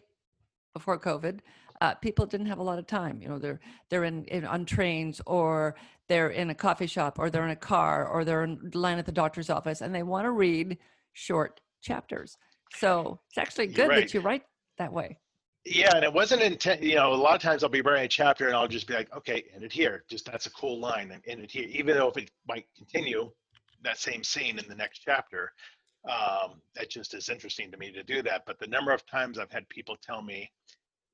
before 0.74 1.00
COVID. 1.00 1.40
Uh, 1.82 1.94
people 1.96 2.26
didn't 2.26 2.48
have 2.48 2.58
a 2.58 2.64
lot 2.64 2.80
of 2.80 2.88
time. 2.88 3.22
You 3.22 3.30
know, 3.30 3.38
they're 3.38 3.60
they're 3.90 4.06
in, 4.06 4.26
in 4.26 4.46
on 4.46 4.66
trains 4.66 5.22
or 5.26 5.76
they're 6.08 6.30
in 6.30 6.50
a 6.50 6.56
coffee 6.56 6.88
shop 6.88 7.20
or 7.20 7.30
they're 7.30 7.46
in 7.46 7.52
a 7.52 7.56
car 7.56 8.08
or 8.08 8.26
they're 8.26 8.44
in 8.44 8.72
line 8.74 8.98
at 8.98 9.06
the 9.06 9.12
doctor's 9.12 9.50
office 9.50 9.82
and 9.82 9.94
they 9.94 10.04
want 10.04 10.26
to 10.26 10.32
read 10.32 10.78
short 11.14 11.62
chapters. 11.82 12.38
So 12.76 13.20
it's 13.30 13.38
actually 13.38 13.68
good 13.68 13.90
right. 13.90 14.02
that 14.02 14.14
you 14.14 14.22
write 14.22 14.44
that 14.78 14.92
way. 14.92 15.18
Yeah, 15.66 15.96
and 15.96 16.04
it 16.04 16.14
wasn't 16.14 16.44
intent. 16.44 16.84
You 16.84 16.96
know, 16.96 17.12
a 17.12 17.16
lot 17.16 17.36
of 17.36 17.42
times 17.42 17.64
I'll 17.64 17.70
be 17.70 17.82
writing 17.82 18.06
a 18.06 18.08
chapter 18.08 18.48
and 18.48 18.56
I'll 18.56 18.68
just 18.68 18.88
be 18.88 18.94
like, 18.94 19.14
okay, 19.16 19.46
end 19.54 19.64
it 19.64 19.74
here. 19.74 20.04
Just 20.08 20.26
that's 20.26 20.46
a 20.46 20.52
cool 20.52 20.80
line, 20.80 21.10
and 21.12 21.24
end 21.26 21.42
it 21.42 21.52
here. 21.52 21.68
Even 21.70 21.98
though 21.98 22.10
if 22.10 22.18
it 22.18 22.30
might 22.48 22.68
continue 22.78 23.32
that 23.84 23.98
same 23.98 24.24
scene 24.24 24.60
in 24.60 24.68
the 24.68 24.76
next 24.76 25.00
chapter, 25.00 25.52
um, 26.08 26.62
that 26.76 26.92
just 26.92 27.16
is 27.16 27.30
interesting 27.30 27.72
to 27.72 27.78
me 27.78 27.92
to 27.92 28.04
do 28.04 28.22
that. 28.22 28.44
But 28.46 28.60
the 28.60 28.68
number 28.68 28.92
of 28.92 29.06
times 29.08 29.40
I've 29.40 29.52
had 29.52 29.68
people 29.70 29.98
tell 30.04 30.22
me, 30.22 30.52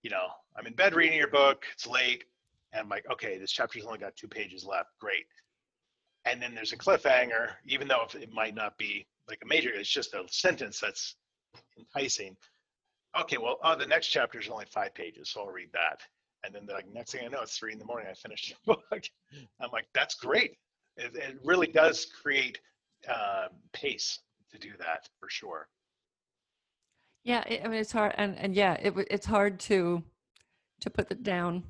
you 0.03 0.09
know, 0.09 0.27
I'm 0.57 0.67
in 0.67 0.73
bed 0.73 0.95
reading 0.95 1.17
your 1.17 1.29
book. 1.29 1.63
It's 1.73 1.87
late, 1.87 2.25
and 2.73 2.81
I'm 2.81 2.89
like, 2.89 3.05
okay, 3.09 3.37
this 3.37 3.53
chapter's 3.53 3.85
only 3.85 3.99
got 3.99 4.17
two 4.17 4.27
pages 4.27 4.65
left. 4.65 4.89
Great. 4.99 5.25
And 6.25 6.41
then 6.41 6.53
there's 6.53 6.73
a 6.73 6.77
cliffhanger, 6.77 7.51
even 7.65 7.87
though 7.87 8.05
it 8.13 8.33
might 8.33 8.53
not 8.53 8.77
be 8.77 9.07
like 9.29 9.39
a 9.43 9.47
major, 9.47 9.69
it's 9.69 9.89
just 9.89 10.13
a 10.13 10.23
sentence 10.27 10.79
that's 10.79 11.15
enticing 11.79 12.35
okay, 13.19 13.37
well, 13.37 13.57
oh, 13.63 13.75
the 13.75 13.85
next 13.85 14.07
chapter 14.07 14.39
is 14.39 14.49
only 14.49 14.65
five 14.65 14.93
pages, 14.93 15.29
so 15.29 15.41
I'll 15.41 15.47
read 15.47 15.69
that. 15.73 16.01
And 16.43 16.55
then, 16.55 16.67
like, 16.73 16.91
next 16.91 17.11
thing 17.11 17.21
I 17.25 17.27
know, 17.27 17.41
it's 17.41 17.57
three 17.57 17.73
in 17.73 17.79
the 17.79 17.85
morning. 17.85 18.07
I 18.09 18.13
finished 18.13 18.55
the 18.65 18.73
book. 18.73 19.03
I'm 19.59 19.69
like, 19.71 19.87
that's 19.93 20.15
great. 20.15 20.57
It, 20.97 21.15
it 21.15 21.39
really 21.43 21.67
does 21.67 22.07
create 22.21 22.59
uh, 23.07 23.47
pace 23.73 24.19
to 24.51 24.57
do 24.57 24.71
that 24.79 25.07
for 25.19 25.29
sure. 25.29 25.67
Yeah, 27.23 27.43
I 27.47 27.67
mean 27.67 27.79
it's 27.79 27.91
hard, 27.91 28.15
and 28.17 28.35
and 28.39 28.55
yeah, 28.55 28.73
it 28.73 28.93
it's 29.09 29.27
hard 29.27 29.59
to 29.61 30.03
to 30.81 30.89
put 30.89 31.11
it 31.11 31.21
down. 31.21 31.63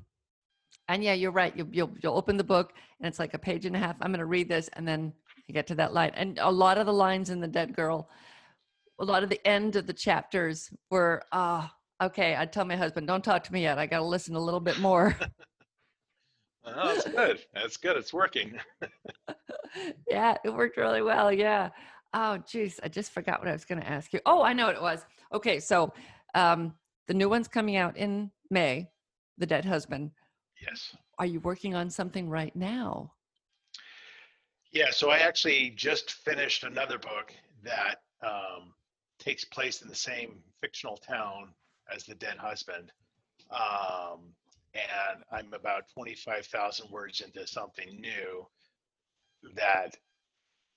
And 0.88 1.04
yeah, 1.04 1.12
you're 1.12 1.30
right. 1.30 1.54
You, 1.56 1.68
you'll 1.70 1.90
you'll 2.02 2.16
open 2.16 2.38
the 2.38 2.44
book, 2.44 2.72
and 2.98 3.06
it's 3.06 3.18
like 3.18 3.34
a 3.34 3.38
page 3.38 3.66
and 3.66 3.76
a 3.76 3.78
half. 3.78 3.96
I'm 4.00 4.10
going 4.10 4.20
to 4.20 4.26
read 4.26 4.48
this, 4.48 4.68
and 4.72 4.88
then 4.88 5.12
you 5.46 5.52
get 5.52 5.66
to 5.68 5.74
that 5.76 5.92
line. 5.92 6.12
And 6.14 6.38
a 6.40 6.50
lot 6.50 6.78
of 6.78 6.86
the 6.86 6.92
lines 6.92 7.28
in 7.28 7.40
the 7.40 7.46
Dead 7.46 7.76
Girl, 7.76 8.08
a 9.02 9.04
lot 9.04 9.24
of 9.24 9.28
the 9.28 9.44
end 9.46 9.74
of 9.74 9.86
the 9.86 9.92
chapters 9.92 10.70
were, 10.90 11.22
ah, 11.32 11.74
okay. 12.00 12.36
I 12.38 12.46
tell 12.46 12.64
my 12.64 12.76
husband, 12.76 13.08
don't 13.08 13.24
talk 13.24 13.42
to 13.44 13.52
me 13.52 13.62
yet. 13.62 13.76
I 13.76 13.86
got 13.86 13.98
to 13.98 14.04
listen 14.04 14.36
a 14.36 14.40
little 14.40 14.60
bit 14.60 14.78
more. 14.78 15.16
Oh, 16.64 16.94
that's 16.94 17.08
good. 17.08 17.40
That's 17.52 17.76
good. 17.76 17.96
It's 17.96 18.12
working. 18.12 18.56
yeah, 20.08 20.36
it 20.44 20.50
worked 20.54 20.76
really 20.76 21.02
well. 21.02 21.32
Yeah. 21.32 21.70
Oh, 22.14 22.38
geez, 22.38 22.78
I 22.84 22.88
just 22.88 23.10
forgot 23.10 23.40
what 23.40 23.48
I 23.48 23.52
was 23.52 23.64
going 23.64 23.80
to 23.80 23.88
ask 23.88 24.12
you. 24.12 24.20
Oh, 24.26 24.42
I 24.42 24.52
know 24.52 24.66
what 24.66 24.76
it 24.76 24.80
was. 24.80 25.04
Okay, 25.34 25.58
so 25.58 25.92
um, 26.36 26.72
the 27.08 27.14
new 27.14 27.28
one's 27.28 27.48
coming 27.48 27.74
out 27.74 27.96
in 27.96 28.30
May, 28.48 28.88
The 29.38 29.46
Dead 29.46 29.64
Husband. 29.64 30.12
Yes. 30.64 30.94
Are 31.18 31.26
you 31.26 31.40
working 31.40 31.74
on 31.74 31.90
something 31.90 32.28
right 32.28 32.54
now? 32.54 33.12
Yeah. 34.70 34.92
So 34.92 35.10
I 35.10 35.18
actually 35.18 35.70
just 35.70 36.12
finished 36.12 36.62
another 36.62 36.96
book 36.96 37.34
that 37.64 38.02
um, 38.24 38.72
takes 39.22 39.44
place 39.44 39.82
in 39.82 39.88
the 39.88 39.94
same 39.94 40.42
fictional 40.60 40.96
town 40.96 41.50
as 41.94 42.04
The 42.04 42.14
Dead 42.14 42.36
Husband. 42.38 42.90
Um, 43.50 44.20
and 44.74 45.22
I'm 45.30 45.52
about 45.52 45.84
25,000 45.94 46.90
words 46.90 47.20
into 47.20 47.46
something 47.46 48.00
new 48.00 48.46
that 49.54 49.96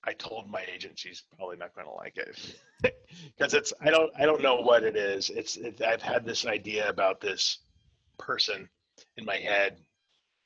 I 0.04 0.12
told 0.12 0.48
my 0.48 0.64
agent 0.72 0.98
she's 0.98 1.24
probably 1.36 1.56
not 1.56 1.74
going 1.74 1.86
to 1.86 1.92
like 1.92 2.16
it 2.16 2.54
because 3.36 3.54
it's 3.54 3.72
I 3.80 3.90
don't 3.90 4.12
I 4.16 4.24
don't 4.24 4.42
know 4.42 4.56
what 4.56 4.84
it 4.84 4.96
is. 4.96 5.30
It's 5.30 5.56
it, 5.56 5.80
I've 5.80 6.02
had 6.02 6.24
this 6.24 6.46
idea 6.46 6.88
about 6.88 7.20
this 7.20 7.58
person 8.18 8.68
in 9.16 9.24
my 9.24 9.36
head 9.36 9.78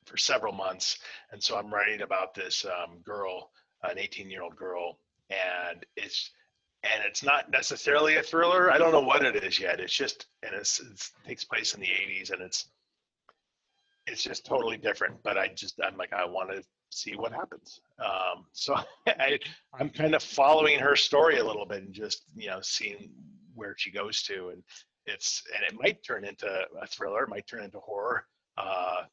for 0.05 0.17
several 0.17 0.53
months, 0.53 0.97
and 1.31 1.43
so 1.43 1.57
I'm 1.57 1.71
writing 1.71 2.01
about 2.01 2.33
this 2.33 2.65
um, 2.65 2.99
girl, 3.03 3.51
an 3.83 3.99
18 3.99 4.29
year 4.29 4.41
old 4.41 4.55
girl, 4.55 4.97
and 5.29 5.85
it's 5.95 6.31
and 6.83 7.03
it's 7.05 7.23
not 7.23 7.51
necessarily 7.51 8.15
a 8.15 8.23
thriller. 8.23 8.71
I 8.71 8.77
don't 8.77 8.91
know 8.91 9.01
what 9.01 9.23
it 9.23 9.43
is 9.43 9.59
yet. 9.59 9.79
It's 9.79 9.93
just 9.93 10.27
and 10.43 10.53
it's, 10.55 10.79
it's 10.79 11.11
it 11.23 11.27
takes 11.27 11.43
place 11.43 11.73
in 11.73 11.81
the 11.81 11.87
80s, 11.87 12.31
and 12.31 12.41
it's 12.41 12.69
it's 14.07 14.23
just 14.23 14.45
totally 14.45 14.77
different. 14.77 15.21
But 15.23 15.37
I 15.37 15.49
just 15.49 15.79
I'm 15.83 15.97
like 15.97 16.13
I 16.13 16.25
want 16.25 16.49
to 16.51 16.63
see 16.89 17.15
what 17.15 17.31
happens. 17.31 17.81
Um, 17.99 18.45
so 18.51 18.75
I 19.07 19.39
I'm 19.79 19.89
kind 19.89 20.15
of 20.15 20.23
following 20.23 20.79
her 20.79 20.95
story 20.95 21.37
a 21.37 21.45
little 21.45 21.65
bit 21.65 21.83
and 21.83 21.93
just 21.93 22.23
you 22.35 22.47
know 22.47 22.59
seeing 22.61 23.11
where 23.53 23.75
she 23.77 23.91
goes 23.91 24.23
to, 24.23 24.49
and 24.49 24.63
it's 25.05 25.43
and 25.55 25.63
it 25.63 25.79
might 25.79 26.03
turn 26.03 26.25
into 26.25 26.47
a 26.81 26.87
thriller, 26.87 27.23
it 27.23 27.29
might 27.29 27.47
turn 27.47 27.63
into 27.63 27.79
horror. 27.79 28.25
Uh, 28.57 29.03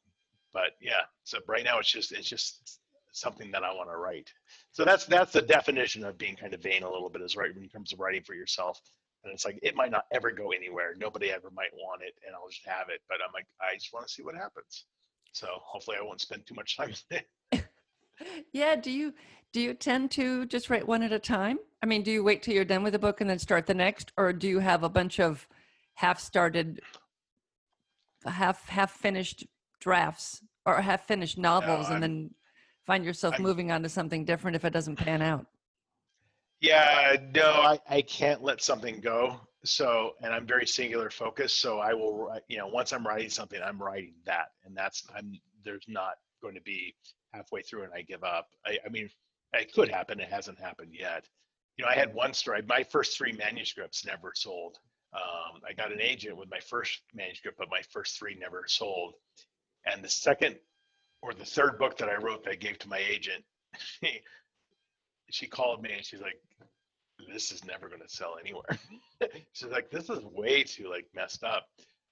but 0.53 0.71
yeah, 0.81 1.01
so 1.23 1.37
right 1.47 1.63
now 1.63 1.79
it's 1.79 1.91
just 1.91 2.11
it's 2.11 2.27
just 2.27 2.78
something 3.11 3.51
that 3.51 3.63
I 3.63 3.73
want 3.73 3.89
to 3.89 3.97
write. 3.97 4.31
So 4.71 4.85
that's 4.85 5.05
that's 5.05 5.33
the 5.33 5.41
definition 5.41 6.03
of 6.03 6.17
being 6.17 6.35
kind 6.35 6.53
of 6.53 6.61
vain 6.61 6.83
a 6.83 6.89
little 6.91 7.09
bit 7.09 7.21
is 7.21 7.35
right 7.35 7.53
when 7.53 7.63
it 7.63 7.73
comes 7.73 7.89
to 7.89 7.97
writing 7.97 8.23
for 8.23 8.35
yourself. 8.35 8.81
And 9.23 9.33
it's 9.33 9.45
like 9.45 9.59
it 9.61 9.75
might 9.75 9.91
not 9.91 10.05
ever 10.11 10.31
go 10.31 10.51
anywhere. 10.51 10.95
Nobody 10.97 11.31
ever 11.31 11.49
might 11.51 11.73
want 11.73 12.01
it, 12.01 12.13
and 12.25 12.35
I'll 12.35 12.49
just 12.49 12.65
have 12.65 12.87
it. 12.89 13.01
But 13.09 13.17
I'm 13.25 13.33
like, 13.33 13.47
I 13.61 13.75
just 13.75 13.93
want 13.93 14.07
to 14.07 14.13
see 14.13 14.23
what 14.23 14.35
happens. 14.35 14.85
So 15.33 15.47
hopefully, 15.51 15.97
I 15.99 16.03
won't 16.03 16.21
spend 16.21 16.45
too 16.45 16.55
much 16.55 16.77
time. 16.77 16.89
with 17.11 17.23
it. 17.51 17.65
Yeah. 18.53 18.75
Do 18.75 18.91
you 18.91 19.13
do 19.51 19.59
you 19.61 19.73
tend 19.73 20.11
to 20.11 20.45
just 20.45 20.69
write 20.69 20.87
one 20.87 21.03
at 21.03 21.11
a 21.11 21.19
time? 21.19 21.59
I 21.81 21.85
mean, 21.85 22.03
do 22.03 22.11
you 22.11 22.23
wait 22.23 22.43
till 22.43 22.53
you're 22.53 22.65
done 22.65 22.83
with 22.83 22.95
a 22.95 22.99
book 22.99 23.19
and 23.21 23.29
then 23.29 23.39
start 23.39 23.65
the 23.65 23.73
next, 23.73 24.11
or 24.17 24.31
do 24.33 24.47
you 24.47 24.59
have 24.59 24.83
a 24.83 24.89
bunch 24.89 25.19
of 25.19 25.47
half 25.95 26.19
started, 26.19 26.81
half 28.25 28.67
half 28.69 28.91
finished 28.91 29.45
drafts 29.79 30.41
or 30.65 30.81
half 30.81 31.07
finished 31.07 31.37
novels 31.37 31.87
I'm- 31.87 31.95
and 31.95 32.03
then 32.03 32.29
find 32.89 33.05
yourself 33.05 33.35
I'm- 33.35 33.43
moving 33.43 33.71
on 33.71 33.83
to 33.83 33.89
something 33.89 34.25
different 34.25 34.55
if 34.55 34.65
it 34.65 34.73
doesn't 34.73 34.95
pan 34.95 35.21
out. 35.21 35.45
Yeah, 36.59 37.15
no, 37.33 37.51
I, 37.51 37.79
I 37.87 38.01
can't 38.01 38.43
let 38.43 38.61
something 38.61 38.99
go. 38.99 39.39
So, 39.63 40.15
and 40.21 40.33
I'm 40.33 40.45
very 40.45 40.65
singular 40.65 41.09
focused. 41.09 41.61
So 41.61 41.79
I 41.79 41.93
will, 41.93 42.35
you 42.47 42.57
know, 42.57 42.67
once 42.67 42.91
I'm 42.91 43.05
writing 43.05 43.29
something, 43.29 43.61
I'm 43.63 43.81
writing 43.81 44.15
that, 44.25 44.47
and 44.65 44.75
that's 44.75 45.05
I'm 45.15 45.39
there's 45.63 45.85
not 45.87 46.15
going 46.41 46.55
to 46.55 46.61
be 46.61 46.95
halfway 47.33 47.61
through 47.61 47.83
and 47.83 47.93
I 47.93 48.01
give 48.01 48.23
up. 48.23 48.47
I, 48.65 48.77
I 48.85 48.89
mean, 48.89 49.09
it 49.53 49.73
could 49.73 49.89
happen. 49.89 50.19
It 50.19 50.29
hasn't 50.29 50.59
happened 50.59 50.93
yet. 50.97 51.25
You 51.77 51.85
know, 51.85 51.91
I 51.91 51.95
had 51.95 52.13
one 52.13 52.33
story. 52.33 52.61
My 52.67 52.83
first 52.83 53.17
three 53.17 53.33
manuscripts 53.33 54.05
never 54.05 54.31
sold. 54.35 54.79
Um, 55.13 55.61
I 55.67 55.73
got 55.73 55.91
an 55.91 56.01
agent 56.01 56.37
with 56.37 56.49
my 56.49 56.59
first 56.59 57.01
manuscript, 57.13 57.57
but 57.57 57.69
my 57.69 57.81
first 57.91 58.17
three 58.17 58.35
never 58.35 58.63
sold. 58.67 59.15
And 59.85 60.03
the 60.03 60.09
second 60.09 60.57
or 61.21 61.33
the 61.33 61.45
third 61.45 61.77
book 61.77 61.97
that 61.97 62.09
I 62.09 62.15
wrote 62.15 62.43
that 62.45 62.51
I 62.51 62.55
gave 62.55 62.77
to 62.79 62.89
my 62.89 62.99
agent, 62.99 63.43
she 65.31 65.47
called 65.47 65.81
me 65.81 65.91
and 65.95 66.05
she's 66.05 66.21
like, 66.21 66.39
this 67.31 67.51
is 67.51 67.65
never 67.65 67.87
going 67.89 68.01
to 68.01 68.09
sell 68.09 68.35
anywhere. 68.39 68.79
she's 69.53 69.69
like, 69.69 69.89
this 69.91 70.09
is 70.09 70.19
way 70.23 70.63
too 70.63 70.89
like 70.89 71.05
messed 71.13 71.43
up 71.43 71.65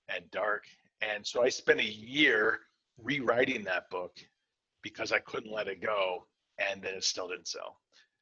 and 0.10 0.30
dark. 0.32 0.66
And 1.01 1.26
so 1.26 1.43
I 1.43 1.49
spent 1.49 1.80
a 1.80 1.86
year 1.86 2.60
rewriting 3.01 3.64
that 3.64 3.89
book 3.89 4.18
because 4.84 5.12
I 5.12 5.20
couldn't 5.20 5.51
let 5.51 5.68
it 5.68 5.82
go, 5.82 6.26
and 6.60 6.82
then 6.82 6.93
it 6.93 7.03
still 7.03 7.28
didn't 7.28 7.47
sell. 7.47 7.78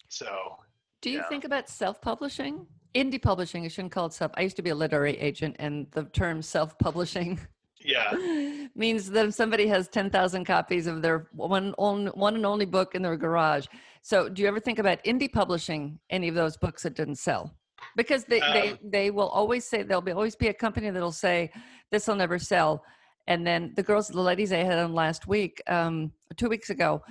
So 0.10 0.58
Do 1.02 1.10
you 1.10 1.18
Yeah. 1.20 1.30
think 1.30 1.44
about 1.44 1.70
self 1.70 2.02
publishing? 2.02 2.68
Indie 2.94 3.22
publishing, 3.22 3.66
I 3.66 3.68
shouldn't 3.68 3.92
call 3.92 4.06
it 4.08 4.14
self. 4.14 4.32
I 4.36 4.42
used 4.42 4.56
to 4.56 4.62
be 4.62 4.70
a 4.70 4.76
literary 4.76 5.18
agent, 5.18 5.56
and 5.60 5.90
the 5.92 6.06
term 6.06 6.42
self 6.42 6.78
publishing 6.80 7.40
yeah, 7.86 8.68
means 8.76 9.10
that 9.12 9.34
somebody 9.34 9.68
has 9.68 9.88
10,000 9.88 10.46
copies 10.46 10.88
of 10.88 11.02
their 11.02 11.28
one, 11.32 11.74
on, 11.78 12.08
one 12.08 12.36
and 12.36 12.46
only 12.46 12.66
book 12.66 12.96
in 12.96 13.02
their 13.02 13.18
garage. 13.18 13.68
So, 14.02 14.30
do 14.30 14.42
you 14.42 14.48
ever 14.48 14.60
think 14.60 14.80
about 14.80 15.04
indie 15.04 15.32
publishing 15.32 16.00
any 16.10 16.28
of 16.28 16.36
those 16.36 16.58
books 16.58 16.84
that 16.84 16.96
didn't 16.96 17.16
sell? 17.16 17.54
Because 17.96 18.26
they, 18.26 18.40
they, 18.40 18.72
Um, 18.72 18.80
they 18.84 19.12
will 19.12 19.30
always 19.30 19.66
say, 19.66 19.84
there'll 19.84 20.02
be 20.02 20.12
always 20.12 20.36
be 20.36 20.48
a 20.48 20.54
company 20.54 20.90
that'll 20.90 21.12
say, 21.12 21.52
this 21.92 22.08
will 22.08 22.16
never 22.16 22.40
sell. 22.40 22.84
And 23.28 23.46
then 23.46 23.74
the 23.76 23.84
girls, 23.84 24.08
the 24.08 24.22
ladies 24.22 24.54
I 24.54 24.58
had 24.58 24.78
on 24.78 24.94
last 24.94 25.28
week, 25.28 25.62
um, 25.68 26.12
two 26.38 26.50
weeks 26.50 26.70
ago, 26.70 27.02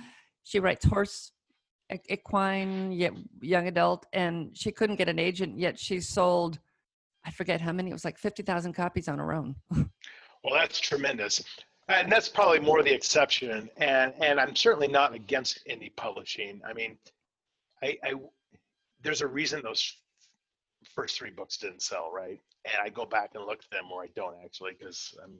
she 0.43 0.59
writes 0.59 0.85
horse 0.85 1.31
equine 2.09 2.91
yet 2.91 3.13
young 3.41 3.67
adult 3.67 4.05
and 4.13 4.57
she 4.57 4.71
couldn't 4.71 4.95
get 4.95 5.09
an 5.09 5.19
agent 5.19 5.59
yet 5.59 5.77
she 5.77 5.99
sold 5.99 6.57
i 7.25 7.31
forget 7.31 7.61
how 7.61 7.71
many 7.71 7.91
it 7.91 7.93
was 7.93 8.05
like 8.05 8.17
50000 8.17 8.73
copies 8.73 9.07
on 9.07 9.19
her 9.19 9.33
own 9.33 9.55
well, 10.45 10.53
that's 10.53 10.79
tremendous, 10.79 11.43
uh, 11.89 11.93
and 11.93 12.11
that's 12.11 12.29
probably 12.29 12.59
more 12.59 12.83
the 12.83 12.93
exception. 12.93 13.69
And 13.77 14.13
and 14.21 14.39
I'm 14.39 14.55
certainly 14.55 14.87
not 14.87 15.13
against 15.15 15.65
indie 15.67 15.95
publishing. 15.95 16.61
I 16.65 16.73
mean, 16.73 16.97
I, 17.83 17.97
I 18.03 18.13
there's 19.01 19.21
a 19.21 19.27
reason 19.27 19.61
those 19.63 19.97
first 20.93 21.17
three 21.17 21.31
books 21.31 21.57
didn't 21.57 21.81
sell, 21.81 22.11
right? 22.13 22.39
And 22.65 22.75
I 22.83 22.89
go 22.89 23.05
back 23.05 23.31
and 23.33 23.43
look 23.45 23.59
at 23.59 23.69
them, 23.71 23.91
or 23.91 24.03
I 24.03 24.07
don't 24.15 24.35
actually, 24.43 24.73
because 24.77 25.15
I'm 25.23 25.33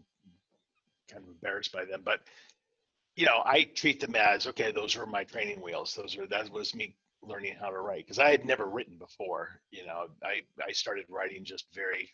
kind 1.11 1.23
of 1.23 1.29
embarrassed 1.29 1.71
by 1.71 1.85
them. 1.85 2.01
But 2.03 2.21
you 3.15 3.25
know, 3.27 3.43
I 3.45 3.69
treat 3.75 3.99
them 3.99 4.15
as 4.15 4.47
okay. 4.47 4.71
Those 4.71 4.95
were 4.95 5.05
my 5.05 5.23
training 5.23 5.61
wheels. 5.61 5.93
Those 5.93 6.17
are 6.17 6.25
that 6.27 6.51
was 6.51 6.73
me 6.73 6.95
learning 7.21 7.55
how 7.59 7.69
to 7.69 7.79
write 7.79 8.05
because 8.05 8.19
I 8.19 8.31
had 8.31 8.45
never 8.45 8.65
written 8.65 8.97
before. 8.97 9.61
You 9.69 9.85
know, 9.85 10.07
I 10.23 10.41
I 10.67 10.71
started 10.71 11.05
writing 11.09 11.43
just 11.43 11.67
very 11.75 12.09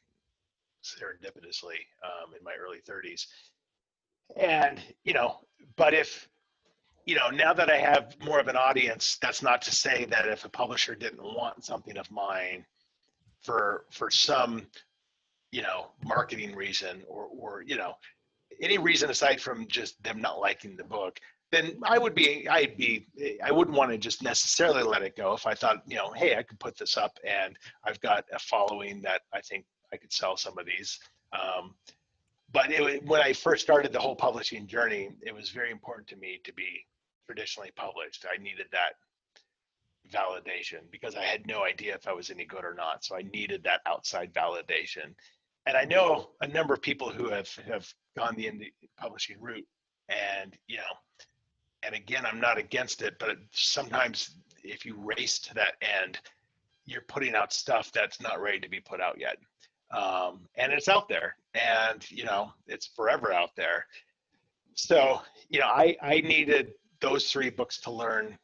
serendipitously 0.83 1.79
um, 2.03 2.33
in 2.37 2.43
my 2.43 2.53
early 2.59 2.79
30s, 2.87 3.25
and 4.37 4.79
you 5.03 5.13
know, 5.13 5.37
but 5.75 5.93
if 5.93 6.27
you 7.05 7.15
know 7.15 7.29
now 7.29 7.53
that 7.53 7.69
I 7.69 7.77
have 7.77 8.15
more 8.23 8.39
of 8.39 8.47
an 8.47 8.55
audience, 8.55 9.17
that's 9.21 9.41
not 9.41 9.61
to 9.63 9.71
say 9.71 10.05
that 10.05 10.27
if 10.27 10.45
a 10.45 10.49
publisher 10.49 10.95
didn't 10.95 11.23
want 11.23 11.63
something 11.65 11.97
of 11.97 12.09
mine 12.11 12.65
for 13.41 13.85
for 13.91 14.09
some 14.09 14.67
you 15.51 15.61
know 15.61 15.87
marketing 16.03 16.55
reason 16.55 17.03
or 17.07 17.27
or 17.37 17.63
you 17.65 17.75
know 17.75 17.93
any 18.61 18.77
reason 18.77 19.09
aside 19.09 19.41
from 19.41 19.67
just 19.67 20.01
them 20.03 20.21
not 20.21 20.39
liking 20.39 20.75
the 20.75 20.83
book 20.83 21.19
then 21.51 21.77
i 21.83 21.97
would 21.97 22.15
be 22.15 22.47
i'd 22.49 22.77
be 22.77 23.07
i 23.43 23.51
wouldn't 23.51 23.75
want 23.75 23.91
to 23.91 23.97
just 23.97 24.23
necessarily 24.23 24.83
let 24.83 25.01
it 25.01 25.15
go 25.15 25.33
if 25.33 25.45
i 25.45 25.53
thought 25.53 25.83
you 25.87 25.95
know 25.95 26.11
hey 26.11 26.35
i 26.35 26.43
could 26.43 26.59
put 26.59 26.77
this 26.77 26.97
up 26.97 27.17
and 27.27 27.57
i've 27.85 27.99
got 28.01 28.23
a 28.33 28.39
following 28.39 29.01
that 29.01 29.21
i 29.33 29.41
think 29.41 29.65
i 29.93 29.97
could 29.97 30.11
sell 30.11 30.37
some 30.37 30.57
of 30.57 30.65
these 30.65 30.99
um, 31.33 31.73
but 32.51 32.71
it, 32.71 33.05
when 33.05 33.21
i 33.21 33.33
first 33.33 33.63
started 33.63 33.91
the 33.91 33.99
whole 33.99 34.15
publishing 34.15 34.67
journey 34.67 35.09
it 35.21 35.33
was 35.33 35.49
very 35.49 35.71
important 35.71 36.07
to 36.07 36.15
me 36.15 36.39
to 36.43 36.53
be 36.53 36.85
traditionally 37.25 37.71
published 37.75 38.25
i 38.31 38.41
needed 38.41 38.67
that 38.71 38.93
validation 40.11 40.79
because 40.91 41.15
I 41.15 41.23
had 41.23 41.47
no 41.47 41.63
idea 41.63 41.95
if 41.95 42.07
I 42.07 42.13
was 42.13 42.29
any 42.29 42.45
good 42.45 42.65
or 42.65 42.73
not. 42.73 43.03
So 43.03 43.15
I 43.15 43.21
needed 43.33 43.63
that 43.63 43.81
outside 43.85 44.33
validation. 44.33 45.13
And 45.65 45.77
I 45.77 45.85
know 45.85 46.31
a 46.41 46.47
number 46.47 46.73
of 46.73 46.81
people 46.81 47.09
who 47.09 47.29
have 47.29 47.49
have 47.67 47.87
gone 48.17 48.35
the 48.35 48.45
indie 48.45 48.73
publishing 48.97 49.37
route, 49.39 49.67
and 50.09 50.57
you 50.67 50.77
know, 50.77 50.93
and 51.83 51.95
again, 51.95 52.25
I'm 52.25 52.39
not 52.39 52.57
against 52.57 53.01
it, 53.01 53.17
but 53.19 53.37
sometimes 53.51 54.37
if 54.63 54.85
you 54.85 54.95
race 54.97 55.39
to 55.39 55.53
that 55.55 55.73
end, 55.81 56.19
you're 56.85 57.03
putting 57.07 57.35
out 57.35 57.53
stuff 57.53 57.91
that's 57.91 58.19
not 58.19 58.41
ready 58.41 58.59
to 58.59 58.69
be 58.69 58.79
put 58.79 59.01
out 59.01 59.19
yet, 59.19 59.37
um, 59.93 60.41
and 60.55 60.71
it's 60.71 60.87
out 60.87 61.09
there, 61.09 61.35
and 61.53 62.09
you 62.09 62.23
know, 62.25 62.53
it's 62.67 62.87
forever 62.87 63.33
out 63.33 63.55
there. 63.55 63.85
So 64.75 65.21
you 65.49 65.59
know, 65.59 65.67
I 65.67 65.97
I 66.01 66.21
needed 66.21 66.73
those 66.99 67.31
three 67.31 67.49
books 67.49 67.79
to 67.81 67.91
learn 67.91 68.37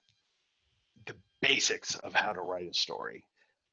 the 1.05 1.15
basics 1.41 1.95
of 1.95 2.13
how 2.13 2.33
to 2.33 2.41
write 2.41 2.69
a 2.69 2.73
story. 2.73 3.23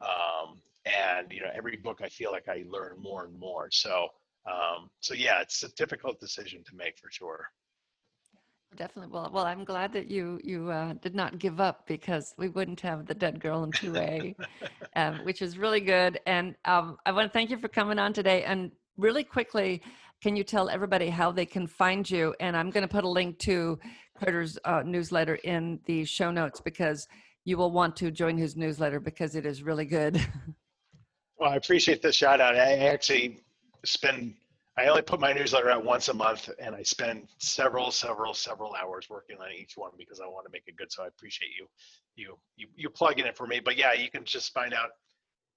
Um, 0.00 0.60
and 0.84 1.32
you 1.32 1.40
know, 1.40 1.50
every 1.54 1.76
book 1.76 2.00
I 2.02 2.08
feel 2.08 2.30
like 2.30 2.48
I 2.48 2.64
learn 2.68 2.96
more 3.00 3.24
and 3.24 3.38
more. 3.38 3.68
So, 3.70 4.08
um, 4.46 4.90
so 5.00 5.14
yeah, 5.14 5.40
it's 5.40 5.62
a 5.62 5.68
difficult 5.74 6.20
decision 6.20 6.62
to 6.64 6.76
make 6.76 6.98
for 6.98 7.10
sure. 7.10 7.48
Definitely. 8.76 9.10
Well 9.12 9.30
well 9.32 9.44
i'm 9.44 9.64
glad 9.64 9.92
that 9.92 10.10
you 10.10 10.40
you 10.42 10.70
uh, 10.70 10.94
did 10.94 11.14
not 11.14 11.38
give 11.38 11.60
up 11.60 11.86
because 11.86 12.34
we 12.38 12.48
wouldn't 12.48 12.80
have 12.80 13.06
the 13.06 13.14
dead 13.14 13.40
girl 13.40 13.64
in 13.64 13.70
2a 13.70 14.34
um, 14.96 15.20
which 15.24 15.42
is 15.42 15.58
really 15.58 15.80
good. 15.80 16.20
And 16.26 16.54
um, 16.64 16.98
i 17.06 17.12
want 17.12 17.30
to 17.30 17.32
thank 17.32 17.50
you 17.50 17.58
for 17.58 17.68
coming 17.68 17.98
on 17.98 18.12
today. 18.12 18.44
And 18.44 18.72
really 18.96 19.24
quickly 19.24 19.82
can 20.22 20.36
you 20.36 20.44
tell 20.44 20.68
everybody 20.70 21.08
how 21.10 21.32
they 21.32 21.46
can 21.46 21.66
find 21.66 22.08
you? 22.08 22.34
And 22.40 22.56
i'm 22.56 22.70
going 22.70 22.86
to 22.86 22.92
put 22.92 23.04
a 23.04 23.08
link 23.08 23.38
to 23.40 23.78
carter's 24.18 24.58
uh, 24.64 24.82
newsletter 24.84 25.36
in 25.36 25.80
the 25.86 26.04
show 26.04 26.30
notes 26.30 26.60
because 26.60 27.08
you 27.44 27.56
will 27.56 27.70
want 27.70 27.96
to 27.96 28.10
join 28.10 28.38
his 28.38 28.56
newsletter 28.56 29.00
because 29.00 29.34
it 29.34 29.44
is 29.44 29.62
really 29.62 29.84
good. 29.86 30.20
Well, 31.36 31.50
I 31.50 31.56
appreciate 31.56 32.00
the 32.00 32.12
shout 32.12 32.40
out. 32.40 32.56
I 32.56 32.74
actually 32.86 33.40
spend, 33.84 34.34
I 34.76 34.86
only 34.86 35.02
put 35.02 35.20
my 35.20 35.32
newsletter 35.32 35.70
out 35.70 35.84
once 35.84 36.08
a 36.08 36.14
month 36.14 36.50
and 36.58 36.74
I 36.74 36.82
spend 36.82 37.28
several, 37.38 37.90
several, 37.92 38.34
several 38.34 38.74
hours 38.74 39.08
working 39.08 39.36
on 39.40 39.52
each 39.56 39.74
one 39.76 39.92
because 39.96 40.18
I 40.20 40.26
want 40.26 40.46
to 40.46 40.50
make 40.52 40.64
it 40.66 40.76
good. 40.76 40.90
So 40.90 41.04
I 41.04 41.06
appreciate 41.06 41.50
you, 41.56 41.66
you, 42.16 42.36
you, 42.56 42.66
you 42.74 42.90
plugging 42.90 43.24
it 43.26 43.36
for 43.36 43.46
me. 43.46 43.60
But 43.60 43.76
yeah, 43.76 43.92
you 43.92 44.10
can 44.10 44.24
just 44.24 44.52
find 44.52 44.74
out 44.74 44.90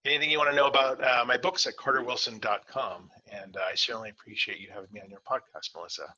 anything 0.05 0.29
you 0.29 0.37
want 0.37 0.51
to 0.51 0.55
know 0.55 0.67
about 0.67 1.03
uh, 1.03 1.25
my 1.25 1.35
books 1.35 1.65
at 1.65 1.75
carterwilson.com. 1.77 3.09
And 3.31 3.57
uh, 3.57 3.61
I 3.71 3.73
certainly 3.75 4.11
appreciate 4.11 4.59
you 4.59 4.69
having 4.71 4.89
me 4.91 5.01
on 5.01 5.09
your 5.09 5.21
podcast, 5.27 5.73
Melissa. 5.75 6.13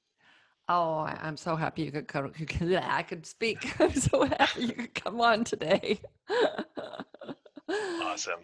Oh, 0.68 1.00
I'm 1.00 1.38
so 1.38 1.56
happy 1.56 1.84
you 1.84 1.92
could 1.92 2.08
come. 2.08 2.32
You 2.38 2.46
could, 2.46 2.68
yeah, 2.68 2.88
I 2.94 3.02
could 3.02 3.26
speak. 3.26 3.74
I'm 3.82 3.94
so 3.94 4.26
happy 4.26 4.66
you 4.66 4.74
could 4.74 4.94
come 4.94 5.22
on 5.22 5.44
today. 5.46 6.00
Awesome. 8.02 8.40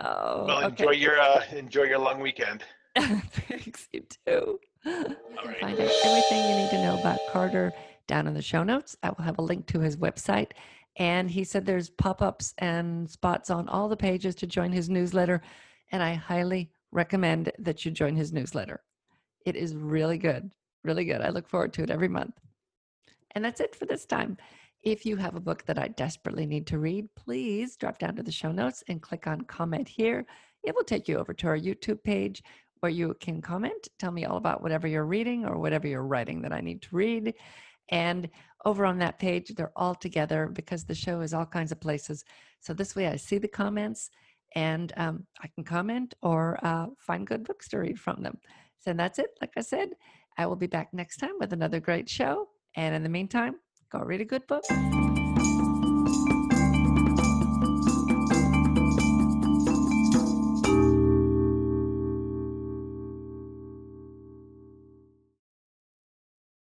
Oh, 0.00 0.44
Well, 0.46 0.58
okay. 0.58 0.66
enjoy 0.68 0.90
your, 0.92 1.18
uh, 1.20 1.42
enjoy 1.52 1.82
your 1.84 1.98
long 1.98 2.20
weekend. 2.20 2.62
Thanks, 3.48 3.88
you 3.92 4.02
too. 4.26 4.58
You 4.84 4.92
can 4.92 5.16
right. 5.44 5.60
find 5.60 5.80
out 5.80 5.90
everything 6.04 6.50
you 6.50 6.56
need 6.56 6.70
to 6.70 6.82
know 6.82 6.98
about 6.98 7.18
Carter 7.30 7.72
down 8.06 8.26
in 8.26 8.34
the 8.34 8.42
show 8.42 8.62
notes. 8.62 8.96
I 9.02 9.10
will 9.10 9.24
have 9.24 9.38
a 9.38 9.42
link 9.42 9.66
to 9.68 9.80
his 9.80 9.96
website. 9.96 10.52
And 10.96 11.30
he 11.30 11.44
said 11.44 11.64
there's 11.64 11.90
pop 11.90 12.22
ups 12.22 12.54
and 12.58 13.08
spots 13.08 13.50
on 13.50 13.68
all 13.68 13.88
the 13.88 13.96
pages 13.96 14.34
to 14.36 14.46
join 14.46 14.72
his 14.72 14.90
newsletter. 14.90 15.40
And 15.92 16.02
I 16.02 16.14
highly 16.14 16.70
recommend 16.90 17.52
that 17.58 17.84
you 17.84 17.92
join 17.92 18.16
his 18.16 18.32
newsletter. 18.32 18.80
It 19.46 19.54
is 19.54 19.76
really 19.76 20.18
good, 20.18 20.50
really 20.82 21.04
good. 21.04 21.20
I 21.20 21.28
look 21.28 21.48
forward 21.48 21.72
to 21.74 21.82
it 21.82 21.90
every 21.90 22.08
month. 22.08 22.34
And 23.32 23.44
that's 23.44 23.60
it 23.60 23.76
for 23.76 23.86
this 23.86 24.06
time. 24.06 24.36
If 24.82 25.04
you 25.04 25.16
have 25.16 25.36
a 25.36 25.40
book 25.40 25.64
that 25.66 25.78
I 25.78 25.88
desperately 25.88 26.46
need 26.46 26.66
to 26.68 26.78
read, 26.78 27.08
please 27.14 27.76
drop 27.76 27.98
down 27.98 28.16
to 28.16 28.22
the 28.22 28.32
show 28.32 28.52
notes 28.52 28.82
and 28.88 29.02
click 29.02 29.26
on 29.26 29.42
comment 29.42 29.88
here. 29.88 30.24
It 30.64 30.74
will 30.74 30.84
take 30.84 31.08
you 31.08 31.18
over 31.18 31.34
to 31.34 31.46
our 31.46 31.58
YouTube 31.58 32.02
page 32.02 32.42
where 32.80 32.90
you 32.90 33.14
can 33.20 33.40
comment, 33.40 33.88
tell 33.98 34.10
me 34.10 34.24
all 34.24 34.36
about 34.36 34.62
whatever 34.62 34.86
you're 34.86 35.06
reading 35.06 35.44
or 35.44 35.58
whatever 35.58 35.86
you're 35.88 36.02
writing 36.02 36.42
that 36.42 36.52
I 36.52 36.60
need 36.60 36.82
to 36.82 36.88
read. 36.96 37.34
And 37.90 38.28
over 38.64 38.84
on 38.84 38.98
that 38.98 39.18
page, 39.18 39.54
they're 39.54 39.72
all 39.76 39.94
together 39.94 40.48
because 40.52 40.84
the 40.84 40.94
show 40.94 41.20
is 41.20 41.32
all 41.32 41.46
kinds 41.46 41.72
of 41.72 41.80
places. 41.80 42.24
So 42.60 42.74
this 42.74 42.94
way 42.94 43.06
I 43.06 43.16
see 43.16 43.38
the 43.38 43.48
comments 43.48 44.10
and 44.54 44.92
um, 44.96 45.26
I 45.42 45.48
can 45.54 45.64
comment 45.64 46.14
or 46.22 46.58
uh, 46.62 46.86
find 46.98 47.26
good 47.26 47.44
books 47.44 47.68
to 47.68 47.78
read 47.78 47.98
from 47.98 48.22
them. 48.22 48.38
So 48.78 48.92
that's 48.92 49.18
it. 49.18 49.30
Like 49.40 49.52
I 49.56 49.60
said, 49.60 49.90
I 50.36 50.46
will 50.46 50.56
be 50.56 50.66
back 50.66 50.88
next 50.92 51.16
time 51.16 51.38
with 51.38 51.52
another 51.52 51.80
great 51.80 52.08
show. 52.08 52.48
And 52.76 52.94
in 52.94 53.02
the 53.02 53.08
meantime, 53.08 53.56
go 53.90 54.00
read 54.00 54.20
a 54.20 54.24
good 54.24 54.46
book. 54.46 54.64